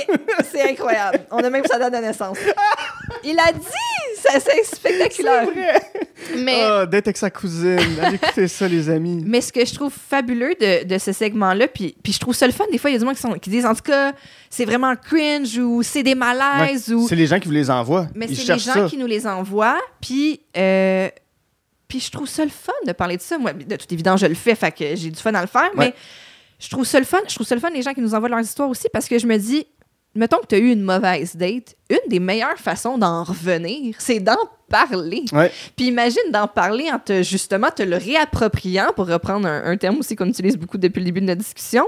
C'est 0.51 0.68
incroyable. 0.70 1.20
On 1.30 1.36
a 1.38 1.49
même 1.49 1.64
sa 1.64 1.78
date 1.78 1.92
de 1.92 1.99
naissance. 1.99 2.38
Il 3.22 3.38
a 3.38 3.53
dit! 3.53 3.61
Ça, 4.33 4.41
C'est 4.41 4.64
spectaculaire. 4.64 5.45
C'est 5.47 5.61
vrai. 5.61 6.43
Mais, 6.43 6.62
Ah, 6.62 6.87
d'être 6.87 7.09
avec 7.09 7.16
sa 7.16 7.31
cousine. 7.31 7.79
Allez 8.03 8.16
écouter 8.16 8.49
ça, 8.49 8.66
les 8.68 8.89
amis. 8.89 9.22
mais 9.27 9.41
ce 9.41 9.53
que 9.53 9.64
je 9.64 9.75
trouve 9.75 9.93
fabuleux 9.93 10.55
de, 10.61 10.85
de 10.85 10.99
ce 10.99 11.12
segment-là, 11.12 11.68
puis, 11.68 11.95
puis 12.03 12.12
je 12.12 12.18
trouve 12.20 12.35
ça 12.35 12.47
le 12.47 12.53
fun, 12.53 12.64
des 12.72 12.79
fois, 12.79 12.91
il 12.91 12.95
y 12.95 12.97
a 12.97 12.99
des 13.01 13.05
gens 13.07 13.12
qui, 13.12 13.20
sont, 13.20 13.33
qui 13.35 13.51
disent 13.51 13.66
en 13.66 13.75
tout 13.75 13.83
cas, 13.83 14.12
c'est 14.49 14.64
vraiment 14.64 14.95
cringe 14.97 15.59
ou 15.59 15.83
c'est 15.83 16.03
des 16.03 16.14
malaises 16.14 16.93
ou. 16.93 17.07
C'est 17.09 17.16
les 17.16 17.27
gens 17.27 17.39
qui 17.39 17.49
vous 17.49 17.55
les 17.55 17.70
envoient. 17.70 18.07
Mais 18.14 18.27
Ils 18.29 18.37
c'est 18.37 18.53
les 18.55 18.59
gens 18.59 18.72
ça. 18.72 18.87
qui 18.89 18.97
nous 18.97 19.07
les 19.07 19.27
envoient, 19.27 19.81
puis. 20.01 20.41
euh, 20.57 21.09
puis 21.87 22.01
je 22.01 22.11
trouve 22.11 22.27
ça 22.27 22.43
le 22.45 22.51
fun 22.51 22.72
de 22.87 22.93
parler 22.93 23.16
de 23.18 23.22
ça. 23.22 23.37
Moi, 23.39 23.53
de 23.53 23.77
toute 23.77 23.93
évidence, 23.93 24.20
je 24.20 24.27
le 24.27 24.35
fais, 24.35 24.55
fait 24.55 24.72
que 24.72 24.97
j'ai 24.97 25.11
du 25.11 25.20
fun 25.20 25.33
à 25.35 25.43
le 25.43 25.47
faire, 25.47 25.70
Ouais. 25.77 25.89
mais 25.89 25.95
je 26.59 26.68
trouve 26.70 26.85
ça 26.85 26.99
le 26.99 27.05
fun. 27.05 27.20
Je 27.29 27.35
trouve 27.35 27.47
ça 27.47 27.55
le 27.55 27.61
fun, 27.61 27.68
les 27.70 27.83
gens 27.83 27.93
qui 27.93 28.01
nous 28.01 28.14
envoient 28.14 28.29
leurs 28.31 28.41
histoires 28.41 28.68
aussi, 28.70 28.89
parce 28.93 29.07
que 29.07 29.18
je 29.18 29.27
me 29.27 29.37
dis, 29.37 29.66
mettons 30.14 30.38
que 30.38 30.46
tu 30.46 30.54
as 30.54 30.58
eu 30.58 30.70
une 30.72 30.82
mauvaise 30.82 31.36
date, 31.36 31.74
une 31.90 32.08
des 32.08 32.20
meilleures 32.20 32.58
façons 32.58 32.98
d'en 32.98 33.24
revenir, 33.24 33.94
c'est 33.98 34.20
d'en 34.20 34.36
parler. 34.68 35.24
Ouais. 35.32 35.50
Puis 35.76 35.86
imagine 35.86 36.30
d'en 36.32 36.46
parler 36.48 36.90
en 36.92 36.98
te, 36.98 37.22
justement, 37.22 37.70
te 37.70 37.82
le 37.82 37.96
réappropriant, 37.96 38.88
pour 38.94 39.06
reprendre 39.06 39.46
un, 39.46 39.64
un 39.64 39.76
terme 39.76 39.98
aussi 39.98 40.16
qu'on 40.16 40.26
utilise 40.28 40.56
beaucoup 40.56 40.78
depuis 40.78 41.00
le 41.00 41.04
début 41.06 41.20
de 41.20 41.26
notre 41.26 41.40
discussion, 41.42 41.86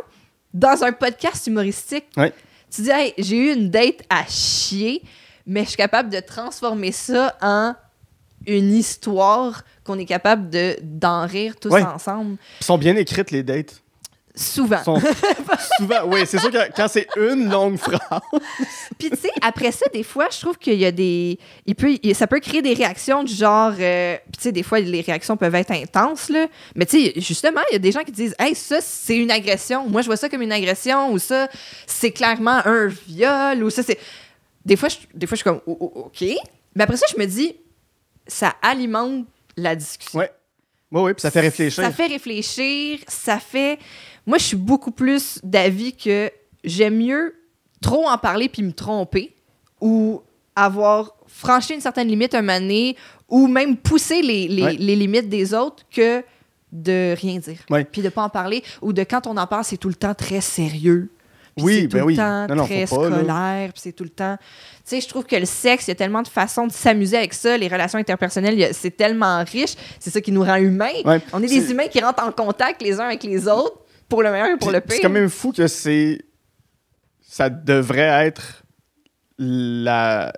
dans 0.55 0.83
un 0.85 0.93
podcast 0.93 1.47
humoristique. 1.47 2.05
Ouais. 2.17 2.33
Tu 2.75 2.83
dis, 2.83 2.91
hey, 2.91 3.15
j'ai 3.19 3.37
eu 3.37 3.53
une 3.55 3.71
date 3.71 4.01
à 4.11 4.25
chier, 4.29 5.03
mais 5.47 5.63
je 5.65 5.69
suis 5.69 5.77
capable 5.77 6.11
de 6.11 6.21
transformer 6.21 6.93
ça 6.93 7.37
en 7.41 7.75
une 8.47 8.73
histoire 8.73 9.63
qu'on 9.85 9.99
est 9.99 10.05
capable 10.05 10.51
de 10.51 10.77
d'en 10.83 11.27
rire 11.27 11.55
tous 11.61 11.71
Ouais. 11.71 11.83
ensemble. 11.83 12.37
Ils 12.61 12.65
sont 12.65 12.79
bien 12.79 12.95
écrites, 12.97 13.31
les 13.31 13.43
dates. 13.43 13.83
Souvent. 14.39 14.83
Souvent. 15.79 16.05
Oui, 16.09 16.21
c'est 16.27 16.39
sûr 16.39 16.51
que 16.51 16.71
quand 16.77 16.89
c'est 16.89 17.09
une 17.17 17.49
longue 17.49 17.79
phrase. 17.79 18.21
Puis 18.99 19.11
tu 19.11 19.17
sais, 19.17 19.31
après 19.41 19.73
ça, 19.73 19.87
des 19.93 20.03
fois, 20.03 20.29
je 20.31 20.39
trouve 20.39 20.59
qu'il 20.59 20.79
y 20.79 20.85
a 20.85 20.93
des... 20.93 21.39
Il 21.65 21.75
peut, 21.75 21.97
ça 22.13 22.27
peut 22.27 22.39
créer 22.41 22.61
des 22.61 22.75
réactions 22.75 23.23
du 23.25 23.33
genre... 23.35 23.73
euh, 23.81 24.17
tu 24.35 24.43
sais, 24.43 24.53
des 24.53 24.63
fois, 24.63 24.79
les 24.79 25.01
réactions 25.01 25.39
peuvent 25.39 25.55
être 25.55 25.71
intenses, 25.71 26.29
là. 26.29 26.47
Mais 26.75 26.85
tu 26.85 27.03
sais, 27.03 27.13
justement, 27.17 27.63
il 27.71 27.75
y 27.75 27.77
a 27.77 27.79
des 27.79 27.93
gens 27.93 28.05
qui 28.05 28.13
disent 28.13 28.35
«Hey, 28.39 28.55
ça, 28.55 28.83
c'est 28.83 29.17
une 29.17 29.31
agression. 29.31 29.89
Moi, 29.89 30.03
je 30.03 30.07
vois 30.07 30.19
ça 30.19 30.29
comme 30.29 30.43
une 30.43 30.53
agression.» 30.53 31.11
Ou 31.13 31.19
ça, 31.19 31.49
c'est 31.87 32.11
clairement 32.11 32.61
un 32.67 32.89
viol. 32.89 33.65
Ou 33.65 33.71
ça, 33.71 33.83
c'est... 33.83 33.99
Des 34.67 34.77
fois, 34.77 34.91
je, 34.91 34.97
des 35.15 35.27
fois, 35.27 35.37
je 35.37 35.43
suis 35.43 35.45
comme 35.45 35.61
Oh, 35.67 35.79
oh, 35.81 35.93
OK. 36.07 36.25
Mais 36.75 36.85
après 36.85 36.99
ça, 36.99 37.07
je 37.11 37.19
me 37.19 37.25
dis, 37.25 37.57
ça 38.27 38.55
alimente 38.61 39.27
la 39.57 39.75
discussion. 39.75 40.19
Ouais. 40.19 40.31
Oui, 40.93 41.03
oui, 41.03 41.15
puis 41.15 41.21
ça 41.23 41.31
fait 41.31 41.41
réfléchir. 41.41 41.83
Ça 41.83 41.91
fait 41.91 42.07
réfléchir, 42.07 43.01
ça 43.09 43.39
fait. 43.41 43.79
Moi, 44.27 44.39
je 44.39 44.45
suis 44.45 44.57
beaucoup 44.57 44.91
plus 44.91 45.39
d'avis 45.43 45.93
que 45.95 46.31
j'aime 46.65 46.97
mieux 46.97 47.35
trop 47.81 48.09
en 48.09 48.19
parler 48.19 48.49
puis 48.49 48.63
me 48.63 48.73
tromper 48.73 49.35
ou 49.81 50.23
avoir 50.55 51.15
franchi 51.27 51.75
une 51.75 51.81
certaine 51.81 52.09
limite 52.09 52.35
un 52.35 52.43
donné 52.43 52.97
ou 53.29 53.47
même 53.47 53.77
pousser 53.77 54.23
les, 54.23 54.49
les- 54.49 54.63
Ouais. 54.63 54.77
les 54.79 54.97
limites 54.97 55.29
des 55.29 55.53
autres 55.55 55.85
que 55.91 56.23
de 56.73 57.15
rien 57.21 57.39
dire. 57.39 57.59
Ouais. 57.71 57.85
Puis 57.85 58.03
de 58.03 58.09
pas 58.09 58.23
en 58.23 58.29
parler 58.29 58.63
ou 58.83 58.93
de 58.93 59.03
quand 59.05 59.27
on 59.27 59.37
en 59.37 59.47
parle, 59.47 59.65
c'est 59.65 59.77
tout 59.77 59.89
le 59.89 59.95
temps 59.95 60.15
très 60.15 60.41
sérieux. 60.41 61.11
puis 61.57 61.65
Oui, 61.65 61.75
c'est 61.83 61.89
tout 61.89 61.97
ben 61.97 61.99
le 62.01 62.05
oui. 62.07 62.17
temps 62.17 62.47
Non, 62.49 62.55
non, 62.57 62.65
très 62.67 62.81
pas, 62.81 62.87
scolaire, 62.87 63.73
puis 63.73 63.81
c'est 63.83 63.93
tout 63.93 64.05
le 64.05 64.11
temps... 64.11 64.37
Tu 64.39 64.45
sais, 64.85 65.01
je 65.01 65.09
trouve 65.09 65.25
que 65.25 65.37
le 65.37 65.47
sexe, 65.47 65.87
il 65.87 65.91
y 65.91 65.93
a 65.93 65.95
tellement 65.95 66.23
de 66.23 66.29
façons 66.29 66.67
de 66.67 66.73
s'amuser 66.73 67.17
avec 67.17 67.33
ça, 67.35 67.57
les 67.57 67.69
relations 67.69 67.99
interpersonnelles, 67.99 68.63
a- 68.63 68.73
c'est 68.73 68.91
tellement 68.91 69.43
riche, 69.45 69.75
c'est 70.01 70.11
ça 70.11 70.21
qui 70.21 70.33
nous 70.33 70.43
rend 70.45 70.57
humains. 70.57 70.91
Ouais. 71.05 71.21
On 71.33 71.43
est 71.43 71.47
des 71.49 71.71
humains 71.71 71.89
qui 71.89 72.01
rentrent 72.01 72.25
en 72.25 72.33
contact 72.33 72.83
les 72.83 73.01
uns 73.01 73.07
avec 73.07 73.23
les 73.25 73.49
autres, 73.49 73.79
pour 74.09 74.23
le 74.23 74.31
meilleur 74.33 74.49
et 74.49 74.57
pour 74.57 74.69
Puis 74.69 74.77
le 74.77 74.83
C'est 74.89 74.95
pire. 74.95 75.03
quand 75.03 75.11
même 75.15 75.29
fou 75.31 75.53
que 75.53 75.67
c'est. 75.67 76.19
Ça 77.21 77.51
devrait 77.51 78.27
être 78.27 78.63
la... 79.39 80.33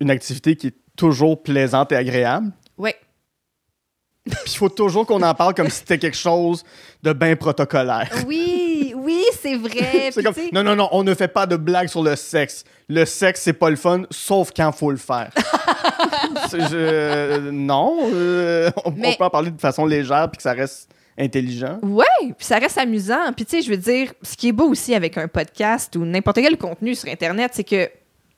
une 0.00 0.10
activité 0.10 0.56
qui 0.56 0.68
est 0.68 0.76
toujours 0.96 1.42
plaisante 1.42 1.92
et 1.92 1.96
agréable. 1.96 2.50
Ouais. 2.76 2.96
Puis 4.24 4.36
il 4.46 4.56
faut 4.56 4.68
toujours 4.68 5.06
qu'on 5.06 5.22
en 5.22 5.34
parle 5.34 5.54
comme 5.54 5.70
si 5.70 5.78
c'était 5.78 5.98
quelque 5.98 6.16
chose 6.16 6.64
de 7.02 7.12
bien 7.12 7.34
protocolaire. 7.36 8.10
Oui, 8.26 8.92
oui, 8.96 9.24
c'est 9.40 9.54
vrai. 9.56 10.10
C'est 10.12 10.22
comme, 10.22 10.34
non, 10.52 10.62
non, 10.62 10.76
non, 10.76 10.88
on 10.92 11.02
ne 11.04 11.14
fait 11.14 11.28
pas 11.28 11.46
de 11.46 11.56
blagues 11.56 11.88
sur 11.88 12.02
le 12.02 12.14
sexe. 12.16 12.64
Le 12.88 13.04
sexe, 13.04 13.42
c'est 13.42 13.52
pas 13.54 13.70
le 13.70 13.76
fun, 13.76 14.02
sauf 14.10 14.50
quand 14.54 14.72
faut 14.72 14.90
le 14.90 14.96
faire. 14.98 15.30
C'est- 16.50 16.60
je- 16.68 17.50
non, 17.50 17.98
euh, 18.12 18.70
on, 18.84 18.90
on 18.90 18.92
Mais- 18.92 19.16
peut 19.16 19.24
en 19.24 19.30
parler 19.30 19.50
de 19.50 19.60
façon 19.60 19.86
légère 19.86 20.28
puis 20.30 20.36
que 20.38 20.42
ça 20.42 20.52
reste 20.52 20.90
intelligent. 21.18 21.78
Ouais, 21.82 22.04
puis 22.20 22.46
ça 22.46 22.58
reste 22.58 22.78
amusant. 22.78 23.32
Puis 23.34 23.44
tu 23.44 23.56
sais, 23.56 23.62
je 23.62 23.70
veux 23.70 23.76
dire, 23.76 24.12
ce 24.22 24.36
qui 24.36 24.48
est 24.48 24.52
beau 24.52 24.68
aussi 24.68 24.94
avec 24.94 25.18
un 25.18 25.28
podcast 25.28 25.96
ou 25.96 26.04
n'importe 26.04 26.36
quel 26.40 26.56
contenu 26.56 26.94
sur 26.94 27.08
Internet, 27.08 27.50
c'est 27.54 27.64
que 27.64 27.90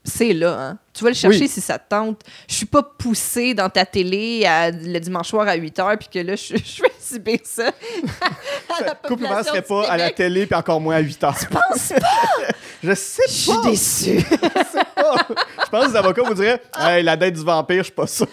c'est 0.02 0.32
là. 0.32 0.56
Hein. 0.58 0.78
Tu 0.94 1.04
vas 1.04 1.10
le 1.10 1.14
chercher 1.14 1.40
Oui. 1.40 1.48
si 1.48 1.60
ça 1.60 1.78
te 1.78 1.88
tente. 1.90 2.22
Je 2.48 2.54
suis 2.54 2.64
pas 2.66 2.82
poussée 2.82 3.52
dans 3.52 3.68
ta 3.68 3.84
télé 3.84 4.46
à- 4.46 4.70
le 4.70 4.98
dimanche 4.98 5.28
soir 5.28 5.46
à 5.46 5.54
8 5.56 5.76
h, 5.78 5.98
puis 5.98 6.08
que 6.08 6.18
là, 6.26 6.36
je, 6.36 6.56
je 6.64 6.82
vais 6.82 6.92
subir 6.98 7.38
ça. 7.44 7.68
à 8.80 8.82
la 8.84 8.94
population 8.94 9.42
serait 9.44 9.60
pas 9.62 9.86
à 9.90 9.96
la 9.98 10.10
télé 10.10 10.46
puis 10.46 10.54
encore 10.54 10.80
moins 10.80 10.96
à 10.96 11.00
8 11.00 11.22
heures. 11.24 11.34
pense 11.50 11.88
pas. 11.90 12.00
Je 12.82 12.94
sais 12.94 13.22
Je 13.28 13.32
suis 13.32 13.52
pas. 13.62 13.62
déçue. 13.70 14.18
Je 14.20 15.68
pense 15.70 15.84
que 15.84 15.90
les 15.90 15.96
avocats 15.96 16.22
vous 16.22 16.32
diraient 16.32 16.62
Hey, 16.78 17.02
la 17.02 17.14
dette 17.14 17.34
du 17.34 17.44
vampire, 17.44 17.76
je 17.80 17.82
suis 17.82 17.92
pas 17.92 18.06
sûr. 18.06 18.26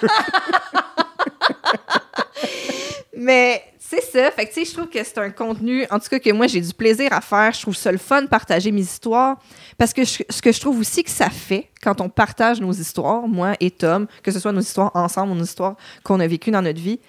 Mais 3.15 3.61
c'est 3.89 4.01
ça. 4.01 4.31
Fait 4.31 4.45
que, 4.45 4.53
tu 4.53 4.63
sais, 4.63 4.69
je 4.69 4.73
trouve 4.75 4.89
que 4.89 5.03
c'est 5.03 5.17
un 5.17 5.29
contenu, 5.29 5.85
en 5.89 5.99
tout 5.99 6.07
cas, 6.09 6.19
que 6.19 6.31
moi, 6.31 6.47
j'ai 6.47 6.61
du 6.61 6.73
plaisir 6.73 7.11
à 7.13 7.21
faire. 7.21 7.51
Je 7.53 7.61
trouve 7.61 7.75
ça 7.75 7.91
le 7.91 7.97
fun 7.97 8.21
de 8.21 8.27
partager 8.27 8.71
mes 8.71 8.81
histoires. 8.81 9.37
Parce 9.77 9.93
que 9.93 10.03
je- 10.03 10.23
ce 10.29 10.41
que 10.41 10.51
je 10.51 10.59
trouve 10.59 10.79
aussi 10.79 11.03
que 11.03 11.09
ça 11.09 11.29
fait 11.29 11.69
quand 11.81 12.01
on 12.01 12.09
partage 12.09 12.59
nos 12.59 12.73
histoires, 12.73 13.27
moi 13.27 13.53
et 13.59 13.71
Tom, 13.71 14.07
que 14.23 14.31
ce 14.31 14.39
soit 14.39 14.51
nos 14.51 14.61
histoires 14.61 14.91
ensemble 14.95 15.31
ou 15.31 15.35
nos 15.35 15.43
histoires 15.45 15.75
qu'on 16.03 16.19
a 16.19 16.27
vécues 16.27 16.51
dans 16.51 16.61
notre 16.61 16.81
vie, 16.81 16.99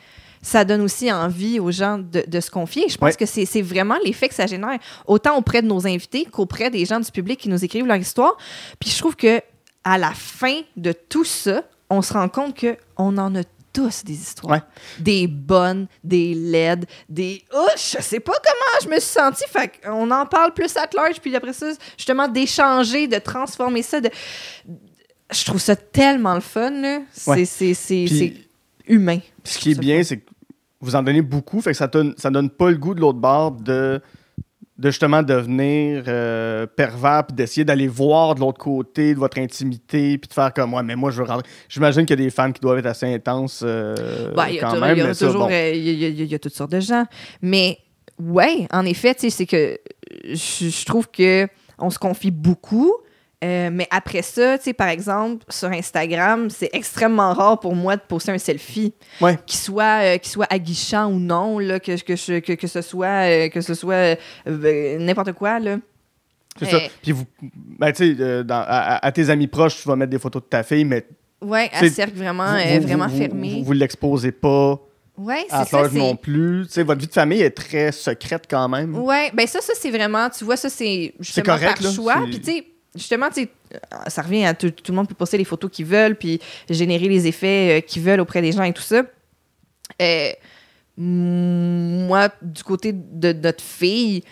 ça 0.41 0.65
donne 0.65 0.83
aussi 0.83 1.11
envie 1.11 1.59
aux 1.59 1.73
gens 1.73 1.99
de, 1.99 2.25
de 2.27 2.41
se 2.41 2.49
confier. 2.51 2.89
Je 2.89 2.97
pense 2.97 3.09
Ouais. 3.11 3.17
que 3.17 3.27
c'est 3.27 3.45
c'est 3.45 3.61
vraiment 3.63 3.97
l'effet 4.05 4.29
que 4.29 4.35
ça 4.37 4.47
génère, 4.47 4.79
autant 5.07 5.37
auprès 5.37 5.63
de 5.63 5.67
nos 5.67 5.85
invités 5.85 6.27
qu'auprès 6.31 6.71
des 6.71 6.85
gens 6.85 7.01
du 7.01 7.11
public 7.11 7.41
qui 7.41 7.49
nous 7.49 7.65
écrivent 7.65 7.87
leur 7.87 7.97
histoire. 7.97 8.37
Puis 8.79 8.91
je 8.91 8.99
trouve 8.99 9.17
que 9.17 9.41
à 9.83 9.99
la 9.99 10.13
fin 10.13 10.61
de 10.77 10.93
tout 10.93 11.25
ça, 11.25 11.65
on 11.91 12.03
se 12.03 12.13
rend 12.13 12.29
compte 12.29 12.55
que 12.57 12.77
on 12.97 13.19
en 13.19 13.35
a 13.35 13.41
tous 13.73 14.05
des 14.05 14.15
histoires. 14.15 14.53
Ouais. 14.53 14.63
Des 14.99 15.27
bonnes, 15.27 15.87
des 16.03 16.35
laides, 16.35 16.87
des... 17.09 17.43
Oh, 17.55 17.67
je 17.77 18.01
sais 18.03 18.21
pas 18.21 18.33
comment 18.33 18.81
je 18.83 18.89
me 18.89 19.01
suis 19.01 19.11
sentie. 19.11 19.45
Fait 19.49 19.71
qu'on 19.85 20.11
en 20.11 20.27
parle 20.27 20.53
plus 20.55 20.77
à 20.77 20.87
large, 20.95 21.21
puis 21.21 21.35
après 21.37 21.53
ça, 21.53 21.67
justement, 21.97 22.29
d'échanger, 22.29 23.07
de 23.09 23.19
transformer 23.19 23.83
ça. 23.83 24.01
De... 24.01 24.11
Je 25.31 25.45
trouve 25.45 25.61
ça 25.61 25.77
tellement 25.77 26.35
le 26.35 26.41
fun, 26.41 26.71
là. 26.71 27.01
C'est 27.13 27.31
Ouais. 27.31 27.45
c'est- 27.45 27.75
c'est- 27.75 28.05
Puis- 28.07 28.19
c'est 28.19 28.93
humain. 28.93 29.19
Ce 29.45 29.59
qui 29.59 29.73
est 29.73 29.79
bien, 29.79 30.03
c'est 30.03 30.19
que 30.19 30.31
vous 30.81 30.95
en 30.97 31.03
donnez 31.03 31.23
beaucoup, 31.23 31.61
fait 31.61 31.73
que 31.73 31.77
ça 31.77 31.87
donne, 31.87 32.15
ça 32.17 32.31
donne 32.31 32.49
pas 32.51 32.71
le 32.71 32.77
goût 32.77 32.95
de 32.95 33.01
l'autre 33.01 33.19
bord 33.19 33.51
de, 33.53 34.01
de 34.79 34.91
justement 34.91 35.23
devenir 35.25 36.05
euh, 36.07 36.67
pervers 36.67 37.25
puis 37.27 37.35
d'essayer 37.35 37.65
d'aller 37.65 37.89
voir 37.89 38.37
de 38.37 38.41
l'autre 38.41 38.59
côté 38.59 39.13
de 39.15 39.19
votre 39.19 39.39
intimité 39.39 40.19
puis 40.19 40.29
de 40.29 40.33
faire 40.33 40.53
comme 40.55 40.71
moi, 40.71 40.83
mais 40.85 40.95
moi 40.95 41.11
je 41.11 41.21
veux 41.21 41.29
rentrer. 41.29 41.49
J'imagine 41.69 42.07
qu'il 42.07 42.19
y 42.19 42.23
a 42.23 42.25
des 42.25 42.31
fans 42.31 42.53
qui 42.53 42.61
doivent 42.61 42.79
être 42.79 42.87
assez 42.87 43.13
intenses 43.13 43.63
euh, 43.67 44.33
Ouais, 44.37 44.57
quand 44.59 44.79
même, 44.79 44.97
il 44.97 45.03
y 45.03 45.07
a 45.07 45.15
toujours, 45.15 45.49
euh, 45.51 45.73
il 45.75 46.25
y 46.31 46.35
a- 46.35 46.39
toutes 46.39 46.55
sortes 46.55 46.71
de 46.71 46.81
gens. 46.81 47.05
Mais 47.43 47.79
ouais, 48.21 48.69
en 48.73 48.85
effet, 48.85 49.15
tu 49.15 49.23
sais, 49.23 49.31
c'est 49.31 49.47
que 49.47 49.79
je, 50.25 50.69
je 50.69 50.85
trouve 50.87 51.09
que 51.11 51.49
on 51.79 51.91
se 51.91 51.99
confie 51.99 52.31
beaucoup. 52.31 52.93
Euh, 53.45 53.71
mais 53.73 53.87
après 53.91 54.23
ça, 54.23 54.59
tu 54.59 54.65
sais, 54.65 54.73
par 54.73 54.89
exemple, 54.89 55.45
sur 55.49 55.69
Instagram, 55.69 56.51
c'est 56.51 56.71
extrêmement 56.73 57.33
rare 57.33 57.61
pour 57.61 57.75
moi 57.77 57.97
de 57.97 58.03
poster 58.03 58.33
un 58.33 58.39
selfie, 58.39 58.93
Ouais. 59.21 59.39
qui 59.47 59.57
soit, 59.57 60.03
euh, 60.03 60.19
qui 60.19 60.29
soit 60.29 60.47
aguichant 60.51 61.07
ou 61.13 61.19
non, 61.21 61.59
là, 61.59 61.79
que, 61.79 62.01
que, 62.03 62.17
je- 62.17 62.41
que, 62.41 62.53
que 62.55 62.67
ce 62.67 62.83
soit, 62.83 63.07
euh, 63.29 63.49
que 63.49 63.61
ce 63.61 63.75
soit 63.75 64.17
euh, 64.49 64.99
n'importe 64.99 65.33
quoi. 65.33 65.59
Là. 65.61 65.77
C'est 66.59 66.67
ça. 66.71 66.79
Puis 67.03 67.13
vous, 67.13 67.25
ben, 67.43 67.93
tu 67.93 68.17
sais, 68.17 68.45
à, 68.51 69.13
tes 69.13 69.31
amis 69.31 69.47
proches, 69.47 69.81
tu 69.81 69.89
vas 69.89 69.95
mettre 69.95 70.11
des 70.11 70.19
photos 70.19 70.43
de 70.43 70.49
ta 70.49 70.63
fille, 70.65 70.85
mais 70.85 71.07
Ouais, 71.41 71.71
à 71.73 71.89
cercle 71.89 72.17
vraiment, 72.17 72.53
vous, 72.57 72.81
vous- 72.81 72.87
vraiment 72.89 73.07
vous- 73.07 73.17
fermé. 73.17 73.63
Vous, 73.65 73.73
l'exposez 73.73 74.33
pas 74.33 74.81
ouais, 75.17 75.47
c'est 75.49 75.69
ça. 75.69 75.89
non 75.93 76.17
plus. 76.17 76.65
Tu 76.67 76.73
sais, 76.73 76.83
votre 76.83 77.01
vie 77.01 77.07
de 77.07 77.13
famille 77.13 77.43
est 77.43 77.53
très 77.53 77.93
secrète 77.93 78.47
quand 78.51 78.69
même. 78.69 78.97
Ouais, 78.99 79.31
ben 79.33 79.47
ça, 79.47 79.61
ça 79.61 79.75
c'est 79.77 79.93
vraiment, 79.93 80.29
tu 80.31 80.45
vois, 80.45 80.57
ça 80.57 80.69
c'est 80.69 81.15
justement 81.21 81.45
correct, 81.45 81.75
par 81.81 81.83
là, 81.85 81.93
choix. 81.93 82.15
Puis 82.25 82.41
tu 82.41 82.53
sais, 82.53 82.65
justement, 82.99 83.29
euh, 83.37 83.45
ça 84.09 84.23
revient 84.23 84.45
à 84.45 84.55
tout, 84.55 84.71
tout 84.71 84.93
le 84.93 84.97
monde 84.97 85.09
peut 85.09 85.15
poster 85.15 85.39
les 85.39 85.45
photos 85.45 85.71
qu'ils 85.71 85.87
veulent, 85.87 86.17
puis 86.17 86.41
générer 86.69 87.09
les 87.09 87.27
effets 87.27 87.79
euh, 87.79 87.81
qu'ils 87.81 88.03
veulent 88.03 88.21
auprès 88.21 88.43
des 88.43 88.53
gens 88.53 88.63
et 88.65 88.73
tout 88.73 88.83
ça. 88.83 89.03
Euh, 90.03 90.31
moi, 90.97 92.29
du 92.43 92.63
côté 92.63 92.93
de 92.93 93.33
notre 93.33 93.63
fille, 93.63 94.23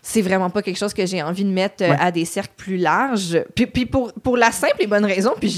c'est 0.00 0.22
vraiment 0.22 0.48
pas 0.48 0.62
quelque 0.62 0.78
chose 0.78 0.94
que 0.94 1.04
j'ai 1.04 1.22
envie 1.22 1.44
de 1.44 1.50
mettre 1.50 1.84
euh, 1.84 1.90
Ouais. 1.90 1.96
à 2.00 2.10
des 2.10 2.24
cercles 2.24 2.54
plus 2.56 2.78
larges. 2.78 3.42
Puis, 3.54 3.66
puis 3.66 3.84
pour, 3.84 4.12
pour 4.14 4.36
la 4.38 4.50
simple 4.52 4.76
et 4.80 4.86
bonne 4.86 5.04
raison, 5.04 5.32
puis 5.38 5.48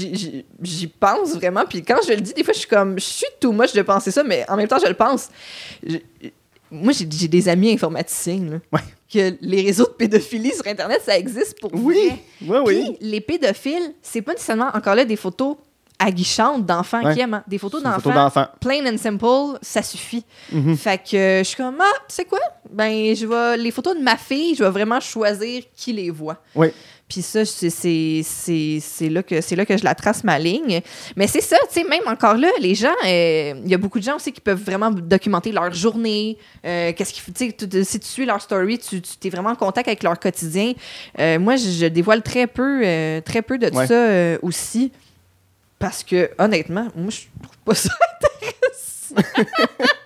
j'y- 0.61 0.87
pense 0.87 1.35
vraiment. 1.35 1.63
Puis 1.69 1.83
quand 1.83 1.99
je 2.05 2.13
le 2.13 2.21
dis, 2.21 2.33
des 2.33 2.43
fois, 2.43 2.53
je 2.53 2.59
suis 2.59 2.67
comme, 2.67 2.99
je 2.99 3.05
suis 3.05 3.27
too 3.39 3.53
much 3.53 3.73
de 3.73 3.81
penser 3.81 4.11
ça, 4.11 4.23
mais 4.23 4.43
en 4.49 4.57
même 4.57 4.67
temps, 4.67 4.79
je 4.83 4.87
le 4.89 4.93
pense. 4.93 5.29
Je- 5.87 5.97
moi, 6.71 6.93
j'ai 6.93 7.05
des 7.27 7.49
amis 7.49 7.71
informaticiens, 7.73 8.39
là, 8.49 8.57
Ouais. 8.71 8.79
que 9.13 9.35
les 9.41 9.61
réseaux 9.61 9.85
de 9.85 9.89
pédophilie 9.93 10.53
sur 10.53 10.65
Internet, 10.67 11.01
ça 11.05 11.17
existe 11.17 11.59
pour 11.59 11.71
Oui, 11.73 11.95
vrai. 12.07 12.19
oui, 12.41 12.57
oui. 12.65 12.95
Puis 12.99 13.09
les 13.09 13.21
pédophiles, 13.21 13.93
c'est 14.01 14.21
pas 14.21 14.31
nécessairement 14.33 14.69
encore 14.73 14.95
là 14.95 15.03
des 15.05 15.15
photos 15.17 15.57
aguichantes 15.99 16.65
d'enfants 16.65 17.03
Ouais. 17.03 17.13
qui 17.13 17.19
aiment. 17.19 17.35
hein. 17.35 17.43
Des 17.47 17.57
photos 17.59 17.83
d'enfants 17.83 18.11
d'enfant. 18.13 18.47
plain 18.59 18.83
and 18.91 18.97
simple, 18.97 19.59
ça 19.61 19.83
suffit. 19.83 20.25
Mhm. 20.51 20.75
Fait 20.75 20.97
que 20.97 21.39
je 21.39 21.43
suis 21.43 21.55
comme, 21.57 21.75
ah, 21.79 21.93
tu 22.09 22.15
sais 22.15 22.25
quoi? 22.25 22.39
Ben, 22.71 23.15
je 23.15 23.27
vais, 23.27 23.57
les 23.57 23.69
photos 23.69 23.95
de 23.95 24.01
ma 24.01 24.17
fille, 24.17 24.55
je 24.55 24.63
vais 24.63 24.69
vraiment 24.71 24.99
choisir 24.99 25.63
qui 25.75 25.93
les 25.93 26.09
voit. 26.09 26.37
Oui. 26.55 26.69
Puis 27.11 27.21
ça, 27.23 27.43
c'est- 27.43 29.09
là, 29.09 29.21
que- 29.21 29.41
c'est 29.41 29.57
là 29.57 29.65
que 29.65 29.75
je 29.75 29.83
la 29.83 29.95
trace 29.95 30.23
ma 30.23 30.39
ligne. 30.39 30.79
Mais 31.17 31.27
c'est 31.27 31.41
ça, 31.41 31.57
tu 31.67 31.81
sais, 31.81 31.83
même 31.83 32.07
encore 32.07 32.35
là, 32.35 32.47
les 32.61 32.73
gens, 32.73 32.87
euh, 33.05 33.53
il 33.65 33.69
y 33.69 33.73
a 33.73 33.77
beaucoup 33.77 33.99
de 33.99 34.03
gens 34.05 34.15
aussi 34.15 34.31
qui 34.31 34.39
peuvent 34.39 34.63
vraiment 34.63 34.91
documenter 34.91 35.51
leur 35.51 35.73
journée. 35.73 36.37
euh, 36.65 36.93
Qu'est-ce 36.93 37.11
qu'ils 37.11 37.53
tu 37.53 37.83
Si 37.83 37.99
tu 37.99 38.07
suis 38.07 38.25
leur 38.25 38.41
story, 38.41 38.79
tu 38.79 39.01
tu- 39.01 39.27
es 39.27 39.29
vraiment 39.29 39.49
en 39.49 39.55
contact 39.55 39.89
avec 39.89 40.03
leur 40.03 40.17
quotidien. 40.17 40.71
Euh, 41.19 41.37
moi, 41.37 41.57
je, 41.57 41.69
je 41.69 41.85
dévoile 41.87 42.21
très 42.21 42.47
peu, 42.47 42.79
très 43.25 43.41
peu 43.41 43.57
de 43.57 43.69
Ouais. 43.75 43.87
ça 43.87 44.39
aussi. 44.41 44.93
Parce 45.79 46.03
que, 46.05 46.29
honnêtement, 46.39 46.87
moi, 46.95 47.09
je 47.09 47.23
trouve 47.43 47.57
pas 47.65 47.75
ça 47.75 47.89
intéressant. 49.11 49.29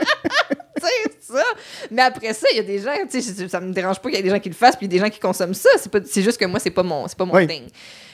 Ça. 1.36 1.44
Mais 1.92 2.02
après 2.02 2.34
ça, 2.34 2.48
il 2.52 2.58
y 2.58 2.60
a 2.60 2.64
des 2.64 2.80
gens, 2.80 2.92
tu 3.10 3.22
sais, 3.22 3.48
ça 3.48 3.60
me 3.60 3.72
dérange 3.74 4.00
pas 4.00 4.10
qu'il 4.10 4.18
y 4.18 4.20
ait 4.20 4.24
des 4.24 4.30
gens 4.30 4.40
qui 4.40 4.50
le 4.50 4.56
fassent, 4.56 4.76
puis 4.76 4.88
des 4.88 5.00
gens 5.00 5.10
qui 5.10 5.20
consomment 5.20 5.54
ça. 5.54 5.70
C'est 5.78 5.92
pas- 5.92 6.00
c'est 6.06 6.22
juste 6.24 6.38
que 6.40 6.46
moi, 6.46 6.60
c'est 6.60 6.70
pas 6.72 6.84
mon, 6.84 7.08
c'est 7.08 7.18
pas 7.18 7.26
mon 7.26 7.34
Oui. 7.36 7.48
thing. 7.48 7.64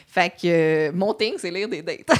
Fait 0.08 0.30
que 0.30 0.46
euh, 0.46 0.92
mon 0.94 1.14
thing, 1.14 1.36
c'est 1.38 1.50
lire 1.52 1.70
des 1.70 1.82
dates. 1.82 2.00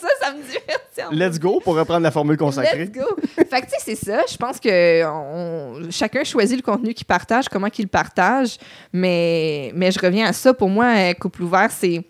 ça, 0.00 0.08
ça 0.20 0.32
me 0.32 0.42
divertit. 0.42 0.70
Let's 1.10 1.38
go 1.40 1.60
pour 1.62 1.74
reprendre 1.76 2.02
la 2.02 2.10
formule 2.12 2.36
consacrée. 2.36 2.84
Let's 2.86 2.92
go. 2.92 3.16
Fait 3.36 3.44
que, 3.62 3.66
tu 3.66 3.70
sais, 3.70 3.78
c'est 3.96 3.96
ça. 3.96 4.22
Je 4.30 4.36
pense 4.36 4.60
que 4.60 5.04
on- 5.04 5.90
chacun 5.90 6.22
choisit 6.24 6.56
le 6.56 6.62
contenu 6.62 6.94
qu'il 6.94 7.06
partage, 7.06 7.48
comment 7.48 7.68
qu'il 7.70 7.86
le 7.86 7.90
partage. 7.90 8.58
Mais, 8.92 9.72
mais 9.74 9.90
je 9.90 9.98
reviens 9.98 10.26
à 10.26 10.32
ça. 10.32 10.54
Pour 10.54 10.68
moi, 10.68 11.12
Couple 11.14 11.42
ouvert, 11.42 11.70
c'est. 11.70 12.02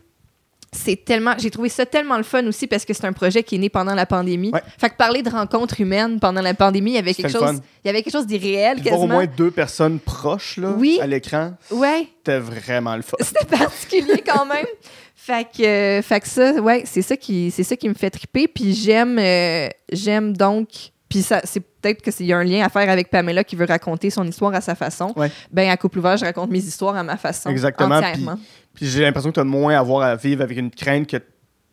C'est 0.76 1.04
tellement. 1.04 1.34
J'ai 1.38 1.50
trouvé 1.50 1.68
ça 1.68 1.86
tellement 1.86 2.16
le 2.16 2.24
fun 2.24 2.44
aussi 2.46 2.66
parce 2.66 2.84
que 2.84 2.92
c'est 2.92 3.06
un 3.06 3.12
projet 3.12 3.42
qui 3.42 3.54
est 3.54 3.58
né 3.58 3.68
pendant 3.68 3.94
la 3.94 4.06
pandémie. 4.06 4.50
Ouais. 4.50 4.62
Fait 4.78 4.90
que 4.90 4.96
parler 4.96 5.22
de 5.22 5.30
rencontres 5.30 5.80
humaines 5.80 6.18
pendant 6.20 6.42
la 6.42 6.52
pandémie, 6.54 6.90
il 6.90 6.94
y 6.94 6.98
avait 6.98 7.14
quelque 7.14 7.30
chose. 7.32 7.60
Il 7.84 7.86
y 7.86 7.90
avait 7.90 8.02
quelque 8.02 8.12
chose 8.12 8.26
d'irréel 8.26 8.78
voir 8.82 8.94
au 8.94 8.96
quasiment. 9.02 9.14
moins 9.14 9.26
deux 9.26 9.50
personnes 9.50 10.00
proches 10.00 10.56
là, 10.56 10.74
Oui. 10.76 10.98
à 11.00 11.06
l'écran, 11.06 11.52
Ouais. 11.70 12.08
c'était 12.18 12.38
vraiment 12.40 12.96
le 12.96 13.02
fun. 13.02 13.16
C'était 13.20 13.44
particulier 13.56 14.22
quand 14.26 14.46
même. 14.46 14.66
Fait 15.14 15.46
que, 15.56 15.62
euh, 15.64 16.02
fait 16.02 16.20
que 16.20 16.28
ça, 16.28 16.52
ouais, 16.60 16.82
c'est 16.86 17.00
ça 17.02 17.16
qui, 17.16 17.50
c'est 17.50 17.62
ça 17.64 17.76
qui 17.76 17.88
me 17.88 17.94
fait 17.94 18.10
triper. 18.10 18.46
Puis 18.48 18.74
j'aime, 18.74 19.18
euh, 19.18 19.68
j'aime 19.92 20.36
donc. 20.36 20.68
Puis 21.14 21.22
ça, 21.22 21.42
c'est 21.44 21.60
peut-être 21.60 22.02
que 22.02 22.10
s'il 22.10 22.26
y 22.26 22.32
a 22.32 22.38
un 22.38 22.42
lien 22.42 22.64
à 22.64 22.68
faire 22.68 22.90
avec 22.90 23.08
Pamela 23.08 23.44
qui 23.44 23.54
veut 23.54 23.66
raconter 23.66 24.10
son 24.10 24.26
histoire 24.26 24.52
à 24.52 24.60
sa 24.60 24.74
façon. 24.74 25.12
Ouais. 25.14 25.30
Ben 25.52 25.70
à 25.70 25.76
couple 25.76 26.00
ouvert, 26.00 26.16
je 26.16 26.24
raconte 26.24 26.50
mes 26.50 26.58
histoires 26.58 26.96
à 26.96 27.04
ma 27.04 27.16
façon. 27.16 27.50
Exactement, 27.50 27.94
Entièrement. 27.94 28.36
Puis 28.74 28.86
j'ai 28.86 29.02
l'impression 29.02 29.30
que 29.30 29.34
tu 29.34 29.40
as 29.40 29.44
moins 29.44 29.76
à 29.76 29.78
avoir 29.78 30.02
à 30.02 30.16
vivre 30.16 30.42
avec 30.42 30.58
une 30.58 30.72
crainte 30.72 31.06
que 31.06 31.18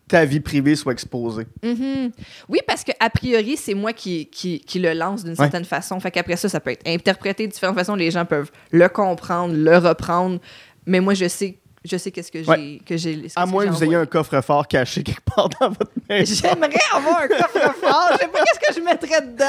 ta 0.06 0.24
vie 0.24 0.38
privée 0.38 0.76
soit 0.76 0.92
exposée. 0.92 1.48
Mhm. 1.60 2.12
Oui, 2.48 2.60
parce 2.68 2.84
que 2.84 2.92
a 3.00 3.10
priori, 3.10 3.56
c'est 3.56 3.74
moi 3.74 3.92
qui, 3.92 4.26
qui, 4.26 4.60
qui 4.60 4.78
le 4.78 4.92
lance 4.92 5.24
d'une 5.24 5.34
certaine 5.34 5.64
façon. 5.64 5.98
Fait 5.98 6.12
qu'après 6.12 6.36
ça, 6.36 6.48
ça 6.48 6.60
peut 6.60 6.70
être 6.70 6.86
interprété 6.86 7.48
de 7.48 7.52
différentes 7.52 7.76
façons. 7.76 7.96
Les 7.96 8.12
gens 8.12 8.24
peuvent 8.24 8.52
le 8.70 8.88
comprendre, 8.88 9.56
le 9.56 9.76
reprendre. 9.76 10.38
Mais 10.86 11.00
moi, 11.00 11.14
je 11.14 11.26
sais, 11.26 11.58
je 11.84 11.96
sais 11.96 12.10
qu'est-ce 12.10 12.30
que 12.30 12.42
j'ai. 12.42 12.48
Ouais. 12.48 12.80
que 12.86 12.96
j'ai 12.96 13.26
À 13.36 13.44
moins 13.46 13.64
que 13.66 13.70
vous 13.70 13.82
ayez 13.84 13.96
un 13.96 14.06
coffre-fort 14.06 14.66
caché 14.68 15.02
quelque 15.02 15.20
part 15.34 15.48
dans 15.60 15.68
votre 15.70 15.90
maison. 16.08 16.34
J'aimerais 16.42 16.70
avoir 16.94 17.18
un 17.22 17.28
coffre-fort. 17.28 18.08
Je 18.12 18.18
sais 18.18 18.28
pas 18.28 18.38
qu'est-ce 18.44 18.60
que 18.68 18.74
je 18.80 18.84
mettrais 18.84 19.20
dedans. 19.22 19.44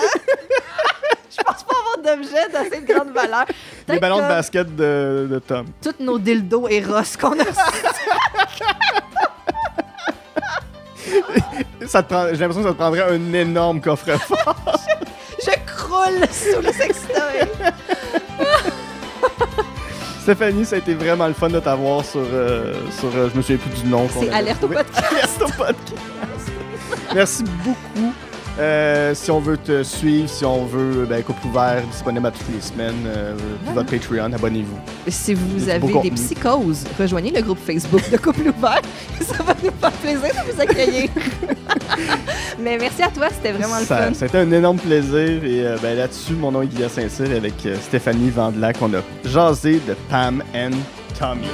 je 1.29 1.37
pense 1.43 1.63
pas 1.63 1.73
avoir 1.79 2.17
d'objets 2.17 2.49
d'assez 2.51 2.81
de 2.81 2.87
grande 2.93 3.11
valeur. 3.11 3.45
Les 3.87 3.99
ballons 3.99 4.17
de 4.17 4.27
basket 4.27 4.75
de, 4.75 5.27
de 5.29 5.39
Tom. 5.39 5.67
Tous 5.81 5.95
nos 6.03 6.17
dildos 6.17 6.67
Eros 6.69 7.17
qu'on 7.19 7.39
a. 7.39 7.43
Ça 11.87 12.01
te 12.01 12.07
prend- 12.13 12.27
J'ai 12.31 12.37
l'impression 12.37 12.61
que 12.63 12.67
ça 12.69 12.73
te 12.73 12.77
prendrait 12.79 13.01
un 13.03 13.33
énorme 13.33 13.81
coffre-fort. 13.81 14.55
je 15.45 15.51
croule 15.71 16.25
sous 16.31 16.61
le 16.61 16.71
sextoy. 16.71 17.41
Stéphanie, 20.23 20.63
ça 20.63 20.77
a 20.77 20.79
été 20.79 20.93
vraiment 20.93 21.27
le 21.27 21.33
fun 21.33 21.49
de 21.49 21.59
t'avoir 21.59 22.05
sur, 22.05 22.21
euh, 22.21 22.73
sur 22.97 23.09
euh, 23.13 23.29
je 23.29 23.35
me 23.35 23.41
souviens 23.41 23.57
plus 23.57 23.83
du 23.83 23.89
nom. 23.89 24.07
C'est 24.09 24.29
alerte 24.29 24.63
au 24.63 24.69
podcast. 24.69 25.03
Alerte 25.11 25.41
au 25.41 25.51
podcast. 25.51 26.51
Merci 27.13 27.43
beaucoup. 27.65 28.13
Euh, 28.59 29.15
si 29.15 29.31
on 29.31 29.39
veut 29.39 29.57
te 29.57 29.81
suivre, 29.81 30.29
si 30.29 30.45
on 30.45 30.65
veut, 30.65 31.05
ben, 31.05 31.23
Couple 31.23 31.47
ouvert, 31.47 31.81
disponible 31.91 32.27
à 32.27 32.31
toutes 32.31 32.53
les 32.53 32.61
semaines, 32.61 33.05
euh, 33.07 33.35
votre 33.73 33.89
Patreon, 33.89 34.31
abonnez-vous. 34.31 34.77
Si 35.07 35.33
vous 35.33 35.69
avez 35.69 36.01
des 36.01 36.11
psychoses, 36.11 36.83
rejoignez 36.99 37.31
le 37.31 37.41
groupe 37.41 37.59
Facebook 37.59 38.09
de 38.11 38.17
Couple 38.17 38.49
Ouvert. 38.49 38.81
Ça 39.21 39.41
va 39.43 39.55
nous 39.63 39.71
faire 39.71 39.91
plaisir 39.91 40.29
de 40.45 40.51
vous 40.51 40.61
accueillir. 40.61 41.09
Mais 42.59 42.77
merci 42.77 43.01
à 43.01 43.09
toi, 43.09 43.27
c'était 43.31 43.51
vraiment 43.53 43.79
le 43.79 43.85
ça, 43.85 44.11
fun. 44.11 44.25
été 44.25 44.37
un 44.37 44.51
énorme 44.51 44.77
plaisir. 44.77 45.43
Et 45.43 45.65
euh, 45.65 45.77
ben, 45.81 45.97
là-dessus, 45.97 46.33
mon 46.33 46.51
nom 46.51 46.61
est 46.61 46.67
Guillaume 46.67 46.89
Saint-Cyr 46.89 47.31
avec 47.35 47.65
euh, 47.65 47.75
Stéphanie 47.81 48.29
Vandelac. 48.29 48.77
On 48.81 48.93
a 48.93 49.01
jasé 49.25 49.81
de 49.87 49.95
Pam 50.09 50.43
and 50.55 50.71
Tommy. 51.17 51.47